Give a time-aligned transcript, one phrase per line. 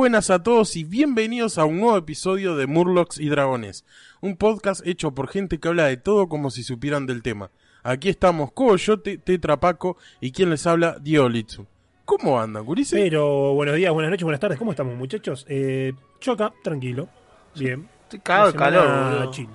[0.00, 3.84] Buenas a todos y bienvenidos a un nuevo episodio de Murlocs y Dragones,
[4.22, 7.50] un podcast hecho por gente que habla de todo como si supieran del tema.
[7.82, 11.66] Aquí estamos Coyote, Tetrapaco y quien les habla, Diego Litsu.
[12.06, 12.98] ¿Cómo andan, gurises?
[12.98, 14.58] Pero buenos días, buenas noches, buenas tardes.
[14.58, 15.44] ¿Cómo estamos, muchachos?
[15.50, 17.06] Eh, choca, tranquilo.
[17.54, 17.86] Bien.
[18.08, 19.50] Semana calor, chill.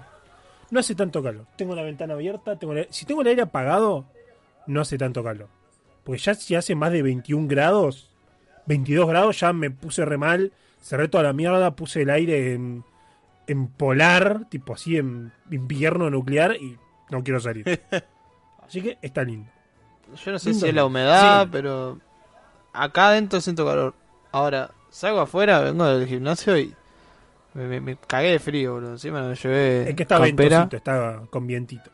[0.70, 1.48] No hace tanto calor.
[1.58, 2.56] Tengo la ventana abierta.
[2.60, 4.06] Tengo la- Si tengo el aire apagado,
[4.68, 5.48] no hace tanto calor.
[6.04, 8.12] Porque ya si hace más de 21 grados,
[8.68, 10.52] 22 grados, ya me puse re mal.
[10.82, 12.84] Cerré toda la mierda, puse el aire en,
[13.48, 16.78] en polar, tipo así en invierno nuclear y
[17.10, 17.82] no quiero salir.
[18.68, 19.48] Así que está lindo.
[20.24, 20.66] Yo no sé Lindo.
[20.66, 21.50] si es la humedad, Sí.
[21.52, 22.00] pero
[22.74, 23.94] acá adentro siento calor.
[24.32, 26.74] Ahora, salgo afuera, vengo del gimnasio y
[27.54, 28.94] me, me- me cagué de frío, boludo.
[28.94, 31.92] Encima me llevé Es que está ventosito, está con vientito.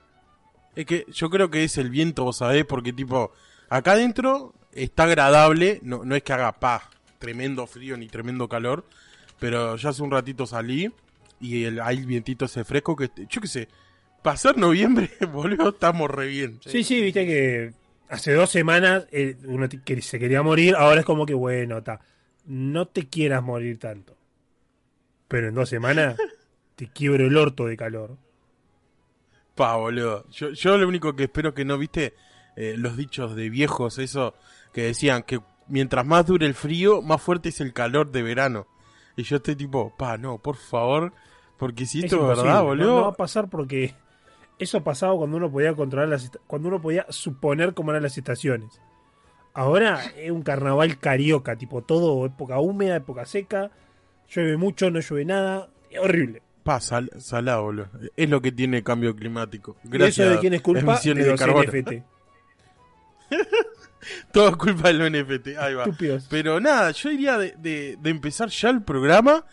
[0.75, 3.31] Es que yo creo que es el viento, vos sabés, porque tipo,
[3.69, 8.86] acá adentro está agradable, no, no es que haga pa, tremendo frío ni tremendo calor,
[9.39, 10.91] pero ya hace un ratito salí
[11.39, 13.67] y el, hay el vientito ese fresco que, yo qué sé,
[14.22, 16.59] pasar noviembre, boludo, estamos re bien.
[16.66, 17.73] Sí, sí, viste que
[18.09, 22.00] hace dos semanas eh, uno te- se quería morir, ahora es como que bueno, está.
[22.45, 24.17] No te quieras morir tanto.
[25.28, 26.18] Pero en dos semanas
[26.75, 28.18] te quiebro el orto de calor.
[29.56, 30.28] Pa, boludo.
[30.31, 32.13] Yo, yo lo único que espero que no, viste,
[32.56, 34.34] eh, los dichos de viejos, eso,
[34.73, 38.67] que decían que mientras más dure el frío, más fuerte es el calor de verano.
[39.15, 41.13] Y yo estoy tipo, pa, no, por favor,
[41.57, 42.95] porque si esto es, verdad, no- boludo.
[42.95, 43.93] No, va a pasar porque
[44.57, 48.79] eso pasaba cuando uno podía controlar las cuando uno podía suponer cómo eran las estaciones.
[49.53, 53.69] Ahora es un carnaval carioca, tipo todo época húmeda, época seca,
[54.33, 56.41] llueve mucho, no llueve nada, es horrible.
[56.63, 57.88] Pa, sal, salado, boludo.
[58.15, 59.75] Es lo que tiene el cambio climático.
[59.83, 60.19] ¿Y Gracias.
[60.27, 60.97] eso de quién es culpa?
[61.03, 61.41] de los.
[61.41, 61.91] NFT.
[64.31, 65.57] Todo es culpa de los NFT.
[65.59, 65.84] Ahí va.
[65.84, 66.28] Estúpidos.
[66.29, 69.45] Pero nada, yo diría de, de- de empezar ya el programa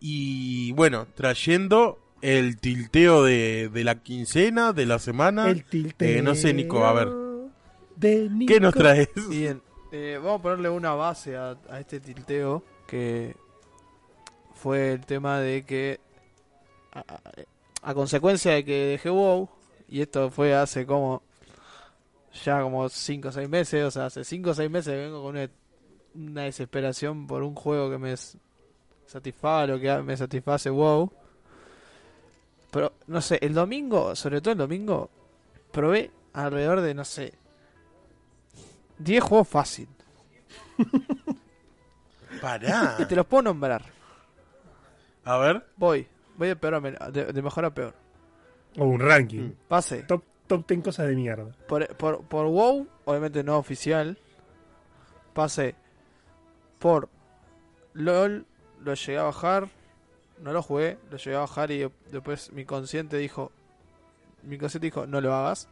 [0.00, 5.48] y bueno, trayendo el tilteo de, de la quincena, de la semana.
[5.50, 7.08] El tilteo Eh, no sé, Nico, a ver.
[7.96, 8.52] de Nico.
[8.52, 9.08] ¿Qué nos traes?
[9.28, 9.62] Bien,
[9.92, 13.36] eh, vamos a ponerle una base a, a este tilteo que
[14.54, 16.00] fue el tema de que
[16.92, 17.20] a, a-
[17.82, 19.48] a consecuencia de que dejé WoW
[19.88, 21.22] y esto fue hace como
[22.44, 25.36] ya como 5 o 6 meses, o sea, hace 5 o 6 meses vengo con
[25.36, 25.48] una,
[26.14, 28.14] una desesperación por un juego que me
[29.06, 31.12] satisfaga lo que a- me satisface WoW.
[32.70, 35.10] Pero no sé, el domingo, sobre todo el domingo,
[35.72, 37.32] probé alrededor de no sé
[38.98, 39.88] 10 juegos fácil.
[42.40, 42.96] Pará.
[42.98, 43.82] Y te los puedo nombrar.
[45.24, 45.66] A ver.
[45.76, 46.06] Voy.
[46.36, 47.94] Voy de peor a de, de mejor a peor.
[48.78, 49.50] O un ranking.
[49.68, 50.04] Pase.
[50.04, 51.52] Top, top 10 cosas de mierda.
[51.68, 54.18] Por, por, por WoW, obviamente no oficial.
[55.32, 55.76] Pasé
[56.80, 57.08] por
[57.92, 58.46] LOL,
[58.80, 59.68] lo llegué a bajar.
[60.42, 63.52] No lo jugué, lo llegué a bajar y después mi consciente dijo.
[64.42, 65.68] Mi consciente dijo, no lo hagas.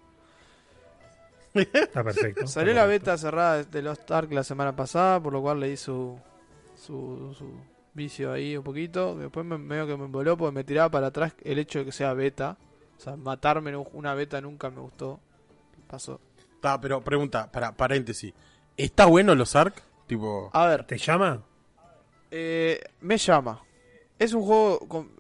[1.55, 2.47] Está perfecto.
[2.47, 3.11] Salió está la perfecto.
[3.11, 6.17] beta cerrada de Lost Ark la semana pasada, por lo cual leí su,
[6.77, 7.51] su, su
[7.95, 9.17] vicio ahí un poquito.
[9.17, 11.93] Después me, medio que me voló porque me tiraba para atrás el hecho de que
[11.93, 12.59] sea beta.
[12.99, 15.21] O sea, matarme en un- una beta nunca me gustó.
[15.89, 16.21] Pasó.
[16.83, 18.35] Pero pregunta, para paréntesis.
[18.77, 19.83] ¿Está bueno los ARC?
[20.07, 21.43] Tipo, A ver, ¿Te llama?
[22.31, 23.63] eh, me llama.
[24.19, 25.11] Es un juego con-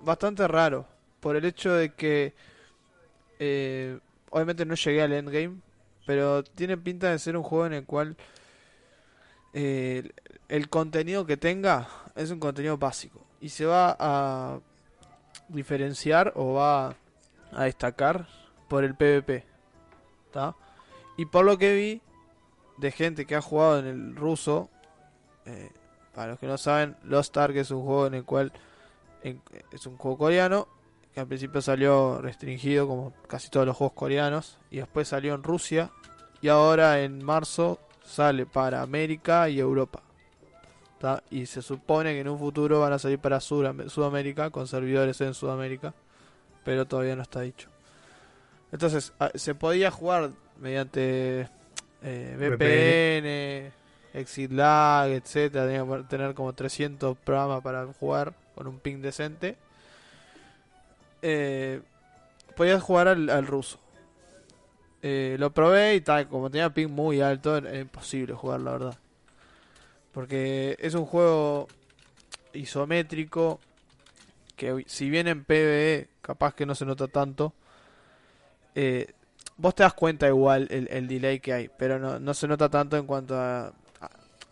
[0.00, 0.86] bastante raro.
[1.20, 2.34] Por el hecho de que.
[3.38, 3.98] eh,
[4.30, 5.60] obviamente no llegué al endgame.
[6.06, 8.16] Pero tiene pinta de ser un juego en el cual.
[9.52, 10.14] eh, el,
[10.48, 13.20] el contenido que tenga es un contenido básico.
[13.40, 14.60] Y se va a
[15.48, 16.94] diferenciar o va
[17.52, 18.26] a destacar
[18.68, 19.44] por el PvP.
[21.16, 22.02] Y por lo que vi
[22.78, 24.68] de gente que ha jugado en el ruso.
[25.46, 25.70] eh,
[26.14, 28.52] para los que no saben, Lost Ark es un juego en el cual
[29.22, 29.40] en-
[29.72, 30.68] es un juego coreano
[31.14, 35.42] que al principio salió restringido como casi todos los juegos coreanos y después salió en
[35.42, 35.90] Rusia
[36.42, 40.02] y ahora en marzo sale para América y Europa.
[41.30, 45.20] Y se supone que en un futuro van a salir para Sudam- Sudamérica con servidores
[45.22, 45.94] en Sudamérica,
[46.64, 47.68] pero todavía no está dicho.
[48.72, 51.48] Entonces, ah, se podía jugar mediante
[52.02, 58.78] eh, VPN, Exit Lag, etcétera, tenía que tener como 300 programas para jugar con un
[58.78, 59.56] ping decente.
[61.22, 61.80] Eh,
[62.56, 63.78] podías jugar al, al ruso.
[65.02, 68.98] Eh, lo probé y tal, como tenía ping muy alto, era imposible jugar, la verdad.
[70.12, 71.68] Porque es un juego
[72.52, 73.60] isométrico
[74.56, 77.52] que si bien en PvE capaz que no se nota tanto,
[78.74, 79.12] eh,
[79.56, 82.68] vos te das cuenta igual el, el delay que hay, pero no, no se nota
[82.68, 83.72] tanto en cuanto a,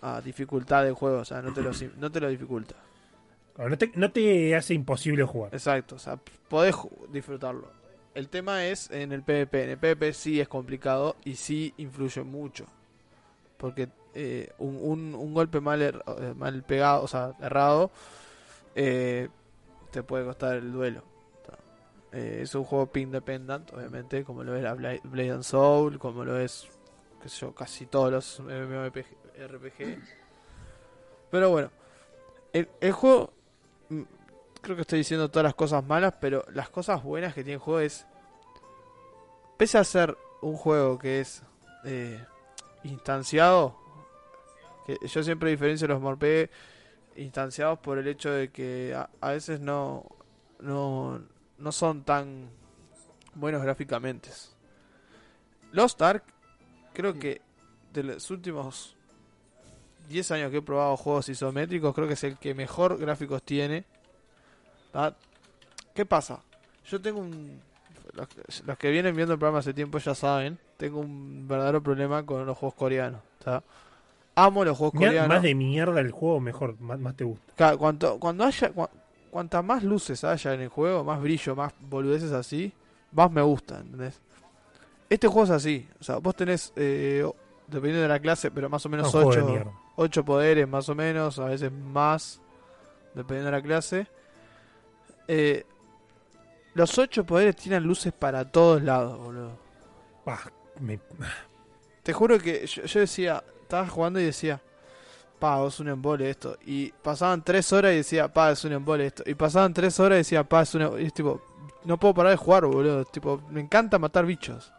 [0.00, 2.74] a, a dificultad del juego, o sea, no te lo, no te lo dificulta.
[3.56, 5.52] No te, no te hace imposible jugar.
[5.52, 6.16] Exacto, o sea,
[6.48, 6.76] podés
[7.12, 7.68] disfrutarlo.
[8.14, 9.64] El tema es en el PvP.
[9.64, 12.66] En el PvP sí es complicado y sí influye mucho.
[13.56, 17.90] Porque eh, un, un- un golpe mal, er- eh, mal pegado, o sea, errado,
[18.76, 19.28] eh,
[19.90, 21.02] te puede costar el duelo.
[22.12, 25.98] Eh, es un juego pin dependent, obviamente, como lo es la Bla- Blade and Soul,
[25.98, 26.68] como lo es,
[27.22, 29.06] qué sé yo, casi todos los MMORPG.
[29.38, 29.98] RPG.
[31.30, 31.70] Pero bueno,
[32.52, 33.32] el, el juego
[33.90, 34.02] mm,
[34.62, 37.60] creo que estoy diciendo todas las cosas malas, pero las cosas buenas que tiene el
[37.60, 38.06] juego es.
[39.56, 41.42] Pese a ser un juego que es
[41.84, 42.24] eh,
[42.84, 43.76] instanciado,
[44.86, 46.48] que yo siempre diferencio los morpe
[47.16, 50.04] instanciados por el hecho de que a, a veces no,
[50.60, 51.20] no,
[51.58, 52.48] no son tan
[53.34, 54.30] buenos gráficamente.
[55.72, 56.22] Lost Ark,
[56.92, 57.40] creo que
[57.92, 58.96] de los últimos
[60.08, 63.84] 10 años que he probado juegos isométricos, creo que es el que mejor gráficos tiene.
[64.92, 65.14] ¿tá?
[65.94, 66.40] ¿Qué pasa?
[66.86, 67.60] Yo tengo un...
[68.14, 71.82] Los, que- los que vienen viendo el programa hace tiempo ya saben, tengo un verdadero
[71.82, 73.20] problema con los juegos coreanos.
[73.44, 73.62] ¿tá?
[74.34, 75.28] Amo los juegos Mira, coreanos.
[75.28, 77.52] más de mierda el juego, mejor, más, más te gusta.
[77.54, 78.72] Claro, cuando haya,
[79.28, 82.72] cuantas más luces haya en el juego, más brillo, más boludeces así,
[83.12, 84.20] más me gusta, ¿entendés?
[85.08, 87.24] Este juego es así, o sea, vos tenés, eh,
[87.66, 89.72] dependiendo de la clase, pero más o menos juego de 8, mierda.
[89.96, 92.40] ocho poderes más o menos, a veces más,
[93.14, 94.06] dependiendo de la clase.
[95.26, 95.64] Eh,
[96.74, 99.58] los ocho poderes tienen luces para todos lados, boludo.
[100.80, 101.00] Me-
[102.02, 104.60] Te juro que yo, yo decía, estaba jugando y decía,
[105.38, 106.56] pa, es un embole esto.
[106.64, 109.22] Y pasaban tres horas y decía, pa, es un embole esto.
[109.26, 111.02] Y pasaban tres horas y decía, pa, es un embole.
[111.02, 111.42] Y es tipo,
[111.84, 113.04] no puedo parar de jugar, boludo.
[113.04, 114.72] Tipo, me encanta matar bichos.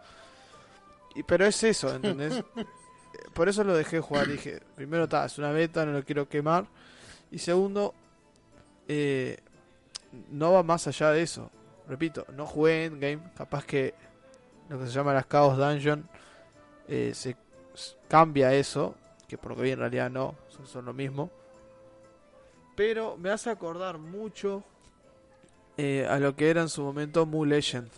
[1.16, 2.44] Y, pero es eso, ¿entendés?
[3.34, 4.28] Por eso lo dejé de jugar.
[4.28, 6.66] Dije, primero, está, es una beta, no lo quiero quemar.
[7.32, 7.94] Y segundo,
[8.88, 9.38] eh,
[10.32, 11.50] no va más allá de eso.
[11.88, 13.20] Repito, no jugué Endgame.
[13.36, 13.94] Capaz que
[14.70, 16.08] lo que se llama las Chaos Dungeon
[16.88, 17.36] eh, se
[18.08, 18.96] cambia eso,
[19.30, 21.30] que por vi en realidad no, son, son lo mismo.
[22.76, 24.64] Pero me hace acordar mucho
[25.78, 27.90] eh, a lo que era en su momento Mu Legend.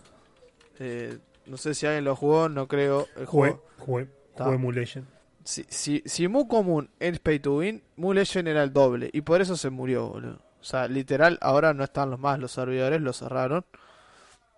[0.79, 3.07] Eh, no sé si alguien lo jugó, no creo.
[3.15, 4.45] El jugué, jugué, Ta.
[4.45, 5.07] jugué Mu Legend.
[5.43, 9.09] si, si, si Mu común es pay to win, Mu Legend era el doble.
[9.13, 10.39] Y por eso se murió, boludo.
[10.59, 13.65] O sea, literal, ahora no están los más los servidores, lo cerraron.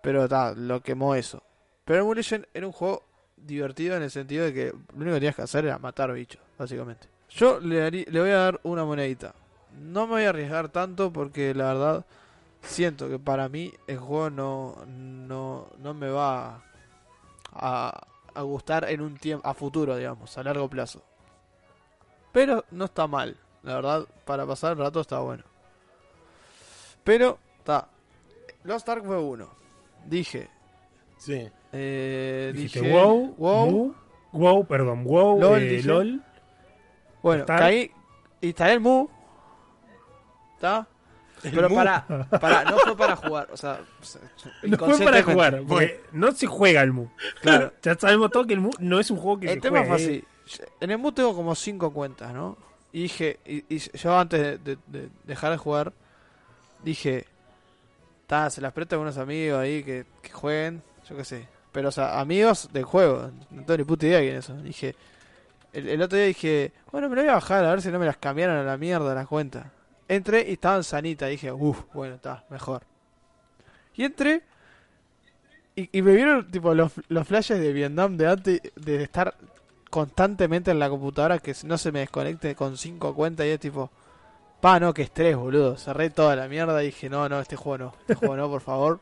[0.02, 1.42] Pero está, lo quemó eso.
[1.84, 3.04] Pero Mu Legend era un juego
[3.36, 6.40] divertido en el sentido de que lo único que tenías que hacer era matar bichos,
[6.58, 7.08] básicamente.
[7.30, 9.34] Yo le, darí- le voy a dar una monedita.
[9.80, 12.06] No me voy a arriesgar tanto porque la verdad
[12.62, 16.62] siento que para mí el juego no, no, no me va
[17.52, 21.02] a, a gustar en un tiempo, a futuro, digamos, a largo plazo.
[22.32, 25.44] Pero no está mal, la verdad, para pasar el rato está bueno.
[27.02, 27.88] Pero, está.
[28.64, 29.50] Lost Ark fue uno.
[30.06, 30.48] Dije,
[31.18, 31.48] Sí.
[31.72, 33.70] eh, dije, WoW, WoW.
[33.70, 33.94] Mu,
[34.32, 35.88] WoW, perdón, WoW, LOL, eh, dije.
[35.88, 36.22] LOL.
[37.24, 37.58] Bueno, Star.
[37.58, 37.90] caí,
[38.40, 39.08] instalé el Mu.
[40.54, 40.86] ¿Está?
[41.42, 41.74] Pero Mu.
[41.76, 42.06] para,
[42.40, 43.80] para, no fue para jugar, o sea,
[44.62, 47.08] No fue para jugar, porque no se juega el Mu.
[47.42, 47.72] Claro.
[47.82, 49.94] Ya sabemos todo que el Mu no es un juego que El se tema juega.
[49.96, 50.24] fue eh.
[50.46, 50.62] así.
[50.80, 52.56] En el Mu tengo como 5 cuentas, ¿no?
[52.92, 55.92] Y dije, y, y yo antes de, de- de dejar de jugar,
[56.82, 57.26] dije,
[58.26, 61.48] ta, se las presto a unos amigos ahí que, que jueguen, yo qué sé.
[61.72, 64.54] Pero, o sea, amigos del juego, no tengo ni puta idea de quién es eso.
[64.62, 64.94] Dije,
[65.74, 67.98] el, el otro día dije, bueno, me lo voy a bajar a ver si no
[67.98, 69.66] me las cambiaron a la mierda las cuentas.
[70.08, 72.82] Entré y estaban sanitas, dije, uff, bueno, está, mejor.
[73.94, 74.42] Y entré
[75.76, 79.34] y, y me vieron tipo los, los flashes de Vietnam de antes de estar
[79.90, 83.90] constantemente en la computadora que no se me desconecte con cinco cuentas y es tipo,
[84.60, 85.76] pa, no, que estrés, boludo.
[85.76, 88.60] Cerré toda la mierda y dije, no, no, este juego no, este juego no, por
[88.60, 89.00] favor.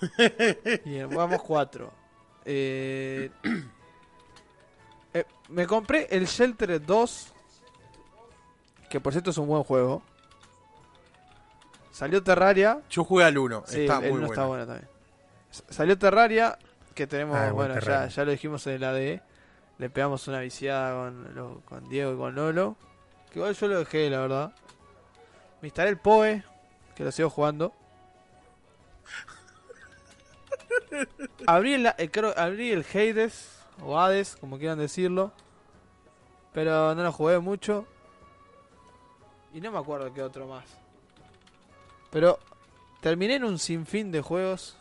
[0.84, 1.92] Bien, vamos cuatro.
[2.44, 3.30] Eh,
[5.14, 7.32] eh, me compré el Shelter 2.
[8.88, 10.02] Que por cierto es un buen juego.
[11.90, 12.80] Salió Terraria.
[12.90, 14.26] Yo jugué al 1, Sí, está el muy bueno.
[14.26, 14.88] está bueno también.
[15.50, 16.58] Salió Terraria.
[16.94, 19.22] Que tenemos, Ah, buen bueno, ya, ya lo dijimos en el ADE.
[19.78, 22.76] Le pegamos una viciada con, lo- con Diego y con Lolo.
[23.30, 24.52] Que igual yo lo dejé, la verdad.
[25.62, 26.44] Me instalé el PoE.
[26.94, 27.72] Que lo sigo jugando.
[31.46, 33.51] abrí, el, el- creo- abrí el Hades.
[33.80, 35.32] O Hades, como quieran decirlo.
[36.52, 37.86] Pero no lo jugué mucho.
[39.54, 40.64] Y no me acuerdo qué otro más.
[42.10, 42.38] Pero
[43.00, 44.76] terminé en un sinfín de juegos.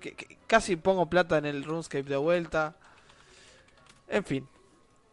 [0.00, 2.74] Que, casi pongo plata en el RuneScape de vuelta.
[4.08, 4.48] En fin.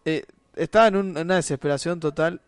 [0.05, 2.41] Eh, estaba en, un- en una desesperación total.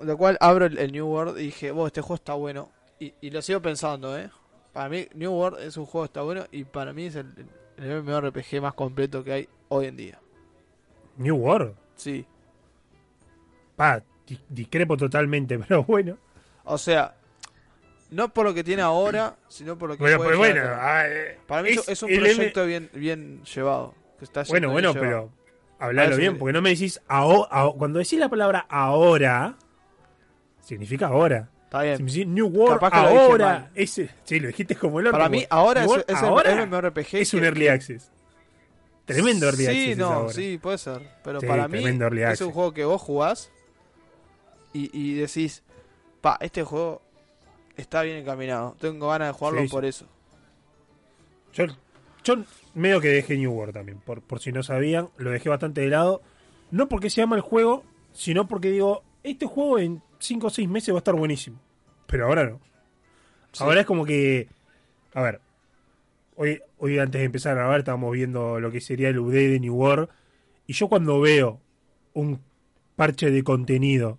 [0.00, 2.70] Lo cual abro el, el New World y dije, "Wow, este juego está bueno.
[3.00, 4.30] Y, y lo sigo pensando, ¿eh?
[4.72, 6.44] Para mí, New World es un juego que está bueno.
[6.52, 7.32] Y para mí es el,
[7.78, 10.18] el MMORPG más completo que hay hoy en día.
[11.16, 11.74] New World.
[11.96, 12.24] Sí.
[13.76, 16.18] Pa, di- discrepo totalmente, pero bueno.
[16.64, 17.14] O sea,
[18.10, 20.62] no por lo que tiene ahora, sino por lo que Bueno, puede pero bueno.
[20.62, 23.94] a ah, eh, Para mí es, es un M- proyecto bien, bien llevado.
[24.18, 25.30] Que está Bueno, bueno, llevado.
[25.78, 29.56] pero hablalo bien, que- porque no me decís aho- aho- cuando decís la palabra ahora,
[30.60, 31.48] significa ahora.
[31.70, 32.04] Está Si bien.
[32.04, 35.18] me decís New World Capaz que ahora, ese, sí, lo dijiste como el otro.
[35.18, 37.14] Para mí, ahora es, es el ahora MMORPG.
[37.16, 38.10] es un early access.
[39.04, 39.88] Tremendo early sí, access.
[39.90, 41.02] es no, sí, puede ser.
[41.22, 42.40] Pero Sí, para mí es access.
[42.46, 43.50] un juego que vos jugás
[44.72, 45.62] y, y decís,
[46.22, 47.02] pa, este juego
[47.76, 48.74] está bien encaminado.
[48.80, 49.72] Tengo ganas de jugarlo Sí, sí.
[49.72, 50.06] por eso.
[51.52, 51.64] Yo,
[52.24, 52.36] yo
[52.74, 55.88] medio que dejé New World también, por, por si no sabían, lo dejé bastante de
[55.88, 56.22] lado.
[56.70, 60.68] No porque se llama el juego, sino porque digo, este juego en 5 o 6
[60.68, 61.60] meses va a estar buenísimo.
[62.06, 62.60] Pero ahora no.
[63.52, 63.62] Sí.
[63.62, 64.48] Ahora es como que.
[65.14, 65.40] A ver.
[66.36, 69.60] Hoy, hoy antes de empezar a grabar estábamos viendo lo que sería el UD de
[69.60, 70.08] New World.
[70.66, 71.60] Y yo cuando veo
[72.14, 72.40] un
[72.94, 74.18] parche de contenido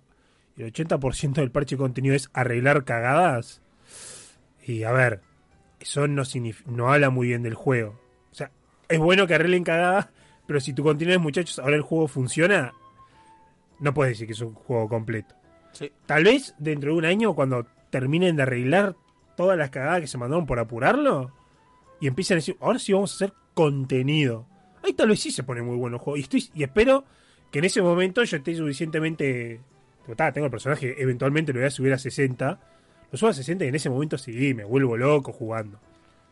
[0.56, 3.62] y el 80% del parche de contenido es arreglar cagadas.
[4.66, 5.20] Y a ver,
[5.80, 6.22] eso no,
[6.66, 7.98] no habla muy bien del juego.
[8.30, 8.50] O sea,
[8.88, 10.08] es bueno que arreglen cagadas,
[10.46, 12.74] pero si tu contenido es muchachos, ahora el juego funciona,
[13.78, 15.34] no puedes decir que es un juego completo.
[15.72, 15.90] Sí.
[16.06, 18.96] Tal vez dentro de un año, cuando terminen de arreglar
[19.36, 21.32] todas las cagadas que se mandaron por apurarlo,
[22.00, 24.46] y empiecen a decir, ahora sí vamos a hacer contenido.
[24.82, 26.16] Ahí tal vez sí se pone muy bueno el juego.
[26.16, 27.04] Y, estoy, y espero
[27.50, 29.60] que en ese momento yo esté suficientemente...
[30.02, 32.58] tipo, "Ta, tengo el personaje, eventualmente lo voy a subir a 60.
[33.12, 35.78] Lo subo a 60 y en ese momento sí, me vuelvo loco jugando.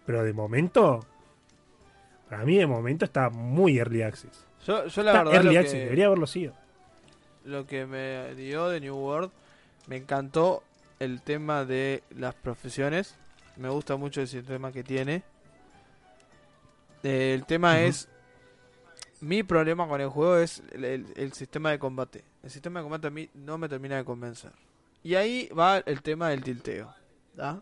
[0.06, 1.00] Pero de momento,
[2.30, 4.46] para mí de momento está muy early access.
[4.66, 6.54] Yo, yo la Está verdad early lo access, que, debería haberlo sido.
[7.44, 9.30] Lo que me dio de New World,
[9.86, 10.62] me encantó
[10.98, 13.14] el tema de las profesiones.
[13.56, 15.22] Me gusta mucho el sistema que tiene.
[17.02, 18.08] Eh, el tema es.
[19.20, 22.22] Mi problema con el juego es el, el- el sistema de combate.
[22.42, 24.52] El sistema de combate a mí no me termina de convencer.
[25.02, 26.94] Y ahí va el tema del tilteo.
[27.34, 27.60] ¿da?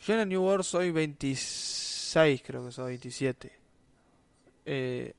[0.00, 3.52] Yo en el New World soy 26, creo que soy 27.
[4.66, 5.14] Eh,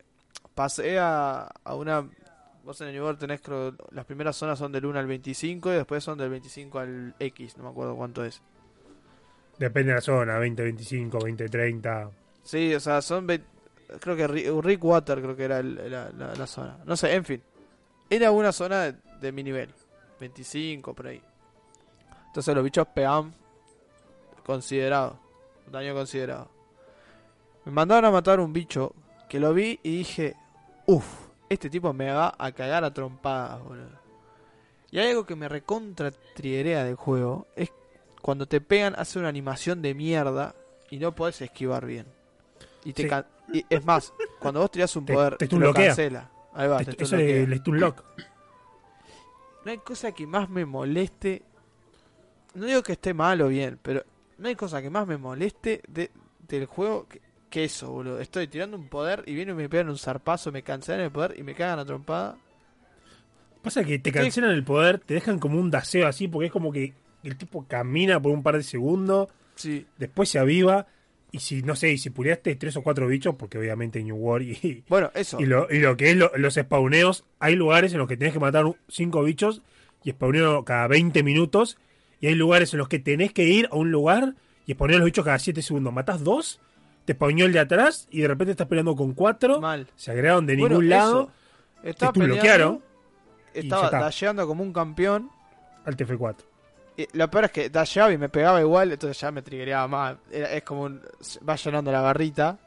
[0.53, 2.07] pasé a, a una
[2.67, 5.71] Vos en el New World tenés, creo, las primeras zonas son del 1 al 25
[5.71, 8.41] y después son del 25 al X, no me acuerdo cuánto es.
[9.57, 12.11] Depende de la zona, 20, 25, 20, 30.
[12.43, 13.25] Sí, o sea, son.
[13.25, 13.41] ve-
[14.01, 16.77] Creo que Ri- Rick Water, creo que era el- la, la- la zona.
[16.85, 17.41] No sé, en fin.
[18.09, 19.69] Era una zona de, de mi nivel.
[20.19, 21.21] 25 por ahí.
[22.27, 23.33] Entonces los bichos pegaban
[24.45, 25.17] considerado.
[25.71, 26.49] Daño considerado.
[27.63, 28.93] Me mandaron a matar un bicho
[29.29, 30.35] que lo vi y dije,
[30.85, 34.07] uff, este tipo me va a cagar a trompadas, boludo.
[34.91, 37.47] Y hay algo que me recontra trierea del juego.
[37.55, 37.71] Es
[38.21, 40.55] cuando te pegan, hace una animación de mierda
[40.89, 42.05] y no podés esquivar bien.
[42.85, 43.09] Y te Sí.
[43.09, 46.29] can- y es más, cuando vos tirás un Te- poder, te te, lo cancela.
[46.53, 47.61] Ahí va, te Esto- eso es el.
[49.65, 51.43] No hay cosa que más me moleste.
[52.53, 54.03] No digo que esté mal o bien, pero
[54.37, 56.09] no hay cosa que más me moleste de,
[56.47, 58.19] del juego que, que eso, boludo.
[58.19, 61.35] Estoy tirando un poder y vienen y me pegan un zarpazo, me cancelan el poder
[61.37, 62.37] y me cagan a trompada.
[63.61, 66.71] Pasa que te cancelan el poder, te dejan como un daseo así, porque es como
[66.71, 70.85] que el tipo camina por un par de segundos, Sí, después se aviva,
[71.31, 74.47] y si, no sé, y si puleaste tres o cuatro bichos, porque obviamente New World
[74.63, 75.41] y, bueno, eso.
[75.41, 78.33] y, lo, y lo que es lo- los spawneos, hay lugares en los que tenés
[78.33, 79.61] que matar cinco bichos
[80.03, 81.77] y spawneo cada 20 minutos,
[82.21, 84.35] y hay lugares en los que tenés que ir a un lugar
[84.65, 85.91] y spawnear los bichos cada 7 segundos.
[85.91, 86.61] Matás dos,
[87.07, 89.87] te spawneó el de atrás, y de repente estás peleando con cuatro, Mal.
[89.95, 91.31] se agregaron de Bueno, ningún lado.
[91.81, 92.83] Estaba te bloquearon
[93.53, 95.31] estaba dasheando como un campeón
[95.85, 96.35] al TF4.
[96.97, 100.17] Y lo peor es que dasheaba y me pegaba igual, entonces ya me triggereaba más.
[100.29, 101.01] Era- es como un,
[101.47, 102.57] va llenando la barrita.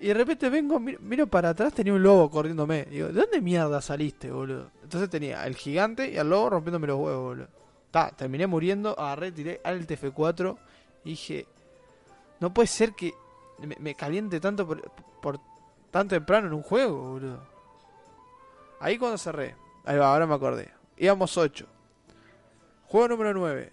[0.00, 2.86] Y de repente vengo, miro, miro para atrás, tenía un lobo corriéndome.
[2.86, 4.70] Digo, ¿de dónde mierda saliste, boludo?
[4.82, 7.48] Entonces tenía el gigante y al lobo rompiéndome los huevos, boludo.
[7.90, 10.56] Ta, terminé muriendo, agarré, tiré al TF4
[11.04, 11.46] y dije,
[12.40, 13.12] no puede ser que
[13.78, 14.80] me, caliente tanto por,
[15.20, 15.40] por
[15.90, 17.40] tan temprano en un juego, boludo.
[18.80, 20.70] Ahí cuando cerré, ahí va, ahora me acordé.
[20.96, 21.66] Íbamos 8.
[22.86, 23.72] Juego número 9.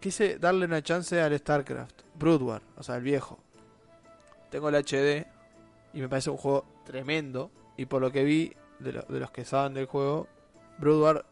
[0.00, 2.02] Quise darle una chance al StarCraft.
[2.14, 3.38] Brood War, o sea, el viejo.
[4.50, 5.26] Tengo el HD
[5.92, 7.50] y me parece un juego tremendo.
[7.76, 10.26] Y por lo que vi de, lo- de los que saben del juego,
[10.78, 11.26] Brood War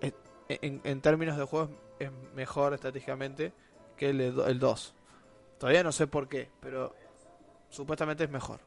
[0.00, 0.12] es-
[0.48, 3.52] en, en términos de juegos es mejor estratégicamente
[3.96, 4.94] que el, el 2.
[5.58, 6.94] Todavía no sé por qué, pero
[7.70, 8.60] supuestamente es mejor.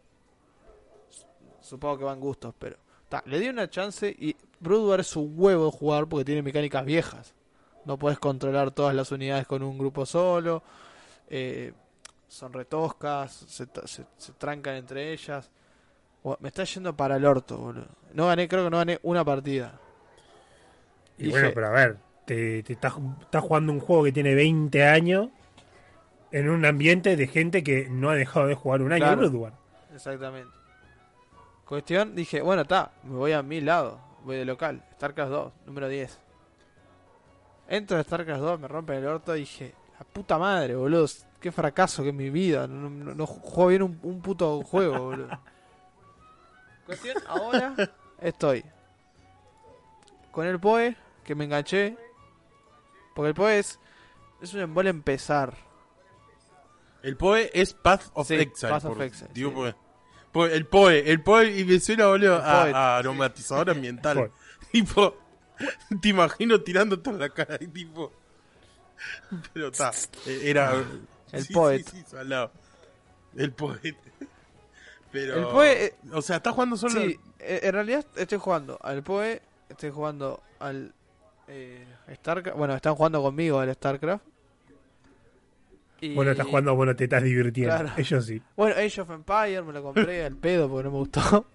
[1.62, 2.77] Supongo que van gustos, pero...
[3.10, 6.41] ta, le di una chance y Brood War es un huevo de jugar porque tiene
[6.41, 7.34] mecánicas viejas.
[7.86, 10.63] No puedes controlar todas las unidades con un grupo solo.
[11.29, 11.74] eh,
[12.27, 15.50] son retoscas, se, se, se trancan entre ellas.
[16.39, 17.88] Me está yendo para el orto, boludo.
[18.13, 19.79] No gané, creo que no gané una partida.
[21.18, 24.36] Y Dije- bueno, pero a ver, te, te estás, estás jugando un juego que tiene
[24.36, 25.29] 20 años
[26.32, 29.30] en un ambiente de gente que no ha dejado de jugar un año Claro.
[29.30, 29.54] War.
[29.94, 30.52] Exactamente.
[31.66, 35.88] Cuestión, dije, bueno, está, me voy a mi lado, voy de local, StarCraft 2, número
[35.88, 36.20] 10.
[37.68, 41.06] Entro a StarCraft 2, me rompen el orto y dije, la puta madre, boludo,
[41.40, 45.00] qué fracaso que es mi vida, no, no, no juego bien un, un puto juego,
[45.04, 45.40] boludo.
[46.86, 47.76] Cuestión, ahora
[48.20, 48.66] estoy
[50.32, 51.98] con el PoE, que me enganché,
[53.14, 53.80] porque el PoE es,
[54.42, 55.54] es un embole empezar.
[57.03, 58.72] El POE es Path of Sí, Exile.
[58.74, 59.56] Path of por- Exile, digo sí.
[59.56, 59.75] porque-
[60.32, 64.32] porque el POE, el POE, y me suena, boludo, a, aromatizador ambiental.
[64.72, 65.18] Tipo,
[66.01, 68.13] te imagino tirando toda la cara y tipo.
[69.53, 69.91] Pero está,
[70.27, 70.74] era.
[71.32, 71.84] El sí, poet.
[71.89, 72.51] Sí, sí, salado.
[73.36, 73.96] El poet.
[75.12, 75.36] Pero.
[75.38, 77.01] El poe, eh, O sea, estás jugando solo.
[77.01, 80.93] Sí, eh, en realidad estoy jugando al PoE, estoy jugando al
[81.47, 82.56] eh, StarCraft.
[82.58, 84.24] Bueno, están jugando conmigo al StarCraft.
[86.02, 87.76] Y- Bueno, estás jugando, bueno, te estás divirtiendo.
[87.76, 87.92] Claro.
[87.98, 88.42] Ellos sí.
[88.56, 91.46] Bueno, Age of Empire me lo compré al pedo porque no me gustó.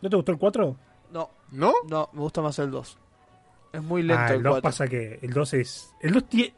[0.00, 0.76] ¿No te gustó el 4?
[1.12, 1.72] No, ¿No?
[1.88, 2.98] no, me gusta más el 2.
[3.72, 4.62] Es muy lento Ah, el el 2 4.
[4.62, 5.94] pasa que el 2 es.
[6.00, 6.52] El 2 tie-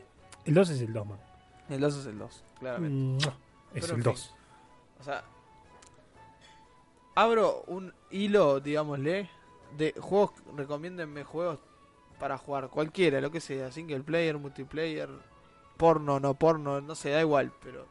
[0.45, 1.19] El 2 es el 2, man.
[1.69, 3.29] El 2 es el 2, claramente.
[3.75, 4.35] Es Pero el en 2.
[5.01, 5.25] O sea,
[7.15, 9.29] abro un hilo, digámosle,
[9.77, 11.59] de juegos, recomiéndenme juegos
[12.19, 15.09] para jugar, cualquiera, lo que sea, single player, multiplayer,
[15.83, 17.87] porno, no porno, no sé, da igual, pero...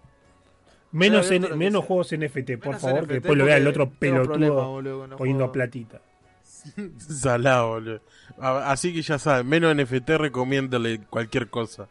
[0.93, 4.69] Menos, en- menos juegos NFT, por favor, NFT que después lo vea el otro pelotudo
[4.69, 6.01] boludo, con los poniendo platita.
[6.97, 8.01] Salado, boludo.
[8.39, 11.87] Así que ya saben, menos NFT recomiéndale cualquier cosa.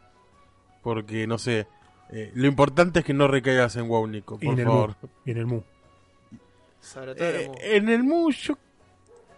[0.81, 1.67] Porque, no sé.
[2.11, 4.95] eh, lo importante es que no recaigas en WoW, Nico, Y por en el favor.
[5.01, 5.09] Mu.
[5.25, 5.61] Y en el Mu.
[6.79, 7.55] Sobre todo el Eh, Mu.
[7.61, 8.57] en el Mu, yo.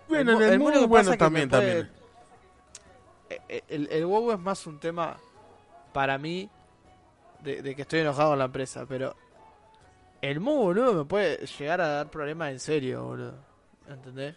[0.09, 1.89] Bueno, El Mu- en el el Mu, Mu bueno, también, puede- también.
[3.29, 5.17] Eh, eh, El, el WoW es más un tema
[5.93, 6.49] para mí
[7.43, 9.15] de, que estoy enojado con la empresa, pero
[10.21, 13.35] el Mu, boludo, me puede llegar a dar problemas en serio, boludo.
[13.87, 14.35] ¿Entendés?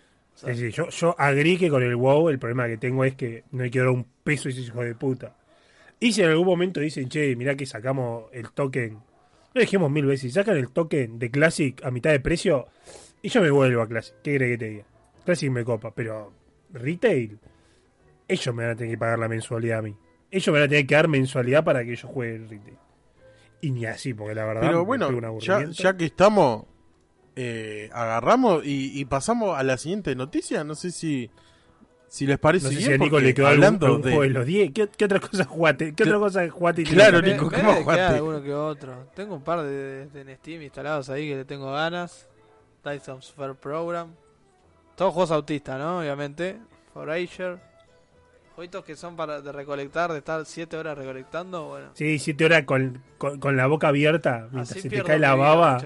[0.73, 3.71] Yo, yo agrí que con el WoW el problema que tengo es que no hay
[3.71, 5.35] que dar un peso a ese hijo de puta.
[5.99, 8.99] Y si en algún momento dicen, che, mirá que sacamos el token,
[9.55, 12.66] lo dijimos mil veces, sacan el token de Classic a mitad de precio,
[13.23, 14.14] y yo me vuelvo a Classic.
[14.23, 14.85] ¿Qué crees que te diga?
[15.25, 16.33] Classic me copa, pero
[16.73, 17.38] retail,
[18.29, 19.97] ellos me van a tener que pagar la mensualidad a mí.
[20.31, 22.79] Ellos me van a tener que dar mensualidad para que yo juegue el retail.
[23.61, 25.09] Y ni así, porque la verdad Pero bueno,
[25.41, 26.65] ya, que estamos,
[27.35, 30.62] eh, agarramos y, y pasamos a la siguiente noticia.
[30.65, 31.31] No sé si,
[32.09, 32.89] si les parece No sé bien.
[32.89, 34.73] si a Nico le quedó hablando algún de- juego de los 10.
[34.73, 35.95] ¿Qué, qué otra cosa jugaste?
[35.95, 36.85] ¿Qué otra cosa jugaste?
[36.85, 38.17] te Claro, me- Nico, me ¿qué debe más quedar jugaste?
[38.17, 39.07] alguno que otro.
[39.15, 42.29] Tengo un par de, de- Steam instalados ahí que le tengo ganas.
[42.83, 44.09] Tyson Fair Program.
[44.97, 46.01] Todos juegos autistas, ¿no?
[46.01, 46.57] Obviamente.
[46.95, 47.59] Forager.
[48.57, 51.69] Jueguitos que son para de recolectar, de estar 7 horas recolectando.
[51.69, 55.19] Bueno, Sí, siete horas con, con, con la boca abierta mientras así se te cae
[55.19, 55.79] la vida, baba.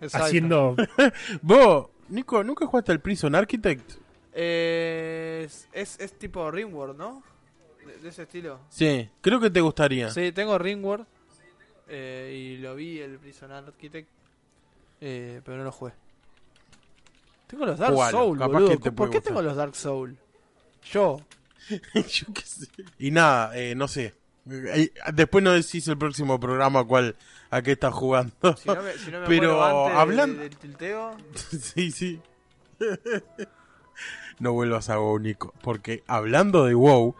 [0.00, 0.26] Exacto.
[0.26, 0.76] haciendo.
[1.42, 3.92] Vos, Nico, ¿nunca jugaste al Prison Architect?
[4.34, 7.22] Eh, es, es, es tipo Ringworld, ¿no?
[7.86, 8.60] De, de ese estilo.
[8.68, 10.10] Sí, creo que te gustaría.
[10.10, 11.06] Sí, tengo Ringworld.
[11.88, 14.08] eh, y lo vi el Prison Architect.
[15.00, 15.92] eh, pero no lo jugué.
[17.46, 18.68] Tengo los Dark Jugalo, Soul, capaz boludo.
[18.70, 19.30] que te ¿Por qué gustar.
[19.30, 20.16] tengo los Dark Soul?
[20.90, 21.20] Yo.
[21.94, 22.66] Yo qué sé.
[22.98, 24.14] Y nada, eh, no sé.
[24.50, 27.16] Eh, Después no decís el próximo programa cuál
[27.50, 28.32] a qué estás jugando.
[28.56, 31.16] Si no me, si no me Pero muero antes de- hablan- de- del tilteo.
[31.60, 32.20] sí, sí.
[34.38, 35.54] no vuelvas a WoW, Nico.
[35.62, 37.14] Porque hablando de WoW,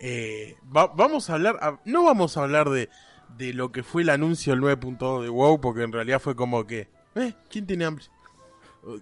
[0.00, 2.88] Eh, va- vamos a hablar, a- no vamos a hablar de,
[3.36, 6.68] de lo que fue el anuncio del 9.2 de WoW, porque en realidad fue como
[6.68, 8.04] que, eh, ¿quién tiene hambre?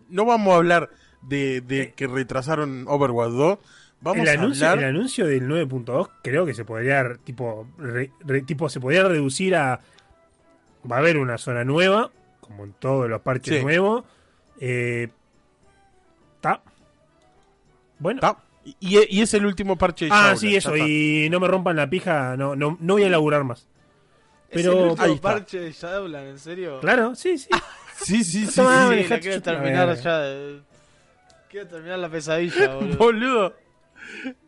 [0.08, 0.88] No vamos a hablar
[1.20, 3.58] de, de que retrasaron Overwatch 2.
[4.00, 4.84] Vamos el, a anuncio, hablar...
[4.84, 9.56] el anuncio del 9.2 creo que se podría tipo re- re- tipo se podría reducir
[9.56, 9.80] a
[10.90, 13.62] va a haber una zona nueva como en todos los parches Sí.
[13.64, 14.04] nuevos
[14.60, 15.08] eh,
[16.40, 16.62] ta.
[17.98, 18.36] bueno Ta.
[18.80, 20.86] Y, y es el último parche de ah Shaula, sí eso está.
[20.88, 23.66] y no me rompan la pija no no, no voy a laburar más
[24.50, 25.28] ¿Es Pero- el Ahí último está.
[25.32, 26.80] parche de Shadowland, en serio?
[26.80, 27.48] claro sí sí
[27.98, 28.46] Sí, sí, sí.
[28.48, 28.52] Sí.
[28.52, 30.18] Sí, la quiero terminar ya.
[30.18, 30.60] de-
[31.48, 32.96] Quiero terminar la pesadilla, boludo.
[32.98, 33.54] Boludo.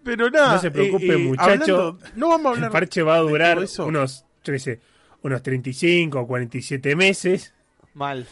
[0.03, 0.55] Pero nada.
[0.55, 1.53] No se preocupe, eh, eh, muchacho.
[1.53, 2.73] hablando- no vamos a el hablar.
[2.73, 4.81] parche va a durar unos yo qué sé
[5.23, 7.53] unos 35 o 47 meses
[7.95, 8.27] Mal.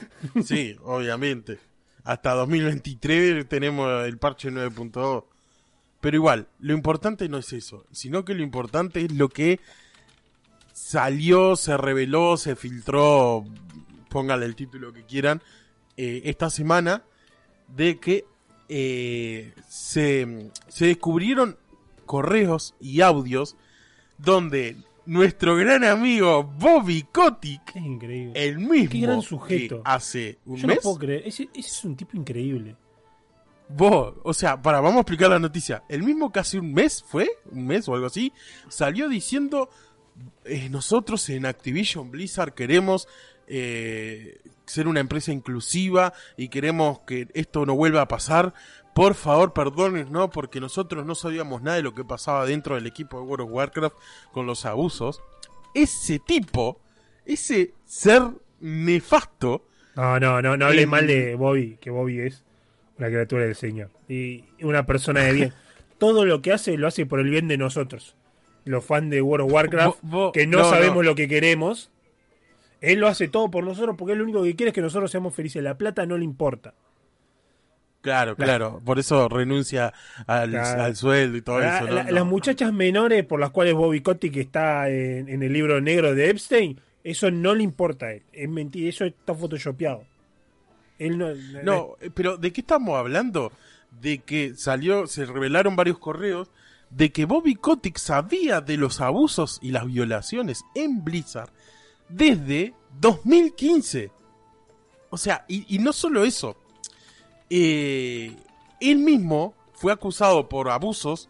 [0.44, 1.58] Sí, obviamente.
[2.04, 5.24] Hasta 2023 tenemos el parche 9.2.
[6.00, 9.58] Pero igual, lo importante no es eso, sino que lo importante es lo que
[10.72, 13.44] salió, se reveló, se filtró,
[14.08, 15.42] póngale el título que quieran,
[15.96, 17.02] eh, esta semana,
[17.68, 18.24] de que
[18.68, 21.56] eh, se, se descubrieron
[22.04, 23.56] correos y audios
[24.18, 24.76] donde
[25.06, 29.76] nuestro gran amigo Bobby Kotick es increíble el mismo Qué gran sujeto.
[29.76, 30.76] que hace un yo mes.
[30.76, 32.76] no puedo creer ese, ese es un tipo increíble
[33.68, 35.82] Vos, o sea, para, vamos a explicar la noticia.
[35.88, 38.32] El mismo que hace un mes fue, un mes o algo así,
[38.68, 39.68] salió diciendo,
[40.44, 43.08] eh, nosotros en Activision Blizzard queremos
[43.48, 48.54] eh, ser una empresa inclusiva y queremos que esto no vuelva a pasar.
[48.94, 50.30] Por favor, perdonen, ¿no?
[50.30, 53.52] Porque nosotros no sabíamos nada de lo que pasaba dentro del equipo de World of
[53.52, 53.96] Warcraft
[54.32, 55.22] con los abusos.
[55.74, 56.80] Ese tipo,
[57.26, 58.22] ese ser
[58.60, 62.42] nefasto, No, no, no, no hables Em, mal de Bobby, que Bobby es
[62.98, 63.90] una criatura del Señor.
[64.08, 65.52] Y una persona de bien.
[65.98, 68.14] Todo lo que hace, lo hace por el bien de nosotros.
[68.64, 69.98] Los fans de World of Warcraft,
[70.34, 71.02] que no, no, sabemos no.
[71.02, 71.90] lo que queremos.
[72.86, 75.10] Él lo hace todo por nosotros porque él lo único que quiere es que nosotros
[75.10, 75.62] seamos felices.
[75.62, 76.74] La plata no le importa.
[78.00, 78.80] Claro, claro.
[78.84, 79.92] Por eso renuncia
[80.28, 80.82] al, Claro.
[80.84, 81.86] al sueldo y todo La- eso.
[81.88, 81.94] ¿no?
[81.94, 82.10] la- No.
[82.12, 86.30] Las muchachas menores por las cuales Bobby Kotick está en, en el libro negro de
[86.30, 88.22] Epstein, eso no le importa a él.
[88.32, 90.04] Es mentira, eso está photoshopeado.
[90.98, 91.28] Él no,
[91.64, 93.50] No, eh, pero ¿de qué estamos hablando?
[94.00, 96.48] De que salió, se revelaron varios correos
[96.90, 101.50] de que Bobby Kotick sabía de los abusos y las violaciones en Blizzard
[102.08, 104.10] desde 2015.
[105.10, 106.56] O sea, y, no solo eso.
[107.50, 108.34] Eh,
[108.80, 111.28] él mismo fue acusado por abusos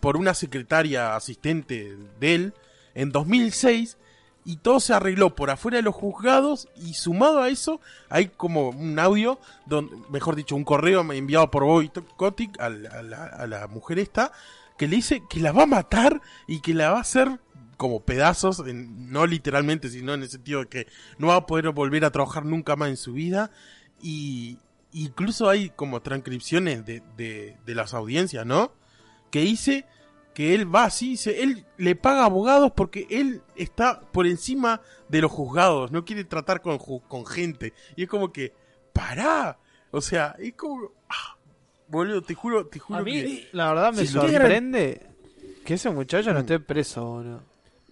[0.00, 2.54] por una secretaria asistente de él
[2.94, 3.98] en 2006
[4.44, 8.68] y todo se arregló por afuera de los juzgados y sumado a eso hay como
[8.70, 13.26] un audio, donde, mejor dicho, un correo enviado por Bobby Kotick a la, a la-
[13.26, 14.30] a la mujer esta
[14.78, 17.40] que le dice que la va a matar y que la va a hacer
[17.76, 20.86] como pedazos, en- no literalmente, sino en el sentido de que
[21.18, 23.50] no va a poder volver a trabajar nunca más en su vida
[24.02, 24.58] y
[24.92, 28.72] incluso hay como transcripciones de, de, de las audiencias, ¿no?
[29.30, 29.84] Que dice
[30.32, 35.22] que él va así, dice, él le paga abogados porque él está por encima de
[35.22, 37.72] los juzgados, no quiere tratar con, con gente.
[37.96, 38.52] Y es como que,
[38.92, 39.58] pará.
[39.90, 40.92] O sea, es como...
[41.08, 41.36] ah,
[41.88, 43.48] boludo, te juro, te juro A mí, que...
[43.52, 45.06] la verdad, me Sí, sorprende
[45.64, 47.42] que ese muchacho no esté preso, boludo.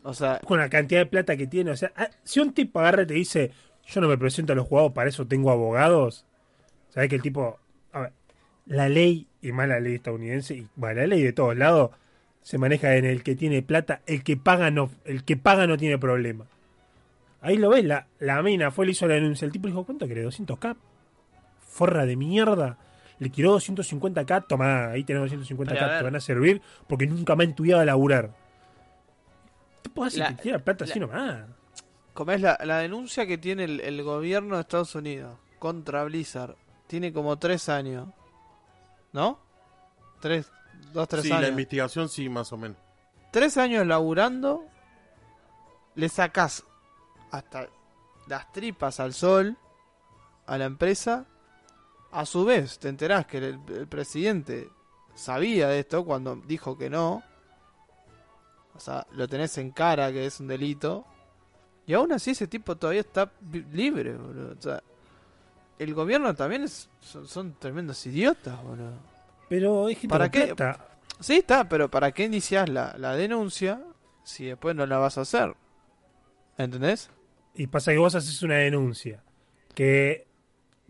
[0.07, 1.71] O sea, con la cantidad de plata que tiene.
[1.71, 3.53] O sea, ah, si un tipo agarra y te dice,
[3.87, 6.27] yo no me presento a los jugados, para eso tengo abogados.
[6.91, 7.59] ¿Sabes que el tipo...
[7.93, 8.13] A ver,
[8.67, 11.91] la ley, y más la ley estadounidense, y bueno, la ley de todos lados,
[12.43, 15.79] se maneja en el que tiene plata, el que paga no, el que paga no
[15.79, 16.45] tiene problema.
[17.41, 19.47] Ahí lo ves, la, la mina fue, le hizo la denuncia.
[19.47, 20.27] El tipo dijo, ¿cuánto querés?
[20.27, 20.77] ¿200k?
[21.61, 22.79] Forra de mierda.
[23.19, 25.99] Le tiró 250k, toma, ahí tenés Pero, a 250k, ver.
[25.99, 28.44] te van a servir porque nunca me han estudiado a laburar.
[29.95, 30.21] ¿Qué puedo hacer?
[30.21, 31.45] La- Te tira plata la- así nomás.
[32.13, 36.57] como es la, la denuncia que tiene el, el gobierno de Estados Unidos contra Blizzard,
[36.87, 38.09] tiene como tres años.
[39.13, 39.39] ¿No?
[40.21, 40.51] Tres,
[40.93, 41.51] dos, tres sí, la años.
[41.51, 42.77] investigación sí, más o menos.
[43.31, 44.65] tres años laburando,
[45.95, 46.65] le sacás
[47.31, 47.69] hasta
[48.27, 49.57] las tripas al sol
[50.47, 51.27] a la empresa.
[52.11, 54.69] A su vez, te enterás que el, el presidente
[55.15, 57.23] sabía de esto cuando dijo que no.
[58.75, 61.05] O sea, lo tenés en cara que es un delito.
[61.87, 63.31] Y aún así ese tipo todavía está
[63.73, 64.55] libre, boludo.
[64.59, 64.83] O sea,
[65.79, 68.99] el gobierno también es, son, son tremendos idiotas, boludo.
[69.49, 70.55] Pero es que ¿Para qué?
[70.55, 70.89] plata.
[71.21, 73.83] Sí, está, pero ¿para qué iniciás la, la denuncia
[74.25, 75.55] si después no la vas a hacer?
[76.59, 77.11] ¿Entendés?
[77.55, 79.23] Y pasa que vos haces una denuncia.
[79.75, 80.27] Que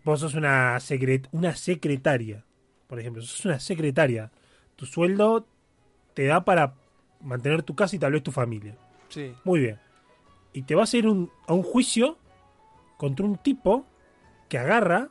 [0.03, 2.43] vos sos una, secret una secretaria.
[2.87, 4.31] Por ejemplo, sos una secretaria.
[4.75, 5.47] Tu sueldo
[6.13, 6.75] te da para
[7.25, 8.77] mantener tu casa y tal vez tu familia.
[9.09, 9.33] Sí.
[9.43, 9.79] Muy bien.
[10.53, 12.17] Y te vas a ir un- a un juicio
[12.97, 13.85] contra un tipo
[14.47, 15.09] que agarra,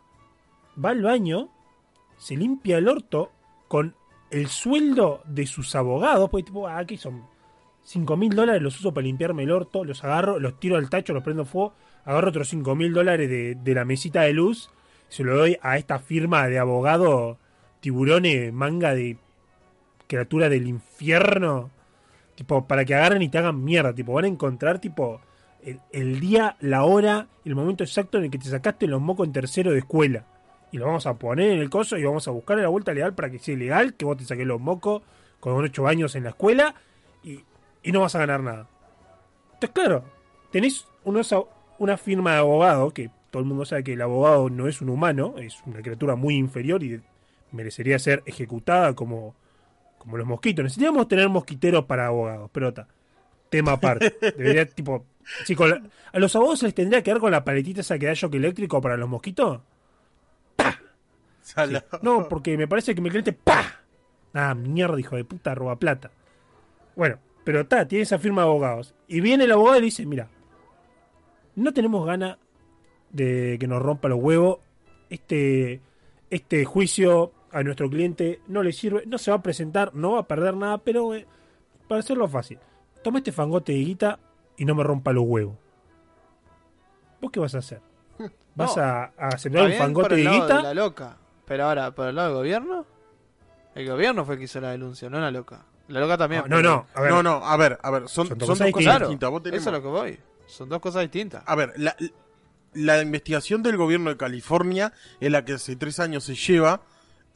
[0.82, 1.48] va al baño,
[2.16, 3.30] se limpia el orto
[3.68, 3.94] con
[4.30, 7.24] el sueldo de sus abogados, porque tipo, ah, aquí son
[7.82, 11.12] 5 mil dólares, los uso para limpiarme el orto, los agarro, los tiro al tacho,
[11.12, 11.74] los prendo fuego,
[12.04, 14.70] agarro otros 5 mil dólares de, de la mesita de luz,
[15.08, 17.38] se lo doy a esta firma de abogado
[17.80, 19.18] tiburones, manga de
[20.06, 21.70] criatura del infierno,
[22.34, 25.20] tipo, para que agarren y te hagan mierda, tipo, van a encontrar, tipo,
[25.92, 29.32] el, día, la hora, el momento exacto en el que te sacaste los mocos en
[29.32, 30.24] tercero de escuela.
[30.72, 33.14] Y lo vamos a poner en el coso y vamos a buscar la vuelta legal
[33.14, 35.02] para que sea legal, que vos te saques los mocos
[35.40, 36.74] con 8 años en la escuela
[37.22, 37.40] y,
[37.82, 38.68] y no vas a ganar nada.
[39.54, 40.04] Entonces, claro,
[40.50, 40.86] tenés
[41.78, 44.88] una firma de abogado, que todo el mundo sabe que el abogado no es un
[44.88, 47.00] humano, es una criatura muy inferior y
[47.52, 49.34] merecería ser ejecutada como,
[50.04, 50.62] como los mosquitos.
[50.62, 52.86] Necesitaríamos tener mosquiteros para abogados, pero está.
[53.50, 54.14] Tema aparte.
[54.20, 55.04] Debería, tipo.
[55.44, 57.98] sí, con la- ¿A los abogados se les tendría que dar con la paletita esa
[57.98, 59.60] que da shock eléctrico para los mosquitos?
[61.42, 61.84] Sala.
[62.02, 63.80] No, porque me parece que mi cliente ¡pa!
[64.32, 66.10] Ah, mierda, hijo de puta, roba plata.
[66.96, 68.94] Bueno, pero está, tiene esa firma de abogados.
[69.08, 70.28] Y viene el abogado y le dice, mira,
[71.54, 72.38] no tenemos ganas
[73.10, 74.58] de que nos rompa los huevos.
[75.10, 75.80] Este,
[76.30, 80.20] este juicio a nuestro cliente no le sirve, no se va a presentar, no va
[80.20, 81.26] a perder nada, pero eh,
[81.88, 82.58] para hacerlo fácil,
[83.02, 84.18] toma este fangote de guita
[84.56, 85.56] y no me rompa los huevos.
[87.20, 87.80] ¿Vos qué vas a hacer?
[88.54, 88.82] ¿Vas No.
[88.82, 90.62] a, a aceptar Está un fangote de guita?
[90.62, 91.16] la loca.
[91.46, 92.86] Pero ahora, por el lado del gobierno,
[93.74, 95.64] el gobierno fue el que hizo la denuncia, no la loca.
[95.88, 96.44] La loca también.
[96.48, 98.48] No, no, no, a ver, No, no, a ver, a ver, son, Son son dos
[98.48, 99.30] dos cosas cosas Claro, distintas.
[99.30, 100.20] Vos tenemos- eso es lo que voy.
[100.46, 101.42] Son dos cosas distintas.
[101.46, 101.94] A ver, la,
[102.72, 106.80] la investigación del gobierno de California es la que hace tres años se lleva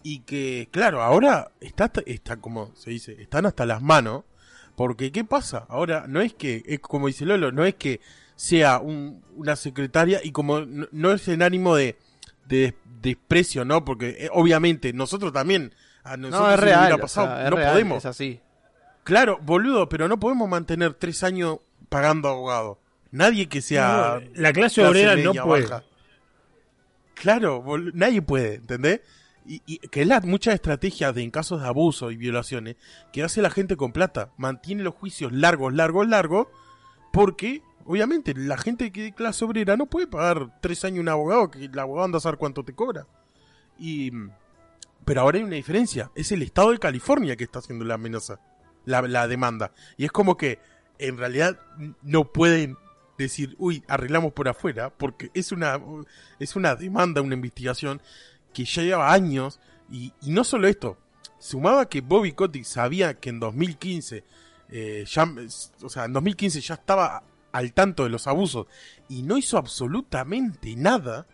[0.03, 4.25] y que, claro, ahora está, está como se dice, están hasta las manos.
[4.77, 5.67] Porque, ¿qué pasa?
[5.69, 8.01] Ahora, no es que, es como dice Lolo, no es que
[8.37, 11.97] sea un- una secretaria y como no, no es en ánimo de,
[12.47, 13.85] de desprecio, ¿no?
[13.85, 16.79] Porque eh, obviamente nosotros también, a nosotros no, es real.
[16.81, 17.99] hubiera o pasado, sea, es no real, podemos.
[17.99, 18.41] Es así.
[19.03, 21.59] Claro, boludo, pero no podemos mantener tres años
[21.89, 22.79] pagando abogado.
[23.11, 25.63] Nadie que sea No, la clase clase obrera no puede.
[25.67, 25.83] baja.
[27.15, 29.01] Claro, nadie puede, ¿entendés?
[29.51, 32.77] Y, que es la muchas estrategias de en casos de abuso y violaciones
[33.13, 34.31] que hace la gente con plata.
[34.37, 36.49] Mantiene los juicios largos, largos, largos,
[37.13, 41.51] porque obviamente la gente que de clase obrera no puede pagar tres años un abogado,
[41.51, 43.07] que el abogado anda a saber cuánto te cobra.
[43.79, 44.13] Y
[45.09, 48.41] pero ahora hay una diferencia, es el estado de California que está haciendo la amenaza,
[48.85, 49.73] la, la demanda.
[49.97, 50.59] Y es como que
[50.99, 51.59] en realidad
[52.03, 52.77] no pueden
[53.17, 55.81] decir, uy, arreglamos por afuera, porque es una,
[56.39, 58.03] es una demanda, una investigación
[58.53, 59.61] que ya lleva años.
[59.91, 60.99] Y, y no solo esto,
[61.39, 64.25] sumado a que Bobby Kotick sabía que en 2015,
[64.71, 65.27] eh, ya,
[65.83, 68.67] o sea, en 2015 ya estaba al tanto de los abusos
[69.09, 71.27] y no hizo absolutamente nada,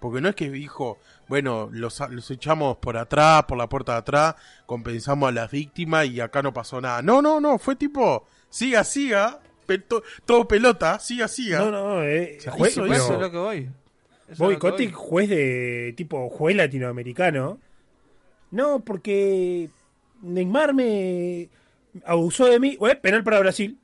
[0.00, 3.98] porque no es que dijo, bueno, los, los echamos por atrás, por la puerta de
[3.98, 4.34] atrás,
[4.66, 7.02] compensamos a las víctimas y acá no pasó nada.
[7.02, 11.60] No, no, no, fue tipo, siga, siga, pe- to- todo pelota, siga, siga.
[11.60, 13.70] No, no, eh, O sea, juez- hizo pero Eso es lo que voy.
[14.38, 14.56] Bobby.
[14.58, 17.58] Kotick, juez de tipo juez latinoamericano.
[18.50, 19.70] No, porque
[20.22, 21.48] Neymar me
[22.04, 22.76] abusó de mí.
[22.78, 23.78] Bueno, penal para Brasil.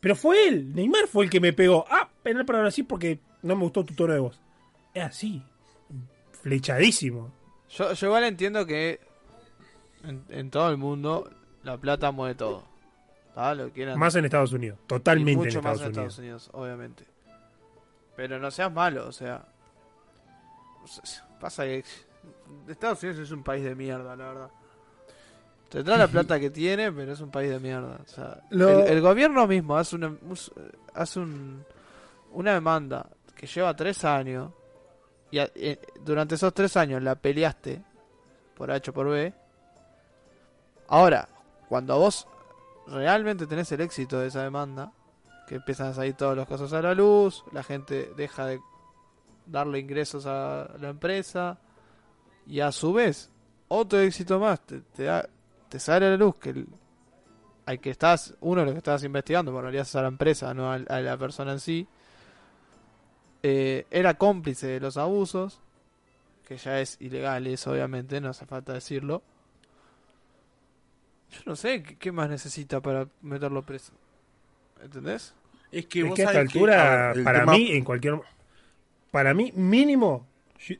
[0.00, 1.84] Pero fue él, Neymar fue el que me pegó.
[1.90, 4.40] Ah, penal para Brasil porque no me gustó tu tono de voz.
[4.94, 5.42] Es así.
[6.42, 7.32] Flechadísimo.
[7.68, 8.98] Yo, yo igual entiendo que
[10.04, 11.30] en, en todo el mundo
[11.62, 12.64] la plata mueve todo.
[13.34, 13.54] ¿Tá?
[13.54, 13.98] Lo quieran.
[13.98, 14.78] Más en Estados Unidos.
[14.82, 16.04] y Totalmente en mucho Estados más en Unidos.
[16.14, 17.04] Estados Unidos, obviamente.
[18.16, 19.44] Pero no seas malo, o sea.
[20.84, 21.84] S- Pasa que
[22.68, 24.50] Estados Unidos es un país de mierda, la verdad.
[25.68, 27.98] Tendrá la plata que tiene, pero es un país de mierda.
[28.04, 30.14] O sea, Lo- el, el gobierno mismo hace una,
[30.94, 31.64] hace un,
[32.32, 34.52] una demanda que lleva tres años
[35.30, 37.82] y a- eh, durante esos tres años la peleaste
[38.54, 39.32] por H o por B.
[40.88, 41.28] Ahora,
[41.68, 42.26] cuando vos
[42.86, 44.92] realmente tenés el éxito de esa demanda,
[45.46, 48.60] que empiezan a salir todos los casos a la luz, la gente deja de
[49.50, 51.58] darle ingresos a la empresa
[52.46, 53.30] y a su vez
[53.68, 55.28] otro éxito más te, te, da-
[55.68, 56.66] te sale a la luz que el,
[57.66, 60.52] al que estás, uno de los que estás investigando, en realidad es a la empresa,
[60.54, 61.86] no a, la persona en sí,
[63.42, 65.60] eh, era cómplice de los abusos,
[66.46, 69.22] que ya es ilegal eso obviamente, no hace falta decirlo.
[71.30, 73.92] Yo no sé qué, qué más necesita para meterlo preso.
[74.82, 75.32] ¿Entendés?
[75.70, 77.70] Es que, Es vos que a esta que, altura, a ver, el para tema- mí,
[77.70, 78.20] en cualquier.
[79.10, 80.26] Para mí, mínimo.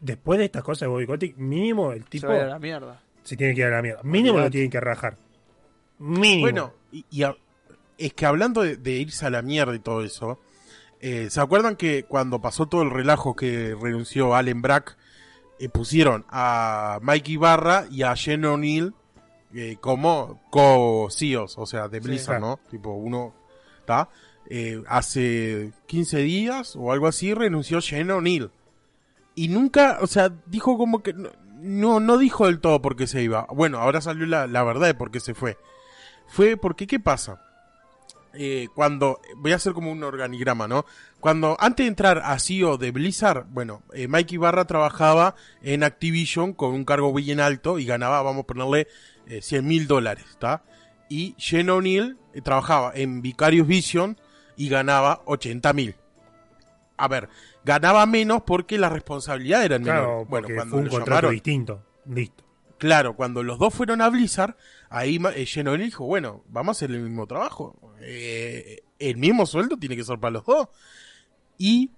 [0.00, 2.48] Después de estas cosas de Bobby Kotick, mínimo el Se tipo va a ir a
[2.48, 3.00] la mierda.
[3.22, 4.02] se tiene que ir a la mierda.
[4.02, 5.16] Mínimo lo tienen que rajar.
[5.98, 6.42] Mínimo.
[6.42, 7.36] Bueno, y, y a-
[7.98, 10.38] es que hablando de, de irse a la mierda y todo eso,
[11.00, 14.96] eh, ¿se acuerdan que cuando pasó todo el relajo que renunció Allen Brack,
[15.58, 18.94] eh, pusieron a Mike Ibarra y a Jen O'Neill
[19.54, 22.60] eh, como co-CEOs, o sea, de Sí, Blizzard, claro.
[22.62, 22.70] ¿no?
[22.70, 23.34] Tipo, uno,
[23.80, 24.08] ¿está?
[24.48, 28.50] Eh, hace 15 días o algo así renunció Jen O'Neill.
[29.34, 33.22] Y nunca, o sea, dijo como que no, no, dijo del todo por qué se
[33.22, 33.46] iba.
[33.50, 35.56] Bueno, ahora salió la, la verdad de por qué se fue.
[36.26, 37.40] Fue porque, ¿qué pasa?
[38.32, 40.84] Eh, cuando, voy a hacer como un organigrama, ¿no?
[41.18, 46.52] Cuando, antes de entrar a CEO de Blizzard, bueno, eh, Mike Ibarra trabajaba en Activision
[46.52, 48.86] con un cargo bien alto y ganaba, vamos a ponerle,
[49.26, 50.62] eh, 100 mil dólares, ¿está?
[51.08, 54.16] Y Jen O'Neill trabajaba en Vicarious Vision
[54.60, 55.94] y ganaba 80 mil.
[56.98, 57.30] A ver,
[57.64, 59.94] ganaba menos porque la responsabilidad era menor.
[59.94, 61.82] Claro, bueno, cuando fue un contrato llamaron, distinto.
[62.04, 62.44] Listo.
[62.76, 64.54] Claro, cuando los dos fueron a Blizzard,
[64.90, 67.94] ahí eh, O'Neill dijo, bueno, vamos a hacer el mismo trabajo.
[68.02, 70.68] Eh, el mismo sueldo tiene que ser para los dos.
[71.56, 71.92] Y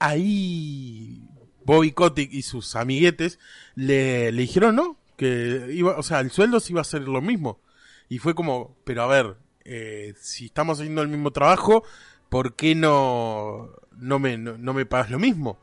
[0.00, 1.22] ahí
[1.64, 3.38] Bobby Kotick y sus amiguetes
[3.76, 7.22] le, le dijeron no, que iba, o sea, el sueldo sí iba a ser lo
[7.22, 7.60] mismo.
[8.08, 11.84] Y fue como, pero a ver, eh, si estamos haciendo el mismo trabajo,
[12.28, 15.58] ¿por qué no, no, me, no, no me pagas lo mismo?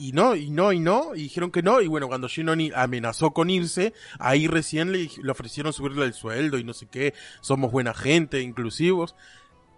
[0.00, 3.32] Y no, y no, y no, y dijeron que no, y bueno, cuando O'Neill amenazó
[3.32, 7.12] con irse, ahí recién le, ofrecieron subirle el sueldo y no sé qué,
[7.42, 9.14] somos buena gente, inclusivos,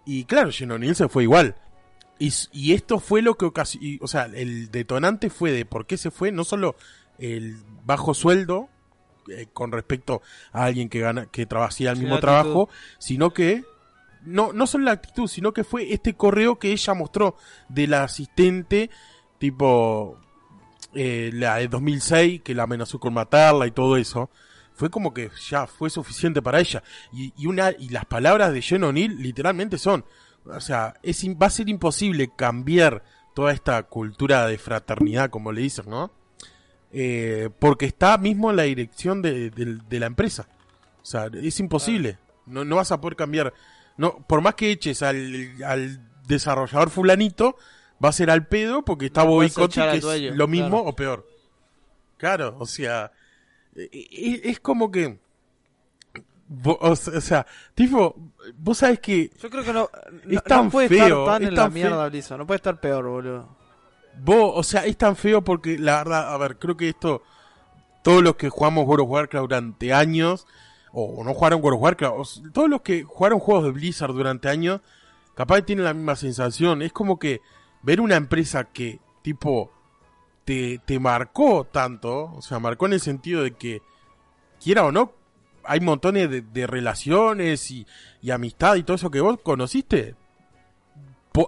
[0.05, 1.55] y claro, O'Neill se fue igual.
[2.19, 5.97] Y, y esto fue lo que ocasionó, o sea, el detonante fue de por qué
[5.97, 6.77] se fue, no solo
[7.17, 8.69] el bajo sueldo,
[9.29, 13.63] eh, con respecto a alguien que gana, que trabaja hacía el mismo trabajo, sino que
[14.25, 17.35] no, no solo la actitud, sino que fue este correo que ella mostró
[17.69, 18.89] de la asistente,
[19.37, 20.17] tipo
[20.93, 24.29] eh, la de 2006, que la amenazó con matarla y todo eso.
[24.75, 26.83] Fue como que ya fue suficiente para ella.
[27.11, 30.05] Y, y una, y las palabras de Jen O'Neill literalmente son,
[30.45, 35.61] o sea, es, va a ser imposible cambiar toda esta cultura de fraternidad, como le
[35.61, 36.11] dicen, ¿no?
[36.95, 40.47] Eh, porque está mismo en la dirección de, de- de la empresa.
[41.01, 42.17] O sea, es imposible.
[42.45, 43.51] No, no vas a poder cambiar.
[43.97, 47.57] No, por más que eches al, al desarrollador fulanito,
[48.03, 50.83] va a ser al pedo porque está No Bobby Kotick, que es lo mismo claro.
[50.85, 51.27] o peor.
[52.17, 53.11] Claro, o sea,
[53.75, 55.19] e- e- es, como que...
[56.79, 58.15] O sea, tipo,
[58.57, 59.89] vos sabes que Yo creo que no,
[60.25, 62.09] no, Es tan no puede feo, estar tan es en la mierda.
[62.09, 63.57] Blizzard, no puede estar peor, boludo.
[64.21, 67.23] Vos, o sea, es tan feo porque la verdad, a ver, creo que esto,
[68.03, 70.47] todos los que jugamos World of Warcraft durante años,
[70.91, 74.81] o no jugaron World of Warcraft, todos los que jugaron juegos de Blizzard durante años,
[75.35, 76.81] capaz tienen la misma sensación.
[76.81, 77.41] Es como que
[77.81, 79.71] ver una empresa que, tipo,
[80.45, 83.81] te, te marcó tanto, o sea, marcó en el sentido de que,
[84.63, 85.13] quiera o no,
[85.63, 87.85] hay montones de, relaciones y,
[88.21, 90.15] y amistad y todo eso que vos conociste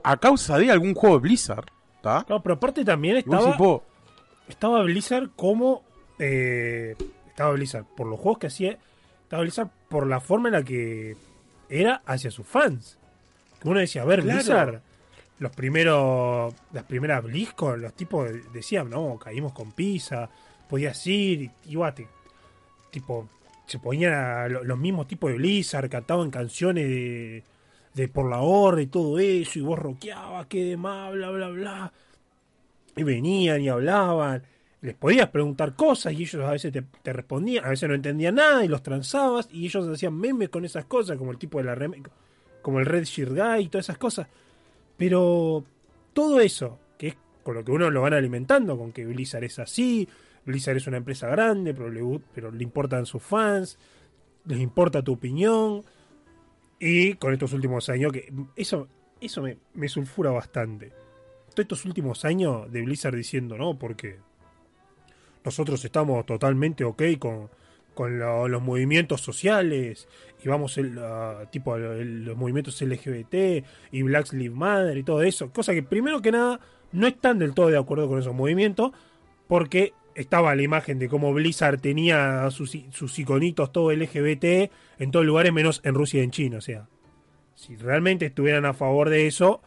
[0.04, 1.66] a causa de algún juego de Blizzard,
[2.10, 2.26] ¿está?
[2.30, 3.58] No, pero aparte también estaba,
[4.48, 5.84] estaba Blizzard como.
[6.20, 6.96] eh,
[7.28, 8.78] estaba Blizzard por los juegos que hacía.
[9.24, 11.16] Estaba Blizzard por la forma en la que
[11.70, 12.98] era hacia sus fans.
[13.64, 14.36] Uno decía, a ver, Claro.
[14.38, 14.82] Blizzard.
[15.40, 16.54] Los primeros.
[16.72, 20.30] Las primeras BlizzCon, los tipos decían, no, caímos con pizza.
[20.70, 22.08] Podías ir, y iba, te-
[22.92, 23.28] tipo.
[23.68, 27.44] Se ponían a lo- los mismos tipos de Blizzard, cantaban canciones de,
[27.96, 31.94] de por la horda y todo eso, y vos rockeabas, que demás, bla, bla, bla
[32.96, 34.44] y venían y hablaban.
[34.82, 38.64] Les podías preguntar cosas y ellos a veces te, respondían, a veces no entendían nada
[38.64, 41.76] y los transabas y ellos hacían memes con esas cosas, como el tipo de la
[42.62, 44.28] como el Red Shirt Guy y todas esas cosas.
[44.98, 45.64] Pero
[46.14, 49.60] todo eso, que es con lo que uno lo van alimentando, con que Blizzard es
[49.60, 50.08] así,
[50.46, 53.80] Blizzard es una empresa grande, pero le, pero le importan sus fans,
[54.46, 55.84] les importa tu opinión.
[56.80, 58.88] Y con estos últimos años, que eso,
[59.22, 60.90] eso me, me sulfura bastante.
[61.50, 64.18] Todos estos últimos años de Blizzard diciendo no, porque
[65.44, 67.50] nosotros estamos totalmente ok con,
[67.94, 70.08] con lo- los movimientos sociales
[70.44, 71.00] y vamos el,
[71.52, 76.32] tipo los movimientos LGBT y Black Lives Matter y todo eso, cosa que primero que
[76.32, 76.60] nada
[76.92, 78.92] no están del todo de acuerdo con esos movimientos
[79.48, 82.74] porque estaba la imagen de cómo Blizzard tenía sus,
[83.20, 86.88] iconitos todo LGBT en todos lugares menos en Rusia y en China, o sea,
[87.56, 89.62] si realmente estuvieran a favor de eso,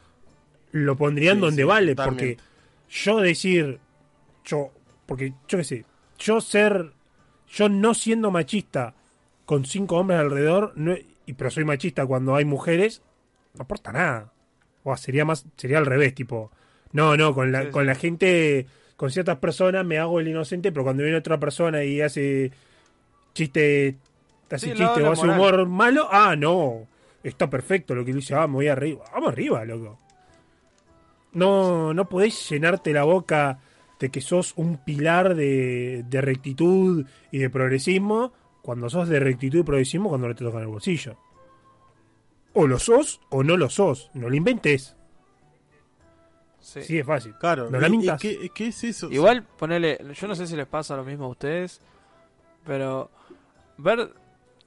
[0.73, 2.37] lo pondrían Sí, donde sí, vale, totalmente.
[2.37, 2.49] porque
[2.91, 3.79] yo decir,
[4.45, 4.73] yo,
[5.07, 5.85] porque yo qué sé,
[6.19, 6.93] yo ser,
[7.49, 8.95] yo no siendo machista
[9.45, 10.95] con cinco hombres alrededor, no,
[11.27, 13.03] y pero soy machista cuando hay mujeres,
[13.55, 14.33] no aporta nada.
[14.83, 16.51] O sería más, sería al revés, tipo,
[16.93, 18.67] no, no, con la, Sí, con la gente,
[18.99, 22.51] con ciertas personas me hago el inocente, pero cuando viene otra persona y hace
[23.33, 23.97] chiste,
[24.51, 25.39] hace Sí, chiste o hace moral.
[25.39, 26.89] humor malo, ah, no,
[27.23, 29.05] está perfecto lo que dice, ah, me voy arriba.
[29.15, 30.01] Vamos arriba, loco.
[31.33, 33.61] No, no podés llenarte la boca
[34.01, 38.33] de que sos un pilar de, de rectitud y de progresismo
[38.63, 41.17] cuando sos de rectitud y progresismo cuando no te tocan el bolsillo.
[42.53, 44.11] O lo sos o no lo sos.
[44.13, 44.98] No lo inventes.
[46.69, 46.83] Sí.
[46.83, 47.35] Sí, es fácil.
[47.41, 48.21] Claro, No la ¿y- y mintas.
[48.21, 49.11] ¿qué, qué es eso?
[49.11, 51.81] Igual, ponele, yo no sé si les pasa lo mismo a ustedes,
[52.67, 53.11] pero
[53.79, 54.11] ver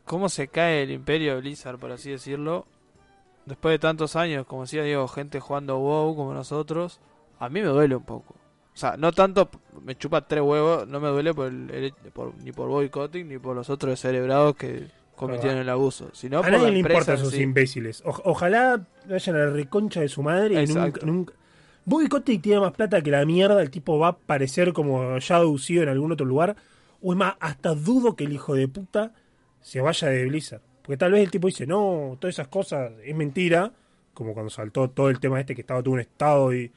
[0.06, 2.66] cómo se cae el imperio de Blizzard, por así decirlo,
[3.46, 7.00] después de tantos años, como decía Diego, gente jugando WoW como nosotros,
[7.40, 8.36] a mí me duele un poco.
[8.74, 9.50] O sea, no tanto,
[9.84, 13.56] me chupa tres huevos, no me duele por el, por- ni por boycotting ni por
[13.56, 17.30] los otros cerebrados que cometieron el abuso, sino a por nadie la le en esos
[17.32, 17.42] sí.
[17.44, 18.02] imbéciles.
[18.06, 21.36] O- ojalá vayan a la reconcha de su madre y nunca...
[21.86, 25.36] Bobby Kotick tiene más plata que la mierda, el tipo va a aparecer como ya
[25.38, 26.56] aducido en algún otro lugar.
[27.02, 29.12] O es más, hasta dudo que el hijo de puta
[29.62, 30.62] se vaya de Blizzard.
[30.84, 33.72] Porque tal vez el tipo dice, no, todas esas cosas es mentira.
[34.14, 36.72] Como cuando saltó todo el tema este que estaba todo un estado y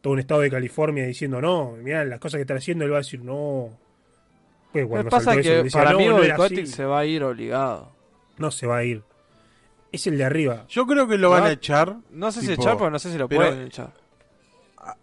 [0.00, 2.96] todo un estado de California diciendo, no, mira las cosas que están haciendo, él va
[2.96, 3.68] a decir, no.
[4.72, 6.42] Pues cuando pasa saltó eso, que él decía, para "No, mí no era así".
[6.42, 7.92] boycotting se va a ir obligado.
[8.38, 9.02] No se va a ir.
[9.92, 10.64] Es el de arriba.
[10.68, 11.96] Yo creo que lo van a echar.
[12.10, 13.92] No sé si tipo, echar, porque no sé si lo pero- pueden echar.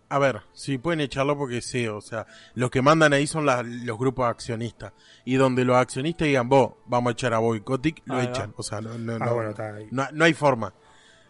[0.09, 2.25] A, ver, si pueden echarlo porque sí, o sea,
[2.55, 4.93] los que mandan ahí son las- los grupos accionistas.
[5.25, 8.31] Y donde los accionistas digan, vos, vamos a echar a Bobby Kotick, lo Ahí va.
[8.31, 8.53] echan.
[8.55, 9.87] O sea, no, no, Ah, no, bueno, está ahí.
[9.91, 10.73] no, no hay forma.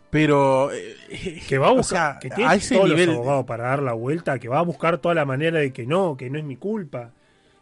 [0.10, 0.72] Pero.
[0.72, 3.08] eh, que va a o buscar, sea, que tiene a ese todos nivel.
[3.08, 5.86] los abogados para dar la vuelta, que va a buscar toda la manera de que
[5.86, 7.12] no, que no es mi culpa.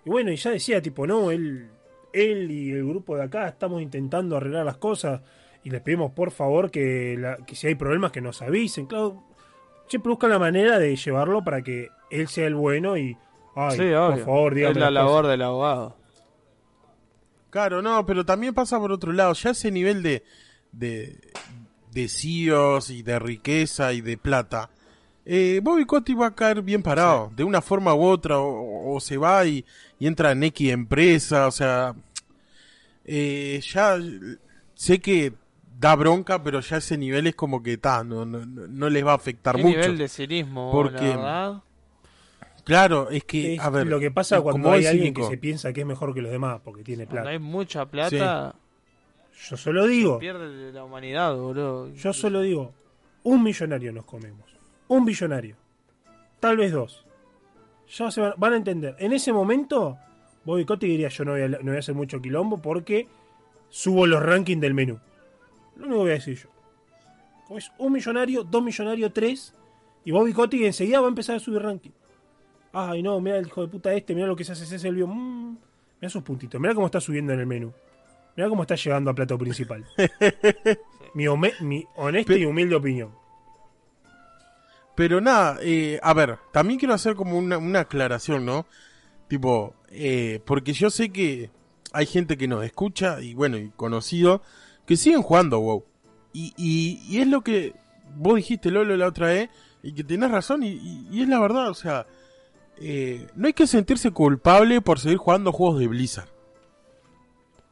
[0.06, 1.70] Y bueno, y ya decía, tipo, no, él,
[2.14, 5.22] él y el grupo de acá estamos intentando arreglar las cosas
[5.64, 8.86] y les pedimos por favor que, la- que si hay problemas que nos avisen.
[8.86, 9.24] Claro,
[9.88, 13.18] siempre buscan la manera de llevarlo para que él sea el bueno y,
[13.56, 15.32] ay, Sí, por favor, es la labor cosas.
[15.32, 15.98] del abogado.
[17.50, 19.34] Claro, no, pero también pasa por otro lado.
[19.34, 20.24] Ya ese nivel de.
[20.72, 21.18] de.
[21.92, 24.70] de CEOs y de riqueza y de plata.
[25.26, 29.00] Eh, Bobby Kotick va a caer bien parado, de una forma u otra, o, o
[29.00, 29.66] se va y,
[29.98, 31.96] y entra en X empresa, o sea,
[33.06, 33.98] eh, ya
[34.76, 35.34] sé que
[35.78, 39.06] da bronca, pero ya ese nivel es como que ta, no, no, no, no les
[39.06, 39.78] va a afectar ¿Qué mucho.
[39.78, 41.62] nivel de cinismo, Porque- la verdad?
[42.64, 45.38] Claro, es que, Es a ver, lo que pasa cuando como hay alguien que se
[45.38, 47.30] piensa que es mejor que los demás porque tiene Cuando plata.
[47.30, 48.56] hay mucha plata,
[49.50, 51.94] Yo solo digo, pierde la humanidad, boludo.
[51.94, 52.74] Yo solo digo,
[53.24, 54.46] un millonario nos comemos.
[54.88, 55.58] Un billonario.
[56.40, 57.06] Tal vez dos.
[57.96, 58.96] Ya se van, van a entender.
[58.98, 59.98] En ese momento,
[60.44, 63.08] Bobby Kotick diría yo no voy, a, no voy a hacer mucho quilombo porque
[63.70, 65.00] subo los rankings del menú.
[65.76, 66.50] Lo único que voy a decir yo.
[67.48, 69.54] Como es un millonario, dos millonarios, tres.
[70.04, 71.92] Y Bobby Kotick enseguida va a empezar a subir ranking.
[72.74, 74.96] Ay, no, mira el hijo de puta este, mira lo que se hace ese el
[74.96, 75.08] bio.
[75.08, 75.58] Mm,
[76.02, 77.74] mira sus puntitos, mira cómo está subiendo en el menú.
[78.36, 79.86] Mira cómo está llegando a plato principal.
[81.14, 81.26] mi,
[81.62, 83.12] mi honesta Pe- y humilde opinión.
[84.96, 88.66] Pero nada, eh, a ver, también quiero hacer como una, una aclaración, ¿no?
[89.28, 91.50] Tipo, eh, porque yo sé que
[91.92, 94.42] hay gente que nos escucha y bueno, y conocido,
[94.86, 95.86] que siguen jugando WoW.
[96.34, 97.74] Y, y, y es lo que
[98.16, 99.50] vos dijiste, Lolo, la otra vez,
[99.84, 102.08] y que tenés razón, y, y- es la verdad, o sea,
[102.78, 106.30] eh, no hay que sentirse culpable por seguir jugando juegos de Blizzard.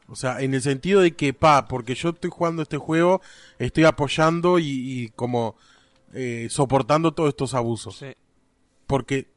[0.06, 3.20] O sea, en el sentido de que, pa, porque yo estoy jugando este juego,
[3.58, 5.56] estoy apoyando y, y como
[6.12, 7.96] eh, soportando todos estos abusos.
[7.96, 8.14] Sí.
[8.86, 9.28] Porque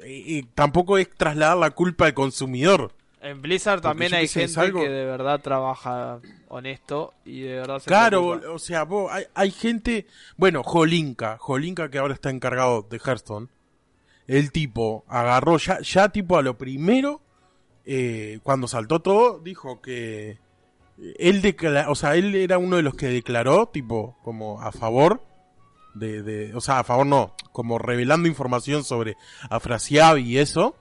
[0.00, 2.94] eh, tampoco es trasladar la culpa al consumidor.
[3.20, 7.86] En Blizzard también hay gente algo- que de verdad trabaja honesto y de verdad se
[7.88, 8.50] Claro, preocupa.
[8.52, 10.06] o sea, vos, hay, hay gente,
[10.36, 13.48] bueno, Jolinka, Jolinka que ahora está encargado de Hearthstone,
[14.28, 17.20] el tipo agarró ya, ya tipo a lo primero,
[17.84, 20.38] eh, cuando saltó todo, dijo que
[21.18, 25.22] él declara, o sea, él era uno de los que declaró, tipo, como a favor
[25.94, 29.16] de, de o sea, a favor no, como revelando información sobre
[29.50, 30.76] Afrasiab y eso,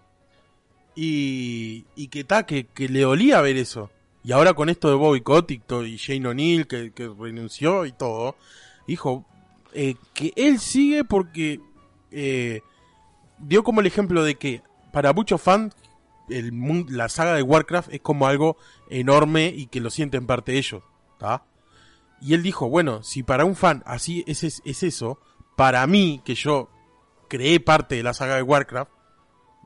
[0.99, 3.91] y, y que ta, que, le dolía ver eso.
[4.23, 8.35] Y ahora con esto de Bobby Kotick y Shane O'Neill que, renunció y todo,
[8.87, 9.23] dijo
[9.73, 11.61] eh, que él sigue porque
[12.09, 12.61] eh,
[13.37, 15.75] dio como el ejemplo de que para muchos fans
[16.27, 18.57] la saga de Warcraft es como algo
[18.89, 20.81] enorme y que lo sienten parte de ellos.
[22.19, 25.19] Y él dijo, bueno, si para un fan así es, es eso,
[25.55, 26.69] para mí, que yo
[27.29, 28.96] creé parte de la saga de Warcraft,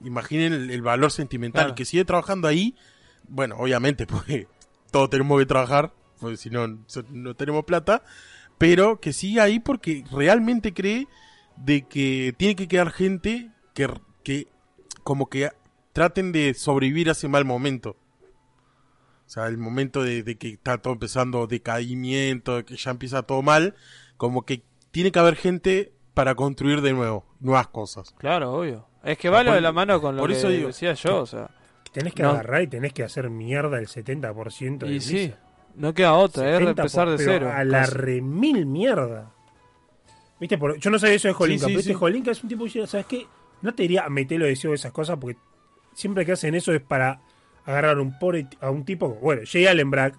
[0.03, 1.75] imaginen el, el valor sentimental Claro.
[1.75, 2.75] que sigue trabajando ahí,
[3.27, 4.47] bueno, obviamente, porque
[4.91, 6.67] todos tenemos que trabajar, porque si no,
[7.09, 8.03] no tenemos plata,
[8.57, 11.07] pero que sigue ahí porque realmente cree
[11.57, 13.87] de que tiene que quedar gente que,
[14.23, 14.47] que
[15.03, 15.49] como que
[15.93, 17.97] traten de sobrevivir a ese mal momento.
[19.25, 23.41] sea, el momento de, de que está todo empezando decaimiento, de que ya empieza todo
[23.41, 23.75] mal,
[24.17, 28.13] como que tiene que haber gente para construir de nuevo, nuevas cosas.
[28.17, 28.87] Claro, obvio.
[29.03, 31.21] Es que va lo de la mano con lo por que eso digo- decía yo,
[31.21, 31.49] o sea.
[31.91, 32.29] Tenés que No.
[32.29, 35.33] agarrar y tenés que hacer mierda el 70% de Y sí,
[35.75, 37.51] no queda otra, es 70 empezar de pero cero.
[37.53, 37.93] A la casi.
[37.95, 39.31] remil mierda.
[40.39, 40.57] ¿Viste?
[40.57, 41.99] Por- yo no sabía eso de Jolinka, Sí, sí, pero este sí.
[41.99, 43.27] Jolinka es un tipo que dice, ¿sabes qué?
[43.61, 45.37] No te diría metelo deseo de esas cosas porque
[45.93, 47.19] siempre que hacen eso es para
[47.65, 49.09] agarrar un pobre a un tipo.
[49.21, 50.17] Bueno, Jay Allen Brack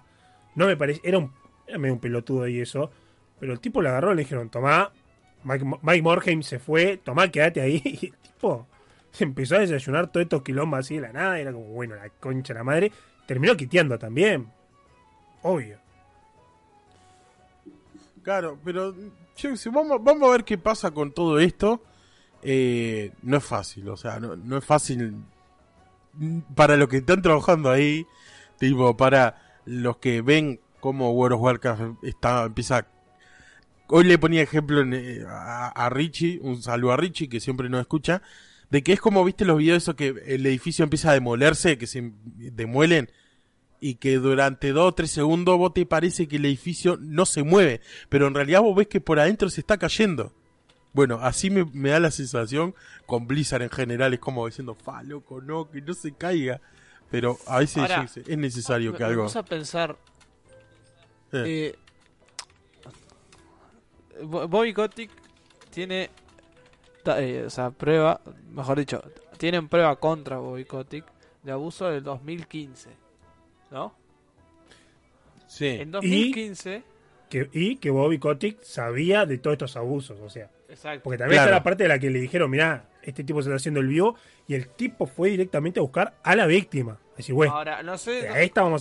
[0.55, 1.01] no me parece.
[1.03, 1.33] Era, un,
[1.67, 2.91] era medio un pelotudo y eso.
[3.39, 4.91] Pero el tipo le agarró y le dijeron: Tomá,
[5.43, 7.81] Mike, Mike Morheim se fue, tomá, quédate ahí.
[8.01, 8.67] Y tipo
[9.13, 11.39] se empezó a desayunar todos estos quilombos así de la nada.
[11.39, 12.91] Era como, bueno, la concha la madre.
[13.27, 14.51] Terminó quiteando también.
[15.43, 15.77] Obvio.
[18.23, 18.95] Claro, pero
[19.71, 21.83] vamos, vamos a ver qué pasa con todo esto.
[22.41, 25.15] Eh, no es fácil, o sea, no, es fácil
[26.55, 28.05] para los que están trabajando ahí,
[28.57, 32.87] tipo, para los que ven cómo World of Warcraft está, empieza...
[33.87, 37.69] Hoy le ponía ejemplo en, eh, a, a Richie, un saludo a Richie que siempre
[37.69, 38.21] nos escucha,
[38.69, 41.85] de que es como, viste los videos esos que el edificio empieza a demolerse, que
[41.87, 43.11] se demuelen,
[43.79, 47.43] y que durante dos o tres segundos vos te parece que el edificio no se
[47.43, 50.33] mueve, pero en realidad vos ves que por adentro se está cayendo.
[50.93, 52.73] Bueno, así me, me da la sensación
[53.05, 56.61] con Blizzard en general, es como diciendo, fa, loco, no, que no se caiga.
[57.11, 59.23] Pero a veces Ahora, es necesario Me- que algo...
[59.23, 59.97] puse a pensar.
[61.31, 61.43] Eh.
[61.45, 61.75] eh,
[64.21, 65.11] Bobby Kotick
[65.71, 66.09] tiene.
[67.05, 68.21] eh, o sea, prueba.
[68.51, 69.01] Mejor dicho,
[69.37, 71.05] tienen prueba contra Bobby Kotick
[71.43, 72.89] de abuso del 2015.
[73.71, 73.93] ¿No?
[75.47, 75.67] Sí.
[75.67, 76.83] En 2015.
[77.29, 80.49] Que, y que Bobby Kotick sabía de todos estos abusos, o sea.
[80.69, 81.03] Exacto.
[81.03, 81.49] Porque también Claro.
[81.49, 83.87] está la parte de la que le dijeron, mirá, este tipo se está haciendo el
[83.87, 84.15] vivo,
[84.47, 86.99] y el tipo fue directamente a buscar a la víctima.
[87.11, 88.27] Es decir, güey, Ahora, no sé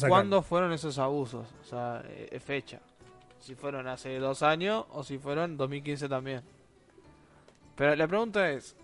[0.08, 1.46] cuándo fueron esos abusos.
[1.62, 2.80] O sea, eh, fecha.
[3.42, 6.42] Si fueron hace dos años o si fueron 2015 también.
[7.76, 8.76] Pero la pregunta es: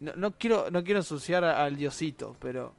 [0.00, 2.74] no, no quiero no quiero ensuciar al diosito, pero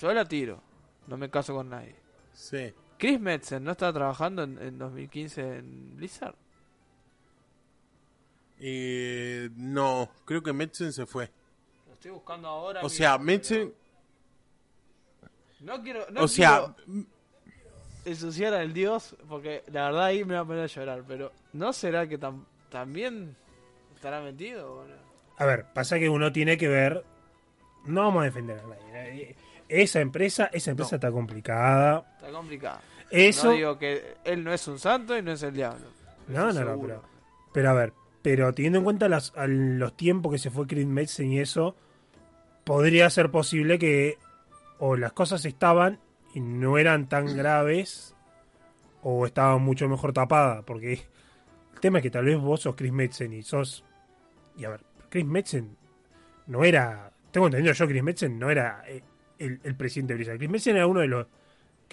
[0.00, 0.62] yo la tiro.
[1.08, 1.96] No me caso con nadie.
[2.32, 2.72] Sí.
[2.98, 6.36] Chris Metzen no estaba trabajando en, en 2015 en Blizzard.
[8.60, 11.32] Eh, no, creo que Metzen se fue.
[11.88, 12.82] Lo estoy buscando ahora.
[12.82, 13.74] O sea, Metzen,
[15.60, 16.06] No quiero.
[16.10, 16.74] No o sea,
[18.04, 21.02] ensuciar al dios, porque la verdad ahí me va a poner a llorar.
[21.06, 23.34] Pero ¿no será que tam- también
[23.94, 24.74] estará metido?
[24.76, 24.94] o no?
[25.38, 27.04] A ver, pasa que uno tiene que ver.
[27.86, 29.34] No vamos a defender a nadie.
[29.68, 30.96] Esa empresa, esa empresa No.
[30.96, 32.04] está complicada.
[32.18, 32.80] Está complicado.
[33.10, 33.46] Eso.
[33.48, 35.86] No digo que él no es un santo y no es el diablo.
[36.28, 37.02] No, no, no, pero,
[37.52, 37.92] pero a ver,
[38.22, 41.74] pero teniendo en cuenta las, los tiempos que se fue Chris Metzen y eso,
[42.64, 44.18] podría ser posible que
[44.78, 45.98] o las cosas estaban
[46.36, 48.14] no eran tan graves
[49.02, 50.92] o estaban mucho mejor tapadas, porque
[51.74, 53.84] el tema es que tal vez vos sos Chris Metzen y sos...
[54.56, 55.76] Y a ver, Chris Metzen
[56.46, 57.10] no era...
[57.32, 59.02] Tengo entendido yo, Chris Metzen no era eh,
[59.38, 60.36] el, el presidente de Blizzard.
[60.38, 61.26] Chris Metzen era uno de los...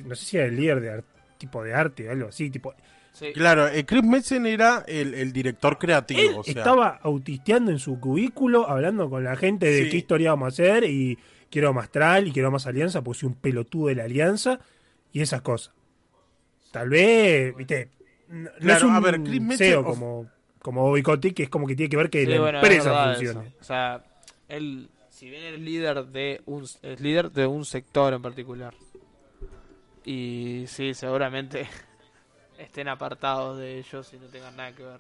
[0.06, 1.04] No sé si era el líder de
[1.38, 2.74] tipo de arte o algo así, tipo
[3.14, 3.34] Sí.
[3.34, 6.20] claro, eh, Chris Metzen era el, el director creativo.
[6.22, 9.90] Él o sea, estaba autisteando en su cubículo, hablando con la gente de Sí.
[9.90, 11.18] qué historia vamos a hacer y
[11.50, 14.60] quiero más Tral y quiero más Alianza, porque soy un pelotudo de la Alianza
[15.14, 15.74] y esas cosas.
[16.72, 17.90] Tal vez, viste,
[18.30, 19.20] no Claro, es un a ver,
[19.58, 20.28] CEO of- como,
[20.62, 22.94] como Bobby Kotick, que es como que tiene que ver que Sí, la bueno, empresa
[23.16, 23.48] funcione.
[23.48, 23.56] eso.
[23.62, 24.04] O sea,
[24.48, 28.74] él, si bien es líder de un es líder de un sector en particular.
[30.06, 31.68] Y sí, seguramente
[32.58, 35.00] estén apartados de ellos y no tengan nada que ver.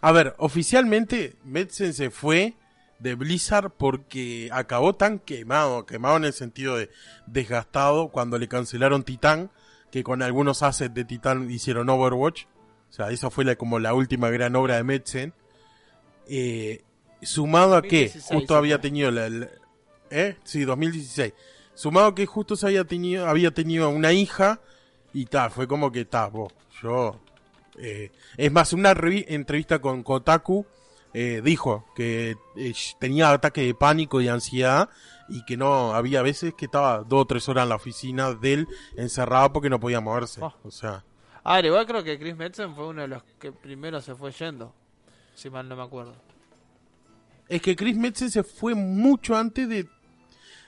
[0.00, 2.54] A ver, oficialmente Metzen se fue
[3.02, 6.90] de Blizzard porque acabó tan quemado, quemado en el sentido de
[7.26, 9.50] desgastado cuando le cancelaron Titán,
[9.90, 12.44] que con algunos assets de Titán hicieron Overwatch.
[12.90, 15.32] O sea, esa fue la, como la última gran obra de Metzen.
[16.28, 16.82] Eh,
[17.22, 19.48] sumado a que 2016 justo había tenido la, la-
[20.10, 20.36] ¿Eh?
[20.44, 21.32] Sí, 2016.
[21.74, 24.60] Sumado a que justo se había tenido, había tenido una hija
[25.14, 27.18] y tal, fue como que tal, vos, yo
[27.78, 30.66] eh, es más, una revi- entrevista con Kotaku
[31.14, 34.88] eh, dijo que eh, tenía ataque de pánico y ansiedad
[35.28, 38.52] y que no había veces que estaba dos o tres horas en la oficina de
[38.54, 40.40] él encerrado porque no podía moverse.
[40.42, 40.52] Oh.
[40.64, 41.04] O sea,
[41.44, 44.72] Ah, igual creo que Chris Metzen fue uno de los que primero se fue yendo.
[45.34, 46.14] Si mal no me acuerdo.
[47.48, 49.88] es que Chris Metzen se fue mucho antes de,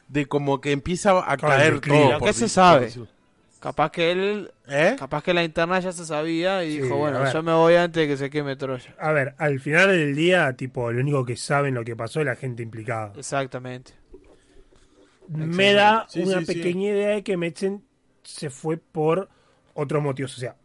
[0.09, 2.19] de como que empieza a Claro, caer todo.
[2.19, 2.91] Por que se sabe.
[2.91, 3.09] por
[3.65, 4.95] Capaz que él, ¿Eh?
[4.99, 8.03] capaz que la interna ya se sabía y Sí, dijo, bueno, yo me voy antes
[8.03, 8.95] de que se queme Troya.
[9.01, 12.27] A ver, al final del día, tipo, lo único que saben lo que pasó es
[12.27, 13.13] la gente implicada.
[13.17, 13.93] Exactamente.
[15.29, 16.55] me da Sí, una sí, sí.
[16.55, 17.83] pequeña idea de que Metzen
[18.23, 19.29] se fue por
[19.73, 20.37] otros motivos.
[20.37, 20.57] O sea,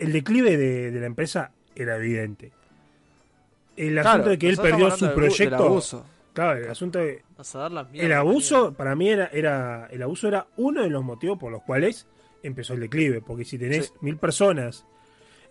[0.00, 2.50] el declive de, de la empresa era evidente.
[3.76, 5.64] El asunto de que él perdió su hablando del bu- del proyecto.
[5.64, 6.06] abuso.
[6.32, 7.22] Claro, el asunto de.
[7.38, 9.86] Vas a dar las El abuso, para mí, era, era.
[9.92, 12.06] El abuso era uno de los motivos por los cuales
[12.46, 13.20] empezó el declive.
[13.20, 13.92] Porque si tenés Sí.
[14.00, 14.86] mil personas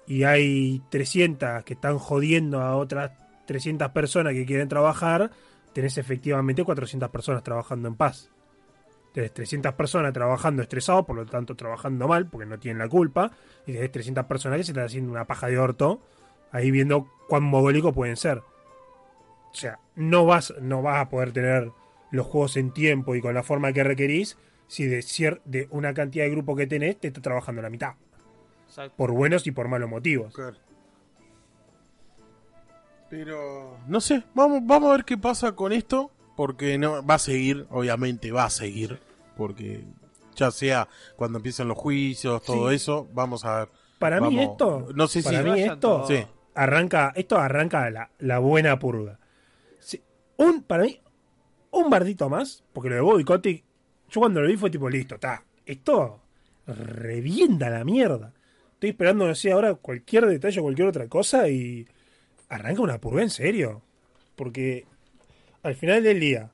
[0.08, 3.12] y hay 300 que están jodiendo a otras
[3.46, 5.32] 300 personas que quieren trabajar,
[5.74, 8.32] tenés efectivamente 400 personas trabajando en paz.
[9.14, 13.32] Tenés 300 personas trabajando estresados, por lo tanto trabajando mal, porque no tienen la culpa.
[13.66, 16.02] Y tenés 300 personas que se están haciendo una paja de orto,
[16.52, 18.40] ahí viendo cuán mogólico pueden ser.
[18.40, 21.72] O sea, no vas, no vas a poder tener
[22.12, 24.38] los juegos en tiempo y con la forma que requerís
[24.68, 27.94] si de, cier- de una cantidad de grupo que tenés te está trabajando la mitad.
[28.68, 28.94] Exacto.
[28.98, 30.34] Por buenos y por malos motivos.
[30.34, 30.58] Claro.
[33.10, 37.20] Pero no sé, vamos, vamos a ver qué pasa con esto, porque no va a
[37.20, 39.00] seguir, obviamente va a seguir,
[39.38, 39.84] porque
[40.36, 42.76] ya sea cuando empiecen los juicios, todo Sí.
[42.76, 43.70] eso, vamos a ver.
[44.00, 46.06] Para mí esto, no sé para si- mí esto.
[46.08, 46.26] Sí.
[46.56, 49.20] arranca, esto arranca la, la buena purga.
[49.80, 50.02] Sí,
[50.38, 51.00] un, para mí,
[51.72, 53.64] un bardito más, porque lo de Bobby Kotick,
[54.10, 56.22] yo cuando lo vi fue tipo, listo, está, esto
[56.68, 58.34] revienta la mierda.
[58.74, 61.88] Estoy esperando, no sé, ahora cualquier detalle o cualquier otra cosa y
[62.50, 63.82] arranca una purga en serio.
[64.36, 64.86] Porque
[65.64, 66.52] al final del día,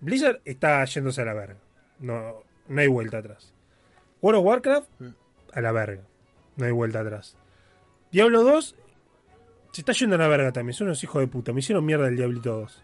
[0.00, 1.58] Blizzard está yéndose a la verga.
[1.98, 3.52] No, no hay vuelta atrás.
[4.20, 4.88] World of Warcraft,
[5.52, 6.02] a la verga.
[6.56, 7.36] No hay vuelta atrás.
[8.10, 8.74] Diablo 2
[9.72, 10.74] se está yendo a la verga también.
[10.74, 11.52] Son unos hijos de puta.
[11.52, 12.82] Me hicieron mierda el Diablito 2.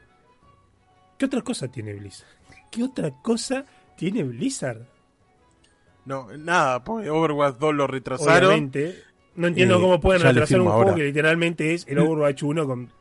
[1.18, 2.28] ¿Qué otra cosa tiene Blizzard?
[2.70, 3.64] ¿Qué otra cosa
[3.96, 4.82] tiene Blizzard?
[6.04, 8.48] No, nada, porque Overwatch 2 lo retrasaron.
[8.50, 9.02] Obviamente.
[9.36, 10.94] No entiendo Eh, cómo pueden retrasar un juego ahora.
[10.94, 12.92] que literalmente es el Overwatch 1 con,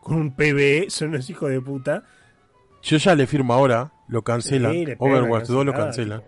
[0.00, 0.86] con un PvE.
[0.90, 2.04] Son unos hijos de puta.
[2.82, 4.72] Yo ya le firmo ahora, lo cancelan.
[4.72, 6.22] Sí, Overwatch 2 lo cancelan.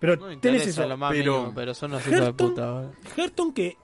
[0.00, 0.86] Pero No tenés eso.
[0.86, 2.90] lo más pero- mínimo, pero son unos hijos de puta.
[3.16, 3.76] Hearthstone que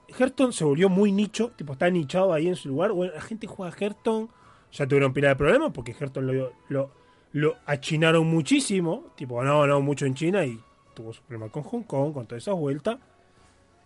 [0.51, 2.91] se volvió muy nicho, tipo está nichado ahí en su lugar.
[2.93, 4.29] Bueno, la gente juega Hearthstone,
[4.71, 6.91] ya tuvieron pila de problemas porque Hearthstone lo, lo,
[7.35, 10.57] lo achinaron muchísimo, tipo no, no mucho en China y
[10.93, 12.97] tuvo su problema con Hong Kong, con todas esas vueltas,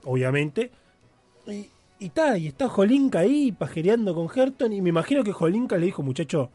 [0.04, 0.70] obviamente.
[1.48, 1.68] Y,
[2.00, 6.04] y y está Jolinka ahí pajereando con Hearthstone y me imagino que Jolinka le dijo,
[6.04, 6.52] muchacho,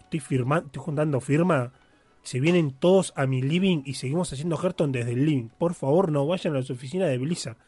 [0.00, 1.74] estoy firmando, estoy juntando firma,
[2.22, 5.48] se vienen todos a mi living y seguimos haciendo Hearthstone desde el living.
[5.58, 7.58] Por favor, no vayan a las oficinas de Blizzard.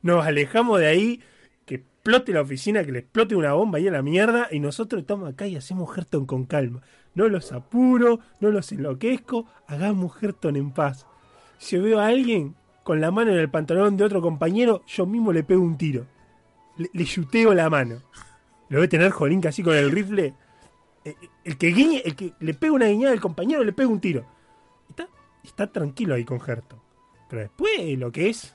[0.00, 1.20] Nos alejamos de ahí,
[1.66, 5.02] que explote la oficina, que le explote una bomba ahí a la mierda y nosotros
[5.02, 6.80] estamos acá y hacemos Hearthstone con calma.
[7.18, 11.04] No los apuro, no los enloquezco, hagamos Hearthstone en paz.
[11.58, 12.54] Si veo a alguien
[12.84, 16.06] con la mano en el pantalón de otro compañero, yo mismo le pego un tiro.
[16.76, 18.02] Le, yuteo la mano.
[18.68, 20.32] Lo ve tener Jolinka así con el rifle.
[21.04, 24.00] Eh, El que guiñe, el que le pega una guiñada al compañero, le pega un
[24.00, 24.24] tiro.
[24.88, 25.08] Está,
[25.42, 26.82] está tranquilo ahí con Hearthstone.
[27.28, 28.54] Pero después lo que es,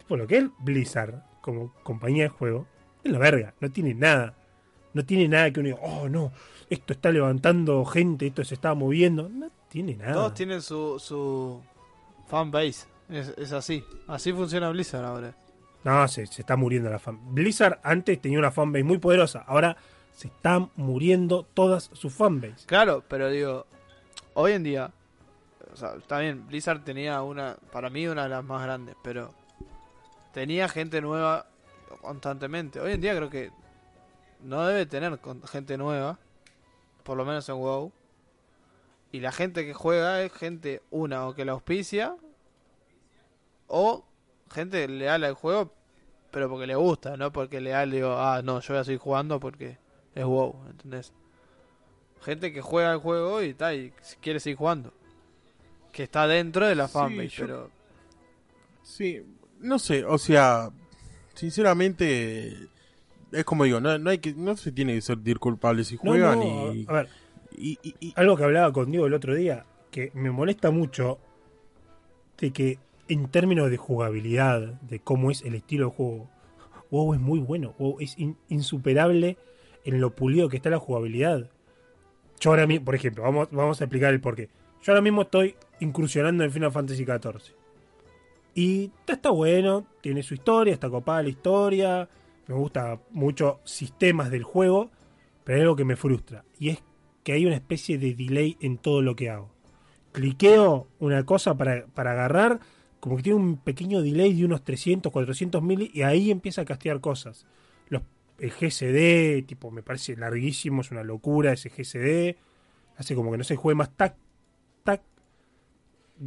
[0.00, 2.66] tipo lo que es Blizzard como compañía de juego,
[3.04, 4.34] es la verga, no tiene nada.
[4.98, 6.32] No tiene nada que uno diga, oh no,
[6.68, 9.28] esto está levantando gente, esto se está moviendo.
[9.28, 10.14] No tiene nada.
[10.14, 11.62] Todos tienen su, su
[12.26, 12.88] fanbase.
[13.08, 13.84] Es, es así.
[14.08, 15.36] Así funciona Blizzard ahora.
[15.84, 17.32] No, se, se está muriendo la fan.
[17.32, 19.76] Blizzard antes tenía una fanbase muy poderosa, ahora
[20.16, 22.66] se están muriendo todas sus fanbase.
[22.66, 23.66] Claro, pero digo,
[24.34, 24.90] hoy en día,
[25.72, 29.32] o sea, está bien, Blizzard tenía una, para mí una de las más grandes, pero
[30.32, 31.46] tenía gente nueva
[32.02, 32.80] constantemente.
[32.80, 33.52] Hoy en día creo que
[34.42, 35.18] no debe tener
[35.50, 36.18] gente nueva,
[37.02, 37.92] por lo menos en WoW.
[39.12, 42.14] Y la gente que juega es gente, una, o que la auspicia,
[43.66, 44.04] o
[44.52, 45.72] gente leal al juego,
[46.30, 49.40] pero porque le gusta, no porque leal digo, ah, no, yo voy a seguir jugando
[49.40, 49.78] porque
[50.14, 51.12] es WoW, ¿entendés?
[52.22, 54.92] Gente que juega el juego y tal, y quiere seguir jugando.
[55.92, 57.70] Que está dentro de la Sí, fanbase, yo- pero...
[58.82, 59.22] Sí,
[59.60, 60.70] no sé, o sea,
[61.34, 62.68] sinceramente,
[63.32, 66.40] es como digo, no, no hay que, no se tiene que sentir culpable si juegan
[66.40, 67.08] no, y, a ver,
[67.56, 71.18] y- y- y- algo que hablaba con Diego el otro día, que me molesta mucho,
[72.38, 76.30] de que en términos de jugabilidad, de cómo es el estilo de juego,
[76.90, 79.36] WoW es muy bueno, WoW es in- insuperable
[79.84, 81.50] en lo pulido que está la jugabilidad.
[82.40, 84.48] Yo ahora mismo, por ejemplo, vamos, vamos a explicar el porqué.
[84.82, 87.54] Yo ahora mismo estoy incursionando en Final Fantasy XIV.
[88.54, 92.08] Y está, está bueno, tiene su historia, está copada la historia,
[92.48, 94.90] me gusta mucho sistemas del juego,
[95.44, 96.82] pero hay algo que me frustra, y es
[97.22, 99.50] que hay una especie de delay en todo lo que hago.
[100.12, 102.60] Cliqueo una cosa para, para agarrar,
[102.98, 106.64] como que tiene un pequeño delay de unos 300, 400 mil, y ahí empieza a
[106.64, 107.46] castear cosas.
[107.88, 108.02] Los,
[108.40, 112.36] el GCD, tipo, me parece larguísimo, es una locura ese GCD,
[112.96, 114.16] hace como que no se juegue más tac,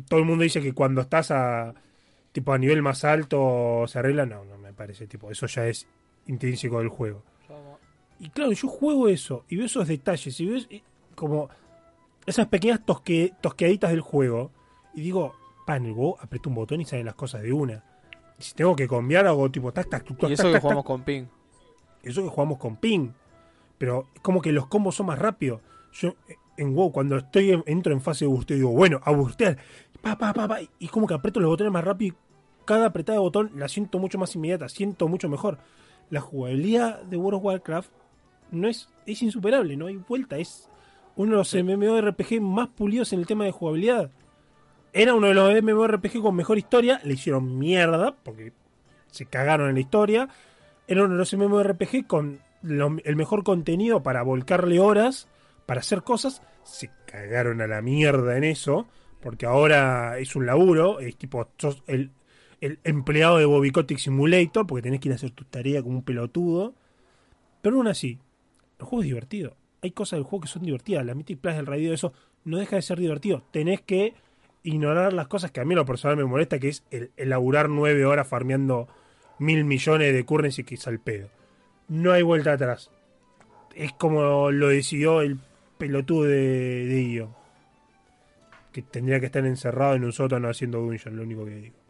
[0.07, 1.73] todo el mundo dice que cuando estás a
[2.31, 4.25] tipo a nivel más alto se arregla.
[4.25, 5.07] No, no me parece.
[5.07, 5.87] Tipo, eso ya es
[6.31, 7.21] intrínseco del juego.
[8.19, 10.59] Y claro, yo juego eso y veo esos detalles y veo
[11.15, 11.49] como
[12.25, 14.51] esas pequeñas tosque, tosqueaditas del juego
[14.93, 15.33] y digo,
[15.65, 17.83] pa, en el WoW aprieto un botón y salen las cosas de una.
[18.39, 20.53] Y si tengo que cambiar hago tipo tac, tac, tuc, tac, Y eso tac, que
[20.53, 20.87] tac, jugamos tac.
[20.87, 21.25] con ping.
[22.03, 23.09] Eso que jugamos con ping.
[23.77, 25.61] Pero es como que los combos son más rápidos.
[25.93, 26.13] Yo
[26.57, 29.57] en WoW, cuando estoy en- entro en fase de busteo, digo, bueno, a bustear.
[30.01, 32.17] Pa, pa, pa, pa, y como que aprieto los botones más rápido y
[32.65, 35.57] cada apretada de botón la siento mucho más inmediata, siento mucho mejor.
[36.11, 37.89] La jugabilidad de World of Warcraft
[38.51, 40.69] no es, es insuperable, no hay vuelta, es
[41.15, 44.11] uno de los MMORPG más pulidos en el tema de jugabilidad.
[44.93, 48.51] Era uno de los MMORPG con mejor historia, le hicieron mierda porque
[49.09, 50.29] se cagaron en la historia.
[50.87, 55.27] Era uno de los MMORPG con lo- el mejor contenido para volcarle horas,
[55.65, 56.41] para hacer cosas.
[56.63, 58.87] Se cagaron a la mierda en eso,
[59.21, 62.11] porque ahora es un laburo, es tipo, sos el,
[62.61, 66.03] el empleado de Bobicotic Simulator, porque tenés que ir a hacer tu tarea como un
[66.03, 66.73] pelotudo.
[67.61, 68.19] Pero aún así,
[68.79, 69.57] el juego es divertido.
[69.81, 71.05] Hay cosas del juego que son divertidas.
[71.05, 72.13] La Mythic Plus del radio, eso
[72.45, 73.43] no deja de ser divertido.
[73.51, 74.13] Tenés que
[74.63, 77.67] ignorar las cosas que a mí lo personal me molesta, que es el, el laburar
[77.67, 78.87] nueve horas farmeando
[79.39, 81.29] mil millones de currency que es al pedo.
[81.87, 82.91] No hay vuelta atrás.
[83.75, 85.39] Es como lo decidió el
[85.79, 87.27] pelotudo de, de.
[88.71, 91.80] Que tendría que estar encerrado en un sótano haciendo dungeon, lo único que digo.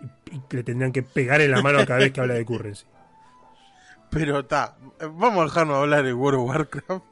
[0.00, 2.84] Y, y le tendrían que pegar en la mano cada vez que habla de currency.
[4.10, 7.04] Pero está, vamos a dejarnos hablar de World of Warcraft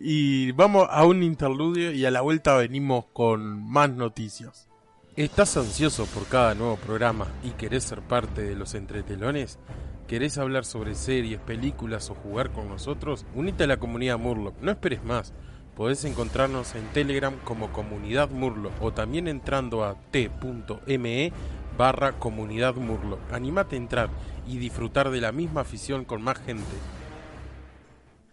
[0.00, 4.68] y vamos a un interludio y a la vuelta venimos con más noticias.
[5.16, 9.58] ¿Estás ansioso por cada nuevo programa y querés ser parte de los entretelones?
[10.06, 13.26] ¿Querés hablar sobre series, películas o jugar con nosotros?
[13.34, 15.32] Unite a la comunidad Murloc, no esperes más.
[15.74, 21.32] Podés encontrarnos en Telegram como Comunidad Murloc o también entrando a t.me
[21.76, 23.20] barra Comunidad Murloc.
[23.32, 24.10] Animate a entrar
[24.46, 26.64] y disfrutar de la misma afición con más gente.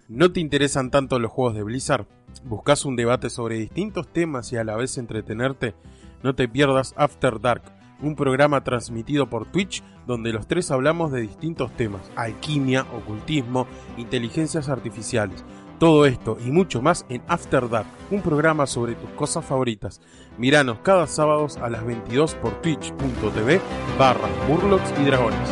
[0.07, 2.05] ¿No te interesan tanto los juegos de Blizzard?
[2.43, 5.75] ¿Buscas un debate sobre distintos temas y a la vez entretenerte?
[6.23, 7.63] No te pierdas After Dark,
[8.01, 13.67] un programa transmitido por Twitch donde los tres hablamos de distintos temas, alquimia, ocultismo,
[13.97, 15.43] inteligencias artificiales.
[15.79, 20.01] Todo esto y mucho más en After Dark, un programa sobre tus cosas favoritas.
[20.37, 23.59] Miranos cada sábado a las 22 por twitch.tv
[23.97, 25.49] barra Murlocs y Dragones.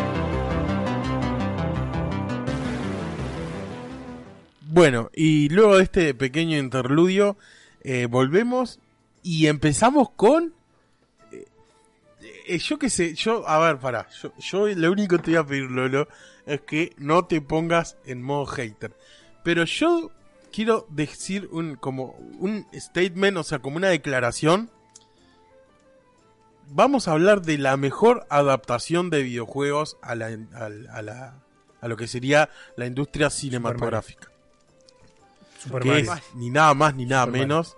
[4.73, 7.35] Bueno, y luego de este pequeño interludio,
[7.83, 8.79] eh, volvemos
[9.21, 10.53] y empezamos con...
[11.33, 11.45] eh,
[12.47, 15.39] eh, yo qué sé, yo, a ver, pará, yo, yo lo único que te voy
[15.39, 16.07] a pedir, Lolo,
[16.45, 18.95] es que no te pongas en modo hater.
[19.43, 20.11] Pero yo
[20.51, 24.69] quiero decir un, como un statement, o sea, como una declaración.
[26.73, 31.33] Vamos a hablar de la mejor adaptación de videojuegos a la, a, la,
[31.81, 34.29] a lo que sería la industria cinematográfica.
[35.59, 36.13] Super que Mario.
[36.13, 37.47] es ni nada más ni nada Super Mario.
[37.47, 37.77] menos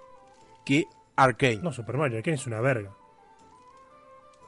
[0.64, 0.86] que
[1.16, 1.58] Arkane.
[1.58, 2.92] No, Super Mario, ¿quién es una verga?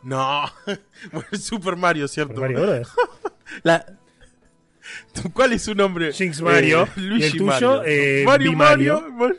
[0.03, 0.43] No,
[1.11, 2.35] bueno, Super Mario, ¿cierto?
[2.35, 2.83] Super Mario.
[3.63, 3.85] La-
[5.33, 6.11] ¿Cuál es su nombre?
[6.13, 6.83] Jinx Mario.
[6.83, 7.83] Eh, y Luigi el tuyo, Mario.
[7.85, 9.01] eh, Mario, Mario.
[9.01, 9.11] Mario.
[9.11, 9.37] Mario.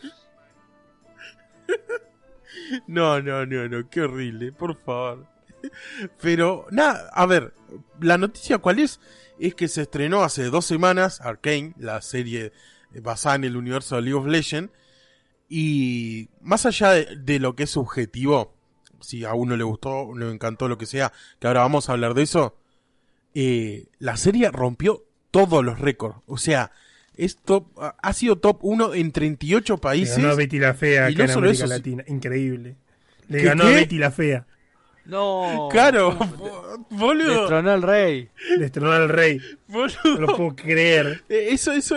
[2.89, 5.27] No, no, no, no, qué horrible, por favor.
[6.21, 7.55] Pero, nada, a ver,
[8.01, 8.99] la noticia cuál es,
[9.39, 12.53] es que se estrenó hace dos semanas Arkane, la serie
[13.03, 14.73] basada en el universo de League of Legends,
[15.49, 18.53] y más allá de, de lo que es subjetivo,
[19.01, 22.15] si a uno le gustó, le encantó lo que sea, que ahora vamos a hablar
[22.15, 22.57] de eso,
[23.35, 25.05] eh, la serie rompió
[25.37, 26.17] todos los récords.
[26.27, 26.71] O sea,
[27.17, 30.17] es top, ha sido top 1 en 38 Le países.
[30.19, 32.05] ganó a Betty la Fea Y acá no en solo América eso, Latina.
[32.09, 32.77] Increíble.
[33.29, 33.71] Le ¿Qué, ganó qué?
[33.71, 34.47] a Betty la Fea.
[35.07, 35.69] No.
[35.71, 38.29] Claro, bo- boludo, Destronó al rey.
[38.59, 39.41] Destronó al rey.
[39.69, 39.87] No
[40.21, 41.23] lo puedo creer.
[41.29, 41.97] Eh, Eso, eso,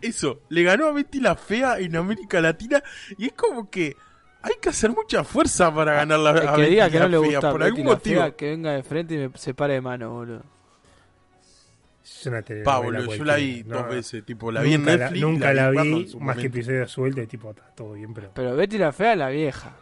[0.00, 0.40] eso.
[0.48, 2.82] Le ganó a Betty la Fea en América Latina
[3.16, 3.94] y es como que
[4.42, 7.10] hay que hacer mucha fuerza para ganar la, a que Betty diga que la no
[7.22, 8.20] le Fea, gusta por Betty algún la motivo.
[8.20, 10.42] Fea, que venga de frente y me se pare de mano, boludo.
[12.20, 14.80] Es una telenovela Pa, boludo, yo la vi dos No, veces, tipo, la vi en
[14.84, 15.20] nunca Netflix.
[15.22, 16.58] La, nunca la vi, su más que momento.
[16.58, 18.30] episodios sueltos, tipo, está todo bien, pero.
[18.34, 19.76] Pero Betty la Fea es la vieja.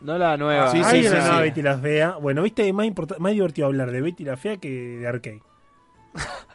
[0.00, 0.70] No la nueva.
[0.70, 1.42] Sí, Hay sí, sí, nueva sí.
[1.42, 2.10] Betty la Fea.
[2.16, 2.86] Bueno, viste, es más,
[3.18, 5.42] más divertido hablar de Betty la Fea que de Arcade.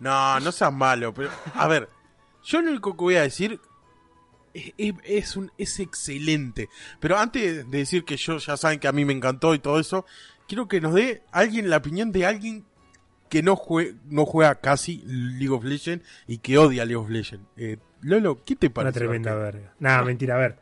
[0.00, 1.88] No, no seas malo, pero a ver,
[2.42, 3.60] yo lo único que voy a decir
[4.54, 6.70] es, es- es un, es excelente.
[7.00, 9.78] Pero antes de decir que yo ya saben que a mí me encantó y todo
[9.78, 10.06] eso,
[10.48, 12.64] quiero que nos dé alguien la opinión de alguien
[13.30, 17.46] que no, jue- no juega casi League of Legends y que odia League of Legends.
[17.56, 18.98] Eh, Lolo, ¿qué te Una parece?
[18.98, 19.72] tremenda verga.
[19.78, 20.58] Nada, mentira, a ver.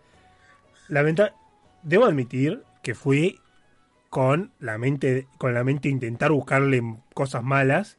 [0.88, 1.34] Lamenta
[1.82, 3.40] Debo admitir que que fui
[4.08, 6.82] con la mente, con la mente intentar buscarle
[7.14, 7.98] cosas malas.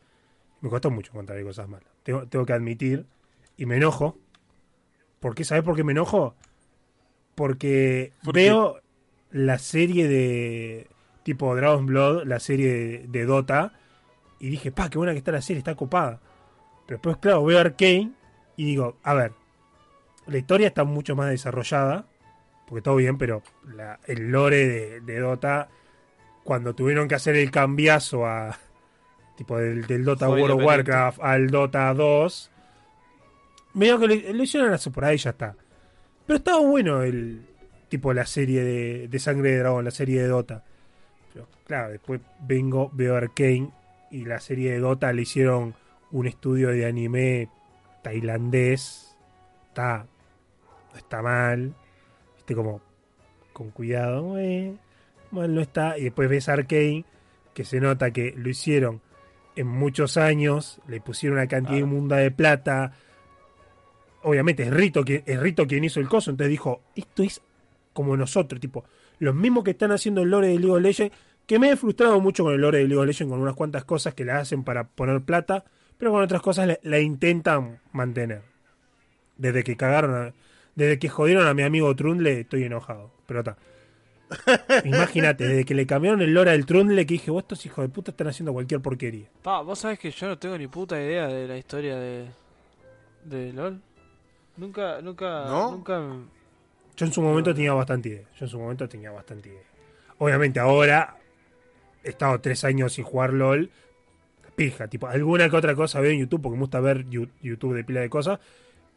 [0.62, 1.90] Me costó mucho encontrarle cosas malas.
[2.04, 3.06] Tengo, tengo que admitir.
[3.58, 4.18] Y me enojo.
[5.20, 5.44] ¿Por qué?
[5.44, 6.36] ¿Sabes por qué me enojo?
[7.36, 8.82] Porque ¿Por veo
[9.32, 10.88] la serie de
[11.24, 13.74] tipo Dragon Blood, la serie de, de Dota,
[14.40, 16.20] y dije, pa, qué buena que está la serie, está copada.
[16.86, 18.12] Pero después, claro, veo Arcane
[18.56, 19.32] y digo, a ver,
[20.28, 22.06] la historia está mucho más desarrollada,
[22.68, 23.42] porque todo bien, pero
[23.74, 25.70] la- el lore de, de Dota,
[26.44, 28.58] cuando tuvieron que hacer el cambiazo a
[29.36, 30.66] tipo del, del Dota Fue World of.
[30.66, 32.52] Warcraft al Dota 2,
[33.74, 35.56] medio que lo, lo hicieron hace por ahí y ya está.
[36.26, 37.46] Pero estaba bueno el
[37.88, 40.64] tipo la serie de, de Sangre de Dragón, la serie de Dota.
[41.34, 43.72] Pero claro, después vengo, veo Arcane
[44.12, 45.76] y la serie de Dota le hicieron
[46.12, 47.50] un estudio de anime
[48.04, 49.16] tailandés.
[49.68, 50.08] Está,
[50.98, 51.74] está mal.
[52.36, 52.82] Viste como
[53.54, 54.38] con cuidado.
[54.40, 54.76] eh,
[55.32, 55.98] mal no está.
[55.98, 57.06] Y después ves Arcane
[57.54, 59.02] que se nota que lo hicieron
[59.56, 60.82] en muchos años.
[60.88, 61.86] Le pusieron una cantidad Claro.
[61.88, 62.94] inmunda de plata.
[64.24, 66.32] Obviamente es Rito, quien, es Rito quien hizo el coso.
[66.32, 67.42] Entonces dijo, esto es
[67.94, 68.60] como nosotros.
[68.60, 68.84] Tipo,
[69.20, 71.16] los mismos que están haciendo el lore de League of Legends.
[71.50, 73.32] Que me he frustrado mucho con el lore de League of Legends.
[73.32, 75.66] Con unas cuantas cosas que la hacen para poner plata.
[75.98, 78.44] Pero con otras cosas la, la intentan mantener.
[79.36, 80.34] Desde que cagaron a-
[80.76, 83.10] Desde que jodieron a mi amigo Trundle, estoy enojado.
[83.26, 83.58] Pero está.
[84.86, 87.90] Imagínate, desde que le cambiaron el lore al Trundle, que dije, vos estos hijos de
[87.90, 89.26] puta están haciendo cualquier porquería.
[89.42, 92.28] Pa, vos sabés que yo no tengo ni puta idea de la historia de.
[93.26, 93.82] de LOL.
[94.58, 95.72] Nunca, nunca, ¿No?
[95.72, 96.00] nunca.
[96.96, 98.24] Yo en su momento tenía bastante idea.
[98.38, 99.64] Yo en su momento tenía bastante idea.
[100.20, 101.16] Obviamente ahora
[102.04, 103.70] he estado tres años sin jugar LOL.
[104.56, 107.84] Pija, tipo, alguna que otra cosa veo en YouTube, porque me gusta ver YouTube de
[107.84, 108.40] pila de cosas.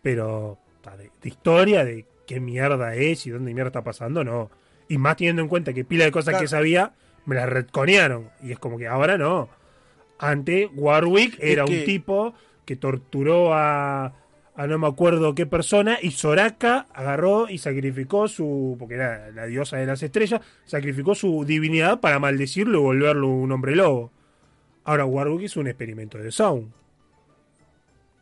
[0.03, 0.59] Pero
[0.99, 4.51] de, de historia, de qué mierda es y dónde mierda está pasando, no.
[4.89, 6.43] Y más teniendo en cuenta que pila de cosas Claro.
[6.43, 6.93] que sabía,
[7.27, 8.31] me las retconearon.
[8.43, 9.49] Y es como que ahora no.
[10.19, 12.35] Antes, Warwick era que- un tipo
[12.65, 14.13] que torturó a,
[14.55, 19.47] a no me acuerdo qué persona y Soraka agarró y sacrificó su, porque era la
[19.47, 24.13] diosa de las estrellas, sacrificó su divinidad para maldecirlo y volverlo un hombre lobo.
[24.85, 26.71] Ahora Warwick es un experimento de Sound.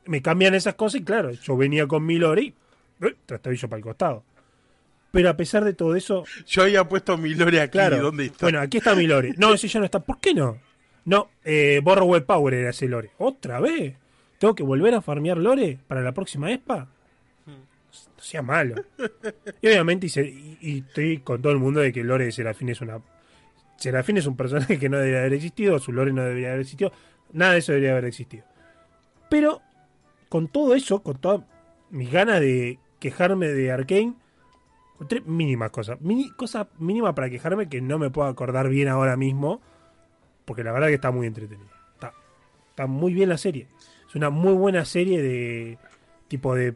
[0.06, 2.54] Me cambian esas cosas y claro, yo venía con mi lore y
[3.02, 4.24] eh, trastabillo para el costado.
[5.10, 7.72] Pero a pesar de todo eso, Yo había puesto mi lore aquí.
[7.72, 8.00] Claro.
[8.00, 8.46] ¿Dónde está?
[8.46, 9.34] Bueno, aquí está mi lore.
[9.36, 9.98] No, ese ya no está.
[9.98, 10.58] ¿Por qué no?
[11.04, 13.10] No, eh, Borrowed Power era ese lore.
[13.18, 13.94] ¿Otra vez?
[14.40, 16.88] ¿Tengo que volver a farmear lore para la próxima ESPA?
[17.46, 18.76] No sea malo.
[19.60, 23.02] Y obviamente y, estoy con todo el mundo de que lore de Serafín es una...
[23.76, 26.90] Serafín es un personaje que no debería haber existido, su lore no debería haber existido,
[27.32, 28.44] nada de eso debería haber existido.
[29.28, 29.60] Pero
[30.30, 31.42] con todo eso, con todas
[31.90, 34.14] mis ganas de quejarme de Arkane,
[35.06, 36.00] Tres mínimas cosas.
[36.00, 39.60] Mini, cosa mínima para quejarme que no me puedo acordar bien ahora mismo.
[40.44, 41.70] Porque la verdad que está muy entretenida.
[41.94, 42.12] Está,
[42.70, 43.66] está muy bien la serie.
[44.10, 45.78] Es una muy buena serie de
[46.28, 46.74] tipo de...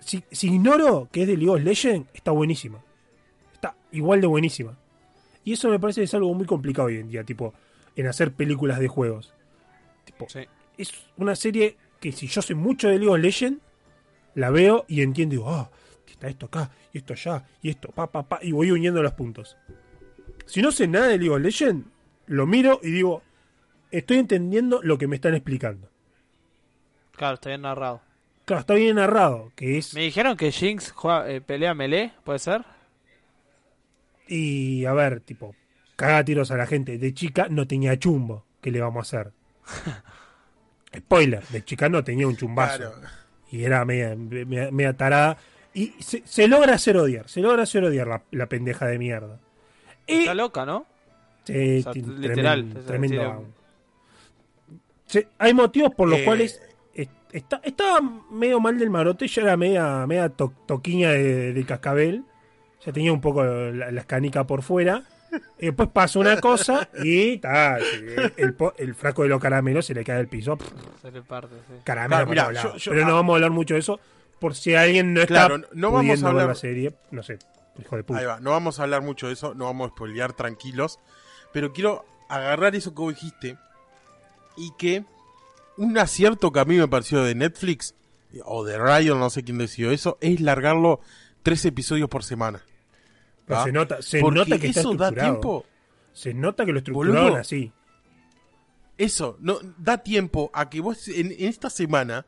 [0.00, 2.82] Si, si ignoro que es de League of Legends, está buenísima.
[3.54, 4.76] Está igual de buenísima.
[5.44, 7.54] Y eso me parece que es algo muy complicado hoy en día, tipo,
[7.94, 9.32] en hacer películas de juegos.
[10.04, 10.40] Tipo, Sí.
[10.76, 13.60] es una serie que si yo sé mucho de League of Legends,
[14.34, 15.70] la veo y entiendo y digo, ah,
[16.08, 19.12] está esto acá, y esto allá, y esto, pa, pa, pa, y voy uniendo los
[19.12, 19.56] puntos.
[20.46, 21.86] Si no sé nada de League of Legends,
[22.26, 23.22] lo miro y digo,
[23.92, 25.88] estoy entendiendo lo que me están explicando.
[27.16, 28.00] Claro, está bien narrado.
[28.44, 29.94] Claro, está bien narrado, que es...
[29.94, 32.64] Me dijeron que Jinx juega, eh, pelea melee, ¿puede ser?
[34.28, 35.54] Y a ver, tipo,
[35.96, 36.98] caga tiros a la gente.
[36.98, 39.32] De chica no tenía chumbo, ¿qué le vamos a hacer?
[40.96, 42.78] Spoiler, de chica no tenía un chumbazo.
[42.78, 42.94] Claro.
[43.50, 45.36] y era media, media, media tarada.
[45.74, 49.38] Y se, se logra hacer odiar, se logra hacer odiar la, la pendeja de mierda.
[50.06, 50.86] Y, Está loca, ¿no?
[51.44, 53.46] sí, o sea, tiene literal, tremendo- o sea, tremendo tiene- vago.
[55.06, 56.75] Sí, hay motivos por los Eh, cuales es-
[57.32, 58.00] está, estaba
[58.30, 62.24] medio mal del marote, ya era media, media to- toquiña de, del cascabel.
[62.84, 65.02] Ya tenía un poco la, la escanica por fuera.
[65.58, 70.04] Y después pasa una cosa y ta, el, el frasco de los caramelos se le
[70.04, 70.56] cae al piso.
[71.02, 71.74] Se le parte, sí.
[71.84, 73.14] Caramelo Claro, mirá, yo- yo- Pero no ah.
[73.16, 73.98] vamos a hablar mucho de eso.
[74.38, 76.94] Por si alguien no está Claro, no- no vamos a ver hablar- la serie.
[77.10, 77.38] No sé,
[77.78, 78.20] hijo de puta.
[78.20, 81.00] Ahí va, no vamos a hablar mucho de eso, no vamos a spoilear tranquilos.
[81.52, 83.56] Pero quiero agarrar eso que vos dijiste
[84.56, 85.04] y que
[85.76, 87.94] un acierto que a mí me pareció de Netflix
[88.44, 91.00] o de Riot, no sé quién decidió eso, es largarlo
[91.42, 92.62] tres episodios por semana.
[93.46, 93.64] Pero ¿va?
[93.64, 95.64] se nota, se Porque nota que está eso da tiempo,
[96.12, 97.40] Se nota que lo estructuraron Boludo.
[97.40, 97.72] así.
[98.98, 102.26] eso, no da tiempo a que vos en, en esta semana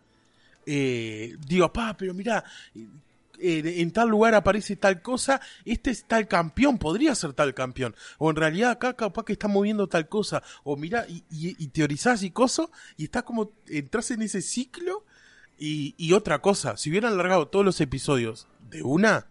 [0.71, 2.45] eh, digo, pa, pero mira,
[3.41, 7.95] en tal lugar aparece tal cosa, este es tal campeón, podría ser tal campeón.
[8.18, 10.43] O en realidad acá capaz que está moviendo tal cosa.
[10.64, 15.05] O mira, y, y, y teorizás y coso, y estás como, entras en ese ciclo.
[15.61, 19.26] Y, y otra cosa, si hubieran alargado todos los episodios de una,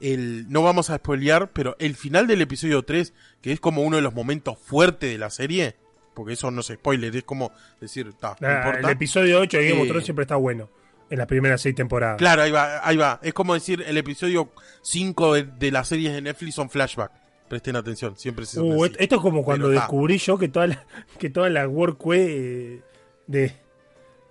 [0.00, 3.94] el, no vamos a spoilear, pero el final del episodio 3, que es como uno
[3.96, 5.76] de los momentos fuertes de la serie,
[6.14, 8.78] porque eso no es spoiler, es como decir, no importa.
[8.80, 10.68] el episodio 8 de Game of Eh, Thrones siempre está bueno.
[11.10, 12.16] En las primeras seis temporadas.
[12.18, 13.20] Claro, ahí va, ahí va.
[13.22, 14.50] Es como decir, el episodio
[14.82, 17.12] 5 de, de las series de Netflix son flashback.
[17.48, 18.94] Presten atención, siempre se Uh, así.
[18.98, 20.78] esto- es como cuando Pero descubrí yo que todas las
[21.18, 22.80] que todas las WordQuest eh,
[23.26, 23.52] de,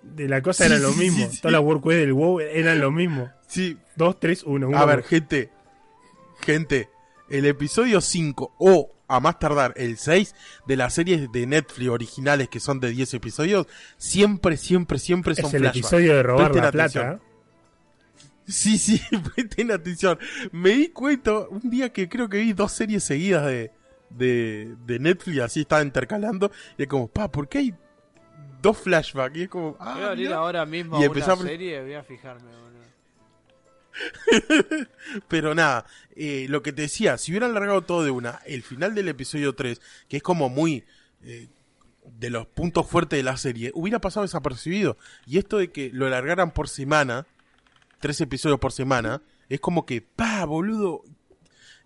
[0.02, 1.26] de la cosa Sí, eran lo mismo.
[1.26, 1.40] sí, sí.
[1.40, 3.30] Todas las WordQuest del WoW eran lo mismo.
[3.46, 4.76] Sí, 2, 3, 1.
[4.76, 5.50] a ver, gente,
[6.40, 6.88] gente,
[7.30, 10.34] el episodio 5 o a más tardar el 6
[10.66, 13.66] de las series de Netflix originales que son de 10 episodios,
[13.98, 15.76] siempre, siempre, siempre son es el flashback.
[15.76, 17.04] episodio de robar Presten la atención.
[17.18, 17.24] plata.
[18.46, 19.00] Sí, sí,
[19.34, 20.18] presten atención.
[20.52, 23.70] Me di cuenta un día que creo que vi dos series seguidas de,
[24.10, 27.74] de, de Netflix, así estaba intercalando, y es como, pa, ¿por qué hay
[28.60, 29.36] dos flashbacks?
[29.36, 32.02] Y es como, ah, Voy a abrir ahora mismo Y una empezamos- serie, voy a
[32.02, 32.73] fijarme, boludo.
[35.28, 35.86] Pero nada,
[36.16, 39.54] eh, lo que te decía, si hubieran largado todo de una, el final del episodio
[39.54, 40.84] 3, que es como muy
[41.22, 41.48] eh,
[42.18, 44.96] de los puntos fuertes de la serie, hubiera pasado desapercibido.
[45.26, 47.26] Y esto de que lo largaran por semana,
[48.00, 51.02] tres episodios por semana, es como que, pa, boludo.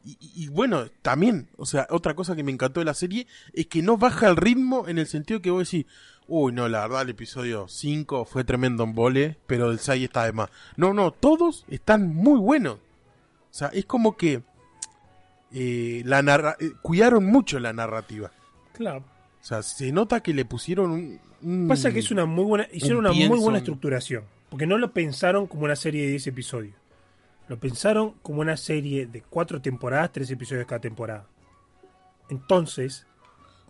[0.09, 3.27] Y, y- y bueno, también, o sea, otra cosa que me encantó de la serie
[3.53, 5.85] es que no baja el ritmo en el sentido que vos decís,
[6.27, 10.25] uy, no, la verdad, el episodio 5 fue tremendo en vole, pero el 6 está
[10.25, 10.49] de más.
[10.77, 12.77] No, no, todos están muy buenos.
[12.77, 14.43] O sea, es como que
[15.53, 18.31] eh, la narra eh, cuidaron mucho la narrativa.
[18.75, 19.05] Claro.
[19.41, 21.21] O sea, se nota que le pusieron un...
[21.43, 24.25] un- Pasa que es una muy buena, hicieron un una muy buena estructuración.
[24.51, 26.75] Porque no lo pensaron como una serie de 10 episodios.
[27.49, 31.27] Lo pensaron como una serie de 4 temporadas, 3 episodios cada temporada.
[32.29, 33.07] Entonces,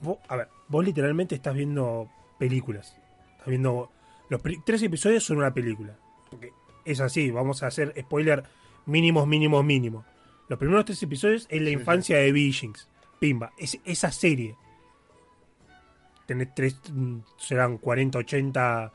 [0.00, 2.96] vos, a ver, vos literalmente estás viendo películas.
[3.32, 3.90] Estás viendo.
[4.28, 5.96] Los tres episodios son una película.
[6.30, 6.52] Porque
[6.84, 8.44] es así, vamos a hacer spoiler
[8.86, 10.04] mínimos, mínimos, mínimos.
[10.48, 12.88] Los primeros tres episodios es la Sí, infancia de Beijings.
[13.20, 13.52] Pimba.
[13.56, 14.56] Es, esa serie.
[16.26, 16.80] Tenés tres.
[16.92, 18.92] mm, serán 40, 80.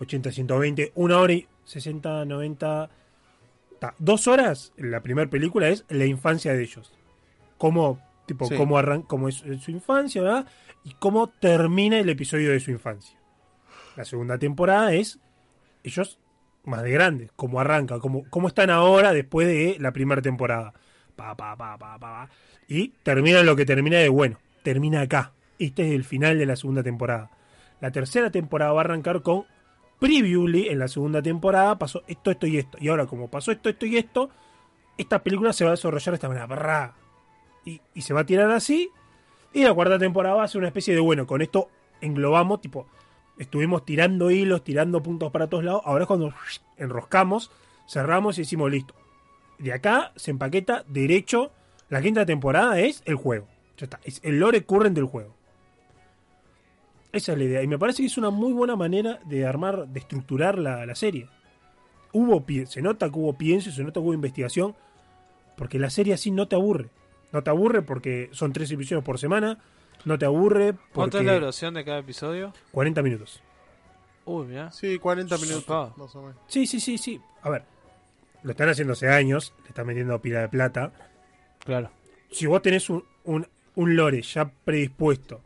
[0.00, 0.92] 80, 120.
[0.94, 2.90] Una hora y 60, 90.
[3.80, 4.72] Ta, Dos horas.
[4.76, 6.92] La primera película es la infancia de ellos.
[7.58, 8.56] Cómo, tipo, Sí.
[8.56, 10.46] cómo, arran cómo es su infancia, ¿verdad?
[10.84, 13.18] Y cómo termina el episodio de su infancia.
[13.96, 15.18] La segunda temporada es
[15.82, 16.18] ellos
[16.64, 20.72] más de grandes, cómo arranca, cómo, cómo están ahora después de la primera temporada.
[21.16, 22.30] Pa, pa, pa, pa, pa, pa.
[22.68, 24.38] Y termina lo que termina de bueno.
[24.62, 25.32] Termina acá.
[25.58, 27.30] Este es el final de la segunda temporada.
[27.80, 29.44] La tercera temporada va a arrancar con
[30.00, 32.78] Previously en la segunda temporada pasó esto, esto y esto.
[32.80, 34.30] Y ahora, como pasó esto, esto y esto,
[34.96, 36.94] esta película se va a desarrollar de esta manera.
[37.66, 38.90] Y, y se va a tirar así.
[39.52, 41.26] Y la cuarta temporada va a ser una especie de bueno.
[41.26, 41.68] Con esto
[42.00, 42.86] englobamos, tipo,
[43.38, 45.82] estuvimos tirando hilos, tirando puntos para todos lados.
[45.84, 46.32] Ahora es cuando
[46.78, 47.50] enroscamos,
[47.86, 48.94] cerramos y decimos listo.
[49.58, 51.52] De acá se empaqueta derecho.
[51.90, 53.48] La quinta temporada es el juego.
[53.76, 54.00] Ya está.
[54.04, 55.34] Es el lore current del juego.
[57.12, 57.62] Esa es la idea.
[57.62, 60.94] Y me parece que es una muy buena manera de armar, de estructurar la, la
[60.94, 61.28] serie.
[62.12, 64.74] Hubo se nota que hubo pienso, se nota que hubo investigación.
[65.56, 66.88] Porque la serie así no te aburre.
[67.32, 69.58] No te aburre porque son tres episodios por semana.
[70.04, 72.52] No te aburre ¿Cuánto es la porque duración de cada episodio?
[72.72, 73.42] 40 minutos.
[74.24, 74.70] Uy, mira.
[74.72, 75.96] Sí, 40 minutos.
[75.96, 76.36] Más o menos.
[76.46, 77.20] Sí, sí, sí, sí.
[77.42, 77.64] A ver,
[78.42, 80.92] lo están haciendo hace años, le están metiendo pila de plata.
[81.64, 81.90] Claro.
[82.30, 85.42] Si vos tenés un, un, un lore ya predispuesto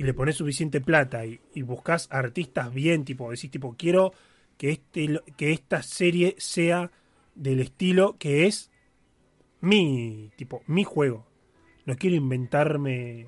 [0.00, 4.14] y le pones suficiente plata y, y buscas artistas bien, tipo, decís, tipo, quiero
[4.56, 6.90] que, este, que esta serie sea
[7.34, 8.70] del estilo que es
[9.60, 11.26] mi, tipo, mi juego.
[11.84, 13.26] No quiero inventarme,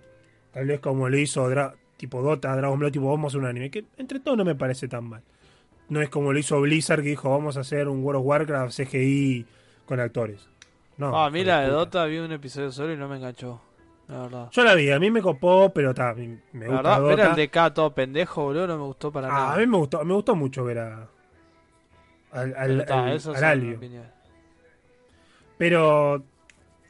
[0.52, 3.46] tal vez como lo hizo Dra- tipo Dota, Dragon Ball, tipo, vamos a hacer un
[3.48, 5.22] anime, que entre todo no me parece tan mal.
[5.90, 8.74] No es como lo hizo Blizzard que dijo, vamos a hacer un World of Warcraft
[8.74, 9.44] CGI
[9.84, 10.48] con actores.
[10.96, 11.68] No, Ah, a mí hijo la de.
[11.68, 13.60] Dota vi un episodio solo y no me enganchó.
[14.08, 14.48] La verdad.
[14.52, 17.36] Yo la vi, a mí me copó, pero ta, me La gusta verdad, ver al
[17.36, 19.54] DK todo pendejo, boludo, no me gustó para Ah, nada.
[19.54, 21.08] a mí me gustó, me gustó mucho ver a
[22.32, 23.76] al, al, Pero ta, al- eso al es una Alio.
[23.76, 24.04] opinión.
[25.58, 26.22] Pero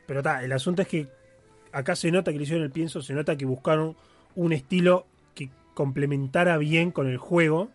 [0.07, 1.09] pero ta, el asunto es que
[1.73, 3.97] acá se nota que le hicieron el pienso, se nota que buscaron
[4.35, 7.69] un estilo que complementara bien con el juego.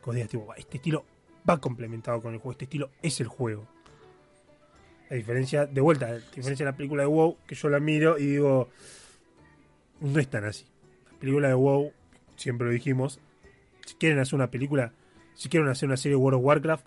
[0.00, 1.04] Que vos digas, tipo, "Va, este estilo
[1.48, 3.66] va complementado con el juego, este estilo es el juego.
[5.14, 8.18] A diferencia, de vuelta, a diferencia de la película de WoW, que yo la miro
[8.18, 8.68] y digo,
[10.00, 10.64] no es tan así.
[11.12, 11.92] La película de WoW,
[12.36, 13.20] siempre lo dijimos,
[13.86, 14.92] si quieren hacer una película,
[15.34, 16.86] si quieren hacer una serie de World of Warcraft,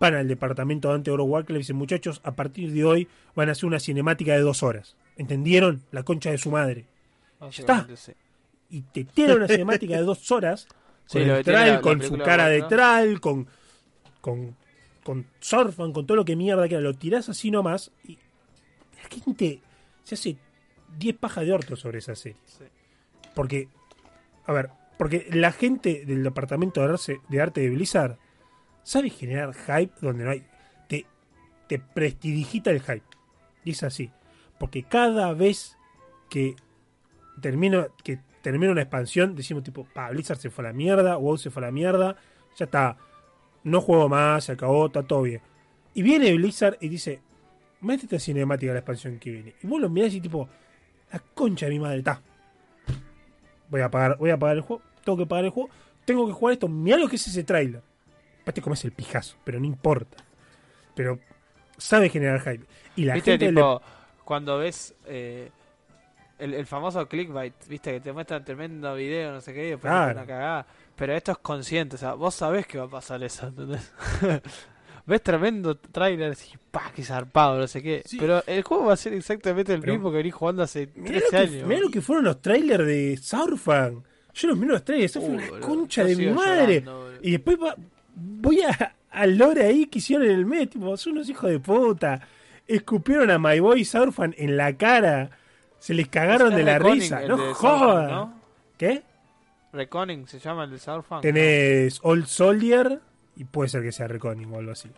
[0.00, 3.50] van al departamento de Dante Overwatch y le dicen, muchachos, a partir de hoy van
[3.50, 4.96] a hacer una cinemática de dos horas.
[5.18, 5.82] ¿Entendieron?
[5.90, 6.86] La concha de su madre.
[7.38, 8.12] Básicamente, sí.
[8.70, 10.66] Y te tiran una cinemática de dos horas
[11.12, 12.62] con lo el que tiene Tral, la- la con su cara de.
[12.62, 13.46] Tral, con,
[14.22, 14.56] con,
[15.06, 16.82] con Surfan, con todo lo que mierda que era.
[16.82, 18.18] Lo tirás así nomás y
[19.00, 19.60] la gente
[20.02, 20.36] se hace
[20.98, 22.36] 10 pajas de orto sobre esa serie.
[22.44, 22.64] Sí.
[23.32, 23.68] Porque,
[24.46, 28.18] a ver, porque la gente del departamento de arte, de Blizzard
[28.82, 30.44] sabe generar hype donde no hay.
[30.88, 31.06] Te,
[31.68, 33.06] te prestidigita el hype.
[33.64, 34.10] Y es así.
[34.58, 35.76] Porque cada vez
[36.28, 36.56] que
[37.40, 41.38] termino, que termina una expansión, decimos tipo, pa, Blizzard se fue a la mierda, WoW
[41.38, 42.16] se fue a la mierda,
[42.56, 42.96] ya está.
[43.66, 45.40] No juego más, se acabó, está todo bien.
[45.94, 47.20] Y viene Blizzard y dice,
[47.80, 49.54] métete cinemática a la expansión que viene.
[49.62, 50.48] Y vos lo mirás y tipo,
[51.12, 52.20] la concha de mi madre, está.
[53.68, 55.70] Voy a pagar, voy a pagar el juego, tengo que pagar el juego,
[56.04, 57.82] tengo que jugar esto, mirá lo que es ese trailer.
[58.36, 60.18] Después te comes el pijazo, pero no importa.
[60.94, 61.18] Pero
[61.76, 62.64] sabe generar hype.
[62.94, 63.82] Y la ¿Viste, gente le- tipo,
[64.24, 65.50] cuando ves eh,
[66.38, 69.90] el, el famoso clickbait, viste, que te muestran tremendo video, no sé qué, y después
[69.90, 70.12] Claro.
[70.12, 70.66] una cagada.
[70.96, 73.92] Pero esto es consciente, o sea, vos sabés que va a pasar eso, ¿entendés?
[75.06, 78.02] ves tremendo trailer y pa, qué zarpado, no sé qué.
[78.04, 78.16] Sí.
[78.18, 81.20] Pero el juego va a ser exactamente el Pero- mismo que venís jugando hace Mirá
[81.20, 81.68] 13 lo, que, años.
[81.68, 84.02] mirá lo que fueron los trailers de Surfan.
[84.34, 86.80] Yo los miro los trailers, eso fue Uh, una concha de mi madre.
[86.80, 87.12] llorando.
[87.22, 87.76] Y después va-
[88.14, 91.60] voy a, al lore ahí que hicieron en el mes, tipo, son unos hijos de
[91.60, 92.20] puta.
[92.66, 95.30] Escupieron a My Boy Surfan en la cara.
[95.86, 97.20] Se les cagaron de la risa.
[97.28, 98.40] No ¿no?
[98.76, 99.02] ¿Qué?
[99.72, 101.20] Reconning se llama el de Surfan.
[101.20, 103.00] Tenés Old Soldier
[103.36, 104.90] y puede ser que sea Reconning o algo así.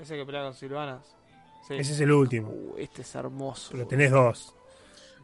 [0.00, 1.14] Ese que pelea con Silvanas.
[1.68, 1.74] Sí.
[1.74, 2.48] Ese es el último.
[2.48, 3.68] Uh, este es hermoso.
[3.72, 4.52] Pero tenés dos.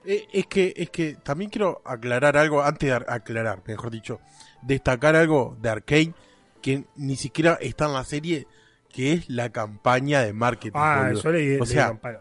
[0.04, 4.20] Eh, es que es que también quiero aclarar algo antes de ar- aclarar, mejor dicho,
[4.62, 6.14] destacar algo de Arkane
[6.60, 8.46] que ni siquiera está en la serie,
[8.88, 10.78] que es la campaña de marketing.
[10.80, 11.56] Ah, yo leí.
[11.56, 12.18] o leí sea, campana.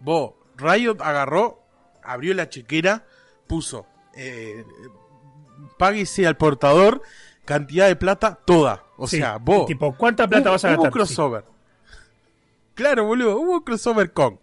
[0.00, 1.62] vos, Riot agarró,
[2.02, 3.04] abrió la chequera,
[3.46, 4.64] puso, eh,
[5.78, 7.02] páguese al portador
[7.44, 8.84] cantidad de plata toda.
[8.96, 10.92] O Sí, sea, vos, Tipo, ¿cuánta plata hubo, vas a hubo gastar?
[10.92, 11.44] crossover.
[12.74, 14.38] Claro, boludo, hubo crossover con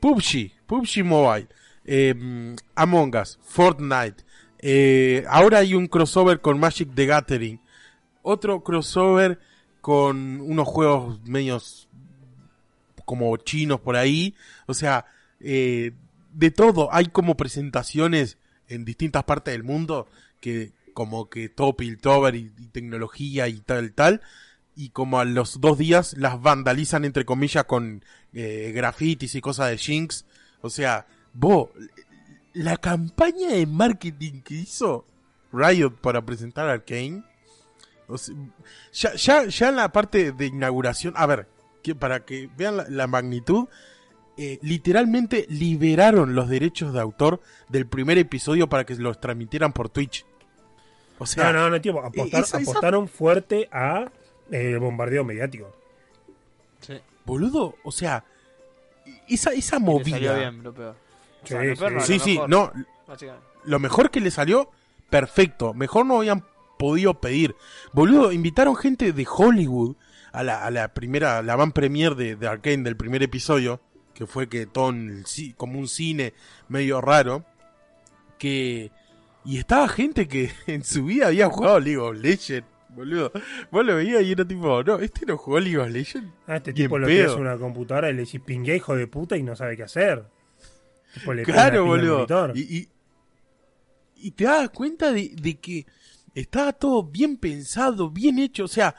[0.00, 1.48] PUBG, PUBG Mobile,
[1.84, 4.24] eh, Among Us, Fortnite.
[4.58, 7.60] eh, ahora hay un crossover con Magic the Gathering.
[8.22, 9.38] Otro crossover
[9.80, 11.88] con unos juegos medios
[13.04, 14.34] como chinos por ahí.
[14.66, 15.04] O sea,
[15.44, 15.92] eh,
[16.32, 16.88] de todo.
[16.92, 20.08] Hay como presentaciones en distintas partes del mundo
[20.40, 24.22] que como que todo Piltover y, y tecnología y tal, tal.
[24.74, 29.70] Y como a los dos días las vandalizan entre comillas con eh, grafitis y cosas
[29.70, 30.24] de Jinx.
[30.62, 31.68] O sea, vos,
[32.54, 35.04] la campaña de marketing que hizo
[35.52, 37.22] Riot para presentar Arkane.
[38.06, 38.34] O sea,
[38.92, 41.48] ya, ya, ya en la parte de inauguración, a ver,
[41.82, 43.68] que para que vean la, la magnitud,
[44.36, 49.88] eh, literalmente liberaron los derechos de autor del primer episodio para que los transmitieran por
[49.88, 50.24] Twitch.
[51.18, 54.10] O sea, No, no, no, apostar- esa- esa- apostaron fuerte a
[54.50, 55.74] eh, el bombardeo mediático.
[56.80, 57.00] Sí.
[57.24, 58.24] boludo, o sea,
[59.28, 60.10] esa, esa le movida.
[60.16, 60.96] salió bien, lo peor.
[61.42, 61.94] O sea, Sí, lo peor sí.
[61.96, 62.72] no, Sí, lo sí, mejor, no,
[63.64, 64.70] lo mejor que le salió,
[65.08, 65.72] perfecto.
[65.72, 66.44] Mejor no habían
[66.78, 67.54] podido pedir.
[67.92, 69.96] Boludo, invitaron gente de Hollywood
[70.32, 73.80] a la, a la primera, la van premier de, de Arkane del primer episodio,
[74.14, 75.24] que fue que todo el
[75.56, 76.32] como un cine
[76.68, 77.44] medio raro,
[78.38, 78.90] que...
[79.44, 83.30] Y estaba gente que en su vida había jugado League of Legends, boludo.
[83.70, 86.32] Vos lo veías y era tipo, no, este no jugó League of Legends.
[86.46, 89.36] A este tipo lo tiras en una computadora y le decís pingue hijo de puta
[89.36, 90.24] y no sabe qué hacer.
[91.12, 92.26] Tipo, le pega Claro, boludo.
[92.54, 92.88] y,
[94.16, 95.86] y te das cuenta de, de que
[96.34, 98.64] estaba todo bien pensado, bien hecho.
[98.64, 98.94] O sea,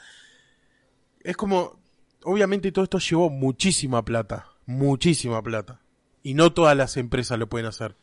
[1.21, 1.79] es como,
[2.23, 5.81] obviamente todo esto llevó muchísima plata, muchísima plata.
[6.23, 7.95] Y no todas las empresas lo pueden hacer.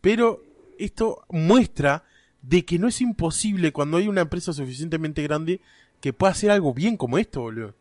[0.00, 0.42] Pero
[0.78, 2.04] esto muestra
[2.42, 5.60] de que no es imposible cuando hay una empresa suficientemente grande
[6.00, 7.74] que pueda hacer algo bien como esto, boludo.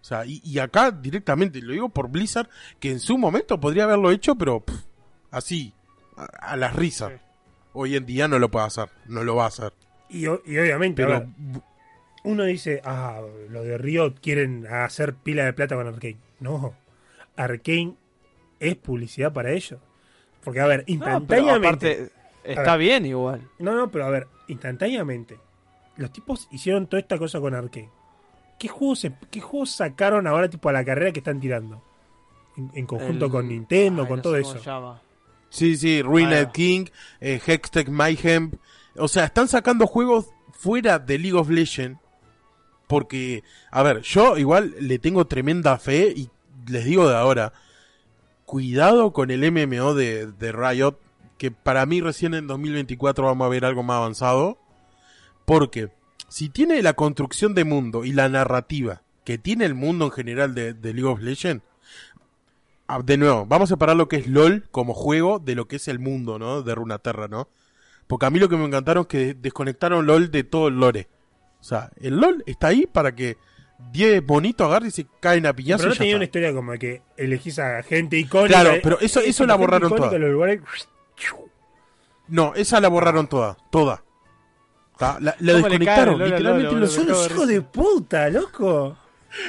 [0.00, 2.48] O sea, y, y acá directamente, lo digo por Blizzard,
[2.78, 4.84] que en su momento podría haberlo hecho, pero pff,
[5.32, 5.74] así,
[6.16, 7.12] a, a las risas.
[7.12, 7.18] Sí.
[7.72, 9.72] Hoy en día no lo puede hacer, no lo va a hacer.
[10.08, 11.28] Y, obviamente, Pero
[12.24, 13.20] uno dice, ah,
[13.50, 16.16] los de Riot quieren hacer pila de plata con Arkane.
[16.40, 16.74] No,
[17.36, 17.94] Arkane
[18.60, 19.80] es publicidad para ellos.
[20.42, 21.66] Porque, a ver, No, pero instantáneamente.
[21.92, 22.12] aparte,
[22.44, 23.42] está bien igual.
[23.58, 25.38] No, no, pero a ver, instantáneamente.
[25.96, 27.90] Los tipos hicieron toda esta cosa con Arkane.
[28.58, 31.82] ¿Qué juegos, se- qué juegos sacaron ahora tipo a la carrera que están tirando?
[32.56, 34.48] En, en conjunto El- con Nintendo, Ay, con no todo sé eso.
[34.50, 35.02] cómo se llama.
[35.50, 36.52] Sí, sí, Ruined Ah.
[36.52, 36.86] King,
[37.20, 38.52] eh, Hextech Mayhem.
[38.96, 41.98] O sea, están sacando juegos fuera de League of Legends
[42.86, 43.42] Porque,
[43.72, 46.30] a ver, yo igual le tengo tremenda fe y
[46.68, 47.52] les digo de ahora,
[48.44, 50.98] cuidado con el MMO de, de Riot,
[51.38, 54.58] que para mí recién en 2024 vamos a ver algo más avanzado.
[55.44, 55.90] Porque
[56.28, 60.54] si tiene la construcción de mundo y la narrativa que tiene el mundo en general
[60.54, 61.64] de, League of Legends,
[62.86, 65.76] ah, de nuevo, vamos a separar lo que es LOL como juego de lo que
[65.76, 66.62] es el mundo, ¿no?
[66.62, 67.48] De Runaterra, ¿no?
[68.06, 71.08] Porque a mí lo que me encantaron es que desconectaron LOL de todo el lore.
[71.60, 73.36] O sea, el LOL está ahí para que
[73.92, 75.82] 10 bonitos agarren y se caen a piñazos.
[75.82, 76.16] Pero no y ya tenía está.
[76.18, 78.60] una historia como de que elegís a gente icónica.
[78.60, 80.18] Claro, pero eso- eso la borraron toda.
[80.18, 80.60] los lugares-
[82.28, 84.02] No, esa la borraron toda, toda.
[84.98, 88.96] La, la ¿Cómo le desconectaron, cae literalmente LOL, lo Son unos hijos de puta, loco.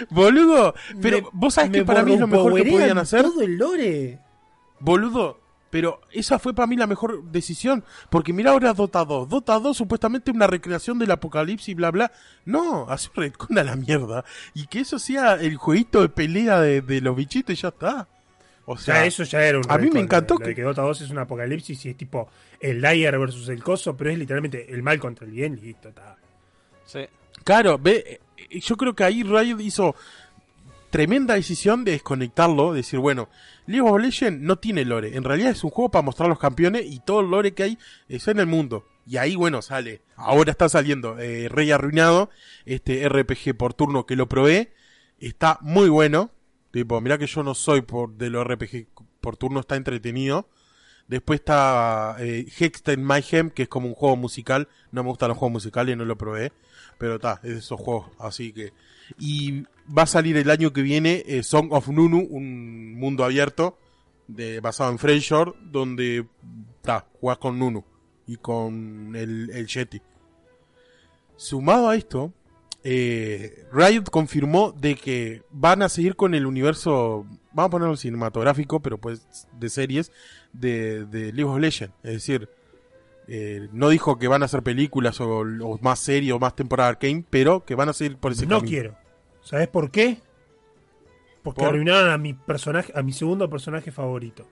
[0.10, 3.22] Boludo, pero Me- vos sabés que para mí es lo mejor que podían hacer.
[3.24, 4.20] Todo el lore.
[4.80, 7.84] Boludo, pero esa fue para mí la mejor decisión.
[8.10, 9.28] Porque mira ahora Dota 2.
[9.30, 12.12] Dota 2 supuestamente una recreación del apocalipsis, bla, bla.
[12.46, 14.24] No, hace un retcon a la mierda.
[14.54, 18.08] Y que eso sea el jueguito de pelea de, de los bichitos y ya está.
[18.70, 21.02] O sea, eso ya era un a mí me encantó de que- que Dota 2
[21.02, 22.30] es un apocalipsis y es tipo
[22.60, 26.18] el Dyer versus el Coso, pero es literalmente el mal contra el bien, listo, está.
[26.86, 27.00] Sí.
[27.46, 28.20] Claro, ve,
[28.50, 29.96] eh, yo creo que ahí Riot hizo
[30.90, 33.30] tremenda decisión de desconectarlo, decir, bueno,
[33.66, 36.86] League of Legends no tiene lore, en realidad es un juego para mostrar los campeones
[36.86, 37.78] y todo el lore que hay
[38.08, 38.86] es en el mundo.
[39.06, 42.30] Y ahí, bueno, sale, ahora está saliendo eh, Rey Arruinado,
[42.66, 44.74] este RPG por turno que lo probé,
[45.20, 46.32] está muy bueno,
[46.72, 48.88] tipo, mirá que yo no soy por de los RPG
[49.22, 50.48] por turno, está entretenido.
[51.08, 54.68] Después está eh, Hextech Mayhem, que es como un juego musical.
[54.92, 56.52] No me gustan los juegos musicales, no lo probé.
[56.98, 58.08] Pero está, es de esos juegos.
[58.20, 58.74] Así que.
[59.18, 59.64] Y
[59.96, 63.78] va a salir el año que viene eh, Song of Nunu, un mundo abierto
[64.28, 66.26] de, basado en Freyshore, donde
[66.78, 67.84] está, jugás con Nunu
[68.28, 70.02] y con el, el Yeti.
[71.36, 72.34] Sumado a esto,
[72.84, 78.82] eh, Riot confirmó de que van a seguir con el universo, vamos a ponerlo cinematográfico,
[78.82, 80.12] pero pues de series,
[80.52, 81.94] de League of Legends.
[82.04, 82.50] Es decir,
[83.28, 86.90] eh, no dijo que van a hacer películas o, o más series o más temporada
[86.90, 88.70] Arcane, pero que van a seguir por ese No camino.
[88.70, 88.96] quiero.
[89.44, 90.18] ¿Sabes por qué?
[91.44, 91.70] Porque ¿Por?
[91.70, 94.48] arruinaron a mi personaje, a mi segundo personaje favorito.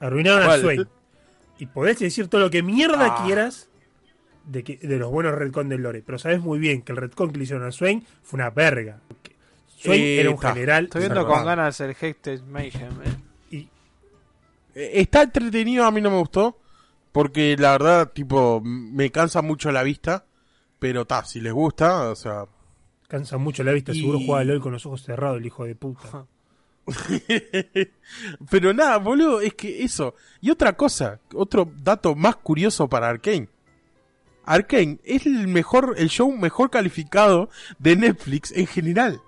[0.00, 0.58] Arruinaron a.
[0.58, 0.86] Swain.
[1.58, 3.24] Y podés decir todo lo que mierda Ah.
[3.24, 3.68] quieras
[4.44, 6.02] de, que, de los buenos retcon del lore.
[6.04, 9.00] Pero sabes muy bien que el retcon que le hicieron a Swain fue una verga.
[9.76, 10.52] Swain Eh, era un está.
[10.52, 10.84] general.
[10.84, 13.16] Estoy viendo con ganas el Hextech Mayhem, eh.
[13.50, 13.68] Y
[14.74, 16.58] Eh, Está entretenido, a mí no me gustó.
[17.14, 20.24] Porque la verdad, tipo, me cansa mucho la vista.
[20.80, 22.46] Pero ta, si les gusta, o sea.
[23.06, 23.92] cansa mucho la vista.
[23.92, 26.26] Y- Seguro juega LOL con los ojos cerrados, el hijo de puta.
[28.50, 30.16] pero nada, boludo, es que eso.
[30.40, 33.48] Y otra cosa, otro dato más curioso para Arkane.
[34.44, 39.20] Arkane es el mejor, el show mejor calificado de Netflix en general.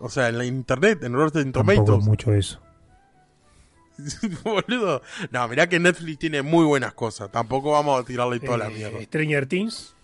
[0.00, 2.04] O sea, en la internet, en Rotten Tomatoes.
[2.04, 2.60] mucho eso.
[4.44, 5.02] boludo.
[5.30, 7.30] No, mirá que Netflix tiene muy buenas cosas.
[7.30, 9.02] Tampoco vamos a tirarle toda la Eh, mierda.
[9.02, 9.94] Stranger Things.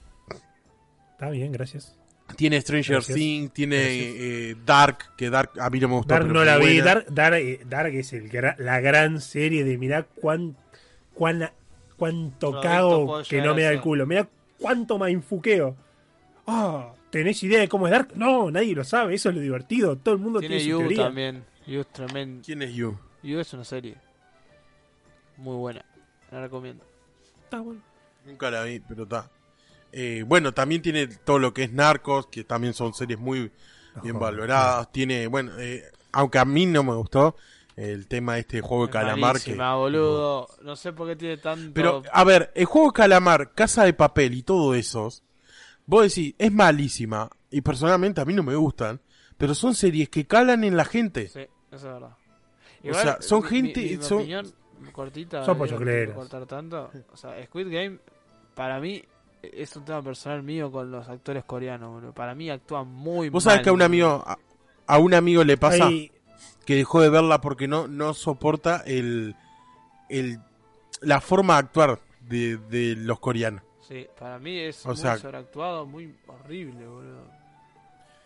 [1.12, 1.94] Está bien, gracias.
[2.36, 3.02] Tiene Stranger.
[3.02, 6.12] Things, tiene eh, Dark, que Dark a mí no me gustó.
[6.14, 6.80] Dark pero no la vi.
[6.80, 10.54] Dark, Dark, eh, Dark es el gra- la gran serie de mirá cuán,
[11.14, 11.50] cuán,
[11.96, 14.06] cuánto No, cago que no me da el culo.
[14.06, 14.28] Mirá
[14.58, 15.74] cuánto me infuqueo.
[16.46, 18.10] Ah, ¿tenés idea de cómo es Dark?
[18.14, 19.14] No, nadie lo sabe.
[19.14, 19.96] Eso es lo divertido.
[19.96, 21.04] Todo el mundo tiene, Tiene su You teoría.
[21.04, 21.44] también.
[21.66, 22.42] You es tremendo.
[22.44, 22.98] ¿Quién es You?
[23.22, 23.96] You es una serie.
[25.36, 25.84] Muy buena.
[26.30, 26.84] La recomiendo.
[27.44, 27.80] Está bueno.
[28.24, 29.30] Nunca la vi, pero está.
[29.92, 33.50] Eh, bueno, también tiene todo lo que es Narcos, que también son series muy
[34.02, 34.92] bien valoradas.
[34.92, 37.36] Tiene, bueno, eh, aunque a mí no me gustó
[37.76, 39.40] el tema de este juego de Es calamar.
[39.40, 40.48] Que, malísima, boludo.
[40.62, 41.72] No sé por qué tiene tanto.
[41.72, 45.22] pero, a ver, el juego de calamar, Casa de Papel y todo esos,
[45.86, 47.30] vos decís, es malísima.
[47.50, 49.00] Y personalmente a mí no me gustan.
[49.38, 51.28] Pero son series que calan en la gente.
[51.28, 52.16] Sí, eso es verdad.
[52.90, 54.52] O sea, son mi- gente- Mi, mi son- opinión
[54.92, 55.44] cortita.
[55.44, 56.90] Son no cortar tanto.
[57.12, 57.98] O sea, Squid Game,
[58.54, 59.02] para mí,
[59.42, 62.12] es un tema personal mío con los actores coreanos, boludo.
[62.12, 63.52] Para mí actúan muy Vos mal.
[63.54, 64.38] sabés que a un amigo, a,
[64.86, 66.10] a un amigo le pasa Ahí-
[66.64, 69.34] que dejó de verla porque no, no soporta el,
[70.08, 70.38] el,
[71.00, 71.98] la forma de actuar
[72.28, 73.62] de, de los coreanos.
[73.88, 77.22] Sí, para mí es O muy sea- sobreactuado, muy horrible, boludo.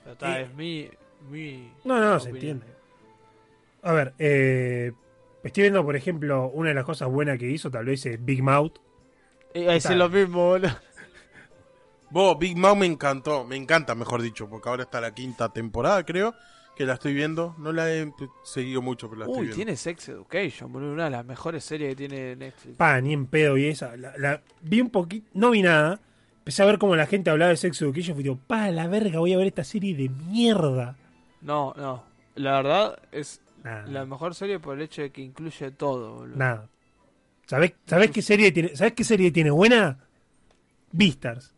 [0.03, 0.89] Pero está, Eh, es mi,
[1.31, 1.73] mi.
[1.85, 2.67] No, no, se entiende.
[3.83, 4.93] A ver, eh,
[5.43, 8.43] estoy viendo, por ejemplo, una de las cosas buenas que hizo, tal vez es Big
[8.43, 8.79] Mouth.
[9.55, 9.95] Eh, es Está.
[9.95, 10.71] lo mismo, boludo.
[12.11, 16.05] Vos, Big Mouth me encantó, me encanta, mejor dicho, porque ahora está la quinta temporada,
[16.05, 16.35] creo,
[16.77, 17.55] que la estoy viendo.
[17.59, 18.13] No la he
[18.45, 19.57] seguido mucho, pero la estoy Uy, viendo.
[19.57, 20.93] tiene Sex Education, boludo.
[20.93, 22.77] Una de las mejores series que tiene Netflix.
[22.77, 23.97] Pa, ni en pedo y esa.
[23.97, 26.01] La, la- vi un poquito, no vi nada.
[26.39, 28.15] empecé a ver cómo la gente hablaba de Sex Education.
[28.15, 30.97] Fui tipo, pa, la verga, voy a ver esta serie de mierda.
[31.41, 32.05] No, no.
[32.35, 33.87] La verdad es Nada.
[33.87, 36.37] la mejor serie por el hecho de que incluye todo, boludo.
[36.37, 36.69] Nada.
[37.47, 38.75] ¿Sabés, sabés qué serie tiene?
[38.77, 39.99] ¿Sabés qué serie tiene buena?
[40.93, 41.55] Beastars.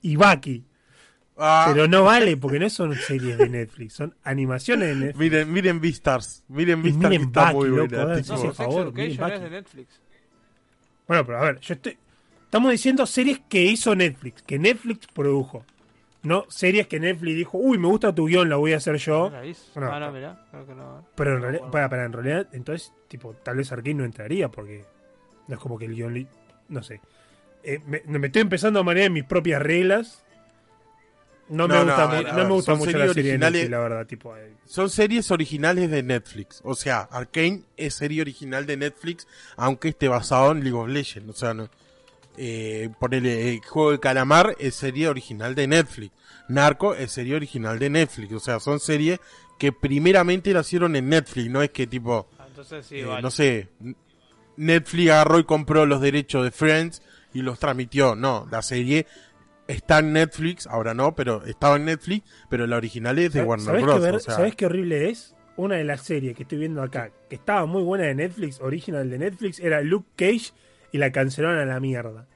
[0.00, 0.64] Y Baki.
[1.36, 5.18] Ah, Pero no vale, porque no son series de Netflix, son animaciones de Netflix.
[5.18, 6.44] Miren, miren Beastars.
[6.48, 8.18] Miren Y Beastars que miren está Bucky, muy loco, buena.
[8.18, 9.50] eh, No, por favor, miren es de.
[9.50, 10.00] Netflix.
[11.08, 11.96] Bueno, pero a ver, yo estoy.
[12.44, 15.64] Estamos diciendo series que hizo Netflix, que Netflix produjo.
[16.22, 19.30] No series que Netflix dijo, uy, me gusta tu guion, la voy a hacer yo.
[19.74, 21.04] ¿No ah, no, mirá, creo que no.
[21.16, 21.72] Pero en No, realidad, bueno.
[21.72, 24.84] para, para, en realidad, entonces, tipo, tal vez Arkane no entraría, porque
[25.48, 26.28] no es como que el guion.
[26.68, 27.00] No sé.
[27.64, 30.24] Eh, me, me estoy empezando a manejar mis propias reglas.
[31.48, 33.78] No me gusta, ver, no me gusta mucho series la serie de originales- Netflix, la
[33.80, 34.06] verdad.
[34.06, 36.60] Tipo, eh, Son series originales de Netflix.
[36.64, 39.26] O sea, Arkane es serie original de Netflix,
[39.56, 41.28] aunque esté basado en League of Legends.
[41.28, 41.68] O sea, no,
[42.36, 46.12] eh, ponele, eh, Juego de Calamar es serie original de Netflix.
[46.48, 48.32] Narco es serie original de Netflix.
[48.32, 49.20] O sea, son series
[49.58, 51.50] que primeramente nacieron en Netflix.
[51.50, 53.22] No es que tipo, Ah, entonces sí, eh, vale.
[53.22, 53.68] no sé,
[54.56, 57.02] Netflix agarró y compró los derechos de Friends
[57.32, 58.14] y los transmitió.
[58.14, 59.06] No, la serie
[59.68, 63.48] está en Netflix, ahora no, pero estaba en Netflix, pero la original es de ¿sabes-
[63.48, 63.94] Warner ¿sabés Bros.
[63.96, 65.34] qué, ver- o sea, ¿Sabés qué horrible es?
[65.56, 69.08] Una de las series que estoy viendo acá, que estaba muy buena de Netflix, original
[69.10, 70.50] de Netflix, era Luke Cage
[70.92, 72.26] y la cancelaron a la mierda.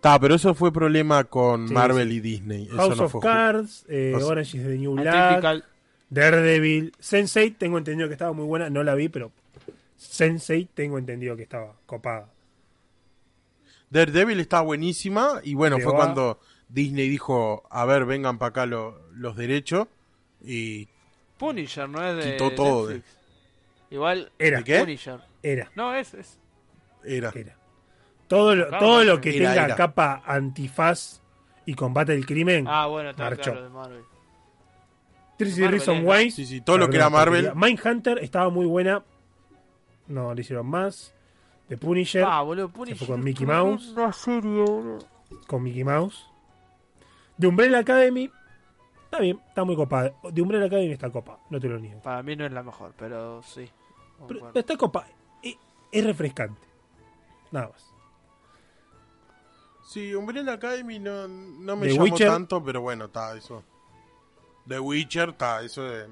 [0.00, 2.16] Ta, pero eso fue problema con Sí, Marvel sí.
[2.16, 2.66] y Disney.
[2.66, 5.64] Eso House no of fue Cards, eh, o sea, Orange is the New Black.
[6.10, 9.30] Daredevil, Sensei, tengo entendido que estaba muy buena, no la vi, pero
[9.96, 12.30] Sensei tengo entendido que estaba copada.
[13.90, 18.50] Daredevil está buenísima y bueno, Llegó fue a- cuando Disney dijo, a ver, vengan para
[18.50, 19.88] acá lo- los derechos
[20.42, 20.88] y
[21.38, 23.18] Punisher no es de Quitó todo de- Netflix.
[23.90, 24.78] Igual Era, ¿De qué?
[24.80, 25.20] Punisher.
[25.42, 26.38] era, No, es, es.
[27.04, 27.30] Era.
[27.34, 27.56] era.
[28.26, 29.74] Todo lo, todo lo que Era, tenga era.
[29.76, 31.22] capa antifaz
[31.64, 33.42] y combate el crimen, Ah, bueno, está Marchó.
[33.52, 34.02] claro de Marvel.
[35.38, 36.30] 30 Marvel Reasons es, Why.
[36.30, 37.52] Sí, sí, todo lo que era Marvel.
[37.54, 39.02] Mindhunter estaba muy buena.
[40.08, 41.14] No, le hicieron más.
[41.68, 43.06] The Punisher Ah, boludo, Punisher.
[43.06, 43.94] con Mickey Mouse.
[44.14, 44.98] serie, boludo.
[45.46, 46.26] con Mickey Mouse.
[47.38, 48.30] The Umbrella Academy.
[49.04, 50.12] Está bien, está muy copada.
[50.34, 52.00] The Umbrella Academy está copa, no te lo niego.
[52.02, 53.68] Para mí no es la mejor, pero sí.
[54.26, 55.06] Pero está copa.
[55.42, 55.56] Es,
[55.92, 56.60] es refrescante.
[57.50, 57.84] Nada más.
[59.88, 62.28] Sí, Umbrella Academy no, no me The llamó Witcher.
[62.28, 63.64] tanto, pero bueno, está eso.
[64.66, 66.06] The Witcher, está, eso es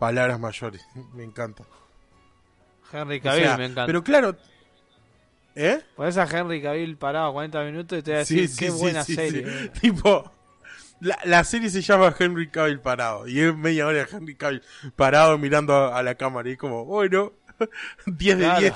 [0.00, 0.84] palabras mayores.
[1.14, 1.64] me encanta.
[2.92, 3.86] Henry O Cavill sea, me encanta.
[3.86, 4.36] Pero claro,
[5.54, 5.80] ¿eh?
[5.96, 9.44] Pones a Henry Cavill parado 40 minutos y te voy a decir qué buena serie.
[9.46, 9.72] eh.
[9.80, 10.30] Tipo,
[11.00, 13.28] la, la serie se llama Henry Cavill parado.
[13.28, 14.62] Y es media hora de Henry Cavill
[14.96, 16.50] parado mirando a, a la cámara.
[16.50, 17.32] Y como, bueno,
[18.06, 18.60] 10 de Claro.
[18.60, 18.74] 10.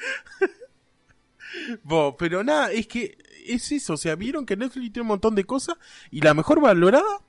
[1.82, 3.94] Bo, pero nada, es que es eso.
[3.94, 5.76] O sea, vieron que Netflix tiene un montón de cosas.
[6.10, 7.20] Y la mejor valorada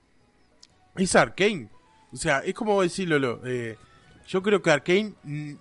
[0.95, 1.69] es Arkane.
[2.11, 3.77] O sea, es como decirlo, Lolo, eh,
[4.27, 5.13] yo creo que Arkane.
[5.23, 5.53] mm,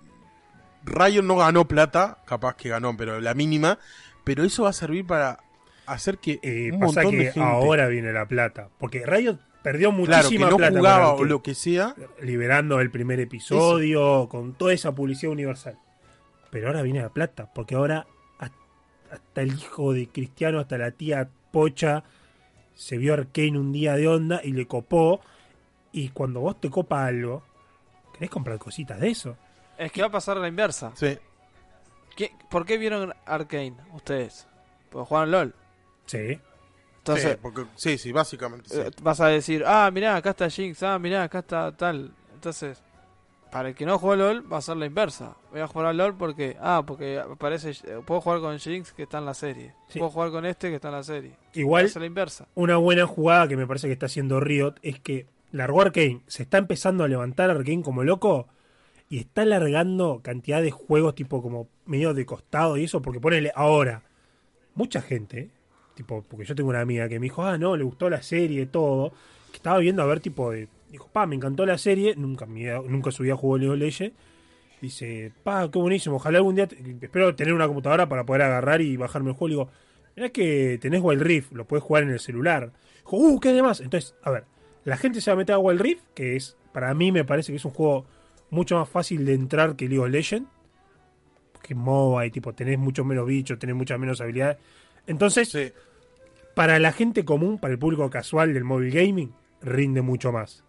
[0.83, 3.77] Riot no ganó plata, capaz que ganó, pero la mínima.
[4.23, 5.39] Pero eso va a servir para
[5.85, 8.69] hacer que Eh, un pasa montón que de gente, ahora viene la plata.
[8.79, 10.77] Porque Riot perdió claro, que muchísima no plata.
[10.77, 15.31] jugaba con o Arkane, lo que sea, Liberando el primer episodio, con toda esa publicidad
[15.31, 15.77] universal.
[16.51, 17.51] Pero ahora viene la plata.
[17.53, 18.05] Porque ahora
[18.39, 18.51] ha-
[19.11, 22.03] hasta el hijo de Cristiano, hasta la tía Pocha,
[22.75, 25.21] se vio Arkane un día de onda y le copó.
[25.91, 27.43] Y cuando vos te copa algo,
[28.13, 29.37] querés comprar cositas de eso.
[29.77, 30.91] Es que va a pasar la inversa.
[30.95, 31.17] sí.
[32.15, 34.45] ¿Qué- ¿Por qué vieron Arkane ustedes?
[34.89, 35.55] Porque jugaron LOL.
[36.05, 36.39] Sí.
[36.97, 38.79] Entonces, sí, porque- sí, sí, básicamente sí.
[38.81, 42.13] eh, vas a decir, ah, mirá, acá está Jinx, ah, mirá, acá está tal.
[42.33, 42.83] Entonces,
[43.51, 45.35] para el que no juega LOL, va a ser la inversa.
[45.51, 47.73] Voy a jugar a LOL porque, ah, porque aparece,
[48.05, 49.73] puedo jugar con Jinx que está en la serie.
[49.89, 49.99] Sí.
[49.99, 51.33] Puedo jugar con este que está en la serie.
[51.53, 52.47] Igual, la inversa.
[52.55, 56.43] una buena jugada que me parece que está haciendo Riot es que largó Arkane, se
[56.43, 58.47] está empezando a levantar Arkane como loco
[59.09, 63.51] y está largando cantidad de juegos tipo como medio de costado y eso, porque ponele
[63.53, 64.03] ahora,
[64.75, 65.49] mucha gente,
[65.93, 68.65] tipo, porque yo tengo una amiga que me dijo, ah, no, le gustó la serie,
[68.65, 69.11] todo,
[69.51, 73.11] que estaba viendo a ver tipo de, dijo, pa, me encantó la serie, nunca, nunca
[73.11, 74.15] subía a juego League of Legends,
[74.81, 76.67] dice, pa, qué buenísimo, ojalá algún día,
[77.01, 79.69] espero tener una computadora para poder agarrar y bajarme el juego, le digo,
[80.15, 82.71] Mirá que tenés Wild Rift, lo puedes jugar en el celular.
[82.97, 83.79] Dijo, uh, ¿qué demás?
[83.79, 84.43] Entonces, a ver,
[84.83, 87.51] la gente se va a meter a Wild Rift, que es, para mí me parece
[87.51, 88.05] que es un juego
[88.49, 90.49] mucho más fácil de entrar que League of Legends.
[91.61, 94.57] Que MOBA y tipo, tenés mucho menos bichos, tenés muchas menos habilidades.
[95.07, 95.71] Entonces, Sí.
[96.55, 99.31] para la gente común, para el público casual del mobile gaming,
[99.61, 100.65] rinde mucho más.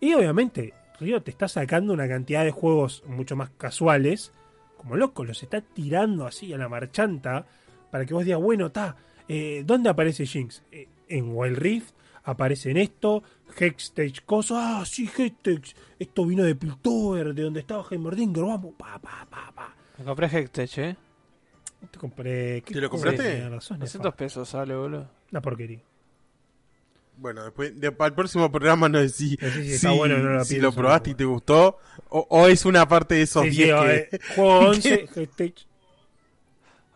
[0.00, 4.32] Y obviamente, Río te está sacando una cantidad de juegos mucho más casuales,
[4.76, 7.46] como loco, los está tirando así a la marchanta,
[7.90, 8.96] para que vos digas, bueno, está,
[9.28, 10.62] eh, ¿dónde aparece Jinx?
[10.72, 11.94] Eh, en Wild Rift
[12.24, 13.22] aparece en esto,
[13.58, 18.98] Hextech, cosa, ah, sí, Hextech, esto vino de Piltover, de donde estaba Heimerdinger, vamos, pa,
[18.98, 19.74] pa, pa, pa.
[19.98, 20.96] Me compré Hextech, ¿eh?
[21.90, 22.62] Te compré.
[22.62, 23.22] ¿qué ¿Te lo compraste?
[23.22, 25.08] Tenés razón, 200 pesos sale, boludo.
[25.30, 25.80] Una porquería.
[27.20, 30.58] Bueno, después de- para el próximo programa nos decís Sí, sí, si, bueno, no si
[30.58, 31.12] lo probaste no.
[31.12, 31.78] y te gustó
[32.08, 34.34] o, o es una parte de esos Sí, sí, 10 eh, que...
[34.34, 35.54] juego 11, Hextech.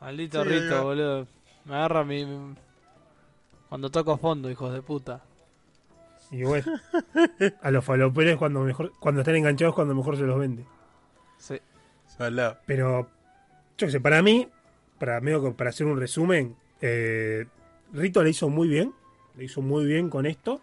[0.00, 1.26] Maldito Sí, Rito, boludo.
[1.64, 2.24] Me agarra mi...
[2.24, 2.54] mi-
[3.68, 5.22] Cuando toco fondo, hijos de puta.
[6.30, 6.72] Y bueno,
[7.62, 10.64] a los faloperos cuando mejor, cuando están enganchados cuando mejor se los vende.
[11.38, 11.60] Sí.
[12.06, 12.60] Salá.
[12.66, 13.08] Pero,
[13.78, 14.48] yo qué sé, para mí,
[14.98, 17.44] para, medio que para hacer un resumen, eh,
[17.92, 18.92] Rito le hizo muy bien.
[19.36, 20.60] Le hizo muy bien con esto.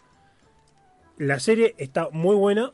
[1.18, 2.74] La serie está muy buena.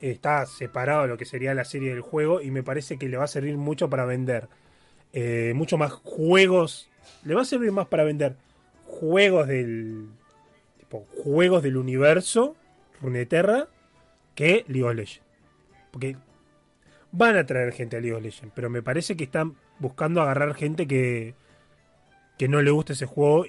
[0.00, 2.40] Está separado de lo que sería la serie del juego.
[2.40, 4.48] Y me parece que le va a servir mucho para vender.
[5.12, 6.90] eh, mucho más juegos.
[7.24, 8.36] Le va a servir más para vender
[8.84, 10.08] juegos del.
[10.78, 12.56] Tipo, juegos del universo.
[13.00, 13.68] Runeterra.
[14.34, 15.22] Que League of Legends.
[15.90, 16.16] Porque
[17.10, 20.54] van a traer gente a League of Legends, pero me parece que están buscando agarrar
[20.54, 21.34] gente que,
[22.36, 23.46] que no le gusta ese juego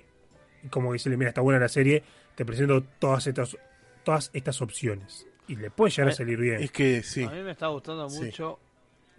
[0.70, 2.04] como decirle, mira, está buena la serie,
[2.36, 3.58] te presento todas estas,
[4.04, 5.26] todas estas opciones.
[5.48, 6.62] Y le puede llegar a Eh, salir bien.
[6.62, 7.24] Es que sí.
[7.24, 8.26] A mí me está gustando Sí.
[8.26, 8.60] mucho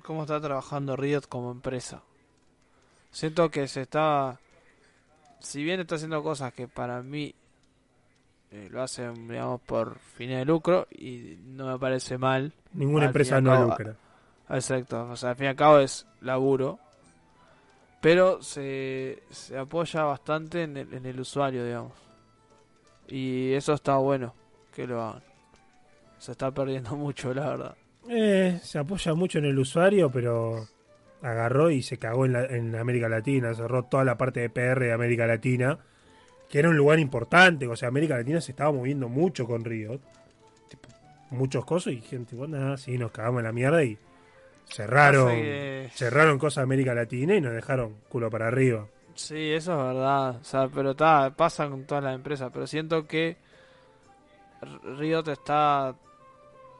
[0.02, 2.02] cómo está trabajando Riot como empresa.
[3.10, 4.38] Siento que se está...
[5.40, 7.34] Si bien está haciendo cosas que para mí
[8.52, 12.52] eh, lo hacen, digamos, por fines de lucro y no me parece mal.
[12.72, 13.96] Ninguna al empresa no cabo, lucra.
[14.50, 16.78] Exacto, o sea, al fin y al cabo es laburo.
[18.00, 21.92] Pero se, se apoya bastante en el, en el usuario, digamos.
[23.08, 24.34] Y eso está bueno
[24.74, 25.22] que lo hagan.
[26.18, 27.76] Se está perdiendo mucho, la verdad.
[28.08, 30.66] Eh, se apoya mucho en el usuario, pero
[31.22, 34.86] agarró y se cagó en, la- en América Latina, cerró toda la parte de PR
[34.86, 35.78] de América Latina,
[36.48, 40.00] que era un lugar importante, o sea, América Latina se estaba moviendo mucho con Riot,
[40.68, 40.88] tipo,
[41.30, 43.98] muchos cosas, y gente, bueno, nada, sí, nos cagamos en la mierda y
[44.66, 48.86] cerraron, que- cerraron cosas de América Latina y nos dejaron culo para arriba.
[49.14, 50.36] Sí, eso es verdad.
[50.40, 52.50] O sea, pero está, pasa con todas las empresas.
[52.52, 53.36] Pero siento que
[54.98, 55.94] Riot está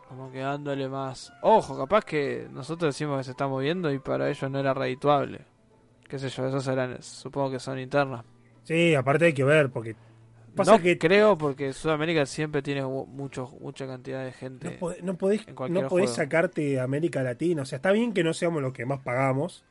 [0.09, 1.33] como que dándole más.
[1.43, 5.41] Ojo, capaz que nosotros decimos que se está moviendo y para ellos no era redituable.
[6.09, 8.25] Qué sé yo, esos serán, supongo que son internas.
[8.65, 9.95] Sí, aparte hay que ver, porque
[10.55, 14.71] pasa no que creo porque Sudamérica siempre tiene mu- mucho, mucha cantidad de gente.
[14.71, 17.63] No, podés, no podés, no podés sacarte América Latina.
[17.63, 19.65] O sea, está bien que no seamos los que más pagamos.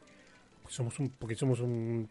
[0.61, 2.09] Porque somos un, porque somos un,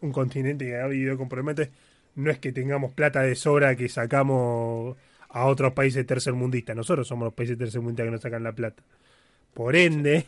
[0.00, 1.68] un continente que ha vivido con problemas.
[2.16, 4.96] No es que tengamos plata de sobra que sacamos
[5.28, 6.76] a otros países tercermundistas.
[6.76, 8.82] Nosotros somos los países tercermundistas que nos sacan la plata.
[9.54, 10.26] Por ende,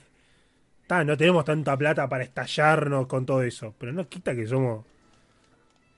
[0.86, 3.74] ta, no tenemos tanta plata para estallarnos con todo eso.
[3.78, 4.84] Pero no quita que somos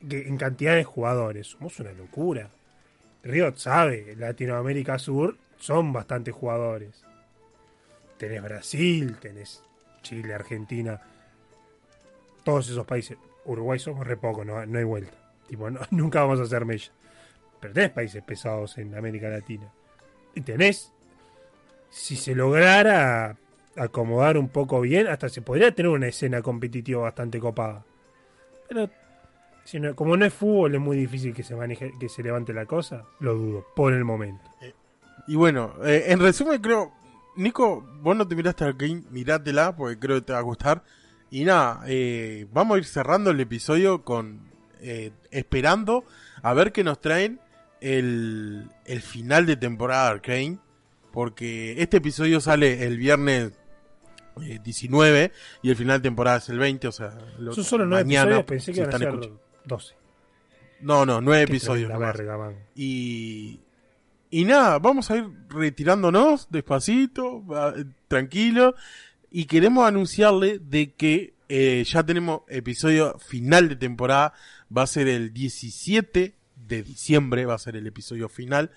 [0.08, 1.48] en cantidad de jugadores.
[1.48, 2.50] Somos una locura.
[3.22, 7.04] Riot sabe, Latinoamérica Sur son bastantes jugadores.
[8.16, 9.62] Tenés Brasil, tenés
[10.02, 11.00] Chile, Argentina,
[12.44, 13.18] todos esos países.
[13.44, 15.16] Uruguay somos re poco, no, no hay vuelta.
[15.48, 16.92] Tipo, nunca vamos a hacer mella.
[17.60, 19.70] Pero tenés países pesados en América Latina.
[20.34, 20.92] Y tenés,
[21.90, 23.36] si se lograra
[23.76, 27.84] acomodar un poco bien, hasta se podría tener una escena competitiva bastante copada.
[28.68, 28.88] Pero
[29.70, 32.52] si no- como no es fútbol, es muy difícil que se maneje, que se levante
[32.52, 33.04] la cosa.
[33.20, 34.44] Lo dudo, por el momento.
[35.28, 36.92] Y bueno, eh, en resumen creo,
[37.36, 40.82] Nico, vos no te miraste al game, mirátela porque creo que te va a gustar.
[41.30, 44.40] Y nada, eh, vamos a ir cerrando el episodio con
[44.80, 46.04] eh, esperando
[46.42, 47.38] a ver qué nos traen
[47.80, 50.58] el, el final de temporada de Arcane.
[51.12, 53.52] Porque este episodio sale el viernes
[54.42, 55.32] eh, 19
[55.62, 58.22] y el final de temporada es el 20, o sea, lo- Son solo nueve mañana,
[58.38, 59.40] episodios, pensé si que a están escuchando.
[59.64, 59.94] 12.
[60.80, 61.88] No, no, nueve Qué episodios.
[61.88, 62.16] tremenda nomás.
[62.16, 62.56] verga, man.
[62.74, 63.60] Y,
[64.30, 67.44] y nada, vamos a ir retirándonos despacito,
[68.08, 68.74] tranquilo.
[69.30, 74.34] Y queremos anunciarle de que eh, ya tenemos episodio final de temporada.
[74.74, 78.70] Va a ser el 17 de diciembre, va a ser el episodio final.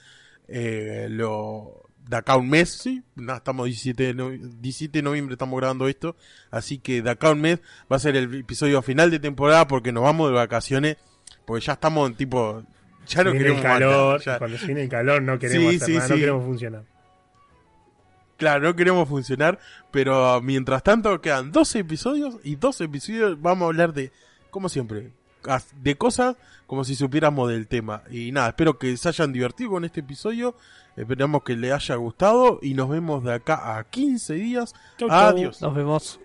[0.48, 3.02] Eh, lo, de acá a un mes, sí.
[3.16, 6.16] Nada, estamos 17 de, no- 17 de noviembre, estamos grabando esto.
[6.52, 7.60] Así que de acá a un mes
[7.92, 10.98] va a ser el episodio final de temporada porque nos vamos de vacaciones.
[11.46, 12.64] Porque ya estamos en tipo...
[13.08, 15.94] Ya no viene queremos calor, cuando se viene el calor no queremos Sí, hacer sí,
[15.96, 16.20] nada, no sí.
[16.22, 16.84] queremos funcionar.
[18.38, 19.60] Claro, no queremos funcionar,
[19.92, 24.12] pero mientras tanto quedan 12 episodios y 12 episodios vamos a hablar de,
[24.50, 25.12] como siempre,
[25.82, 26.36] de cosas
[26.66, 28.04] como si supiéramos del tema.
[28.10, 30.56] Y nada, espero que se hayan divertido con este episodio,
[30.96, 34.74] esperamos que les haya gustado y nos vemos de acá a 15 días.
[34.98, 35.30] Chau, chau.
[35.30, 35.62] Adiós.
[35.62, 36.20] Nos vemos.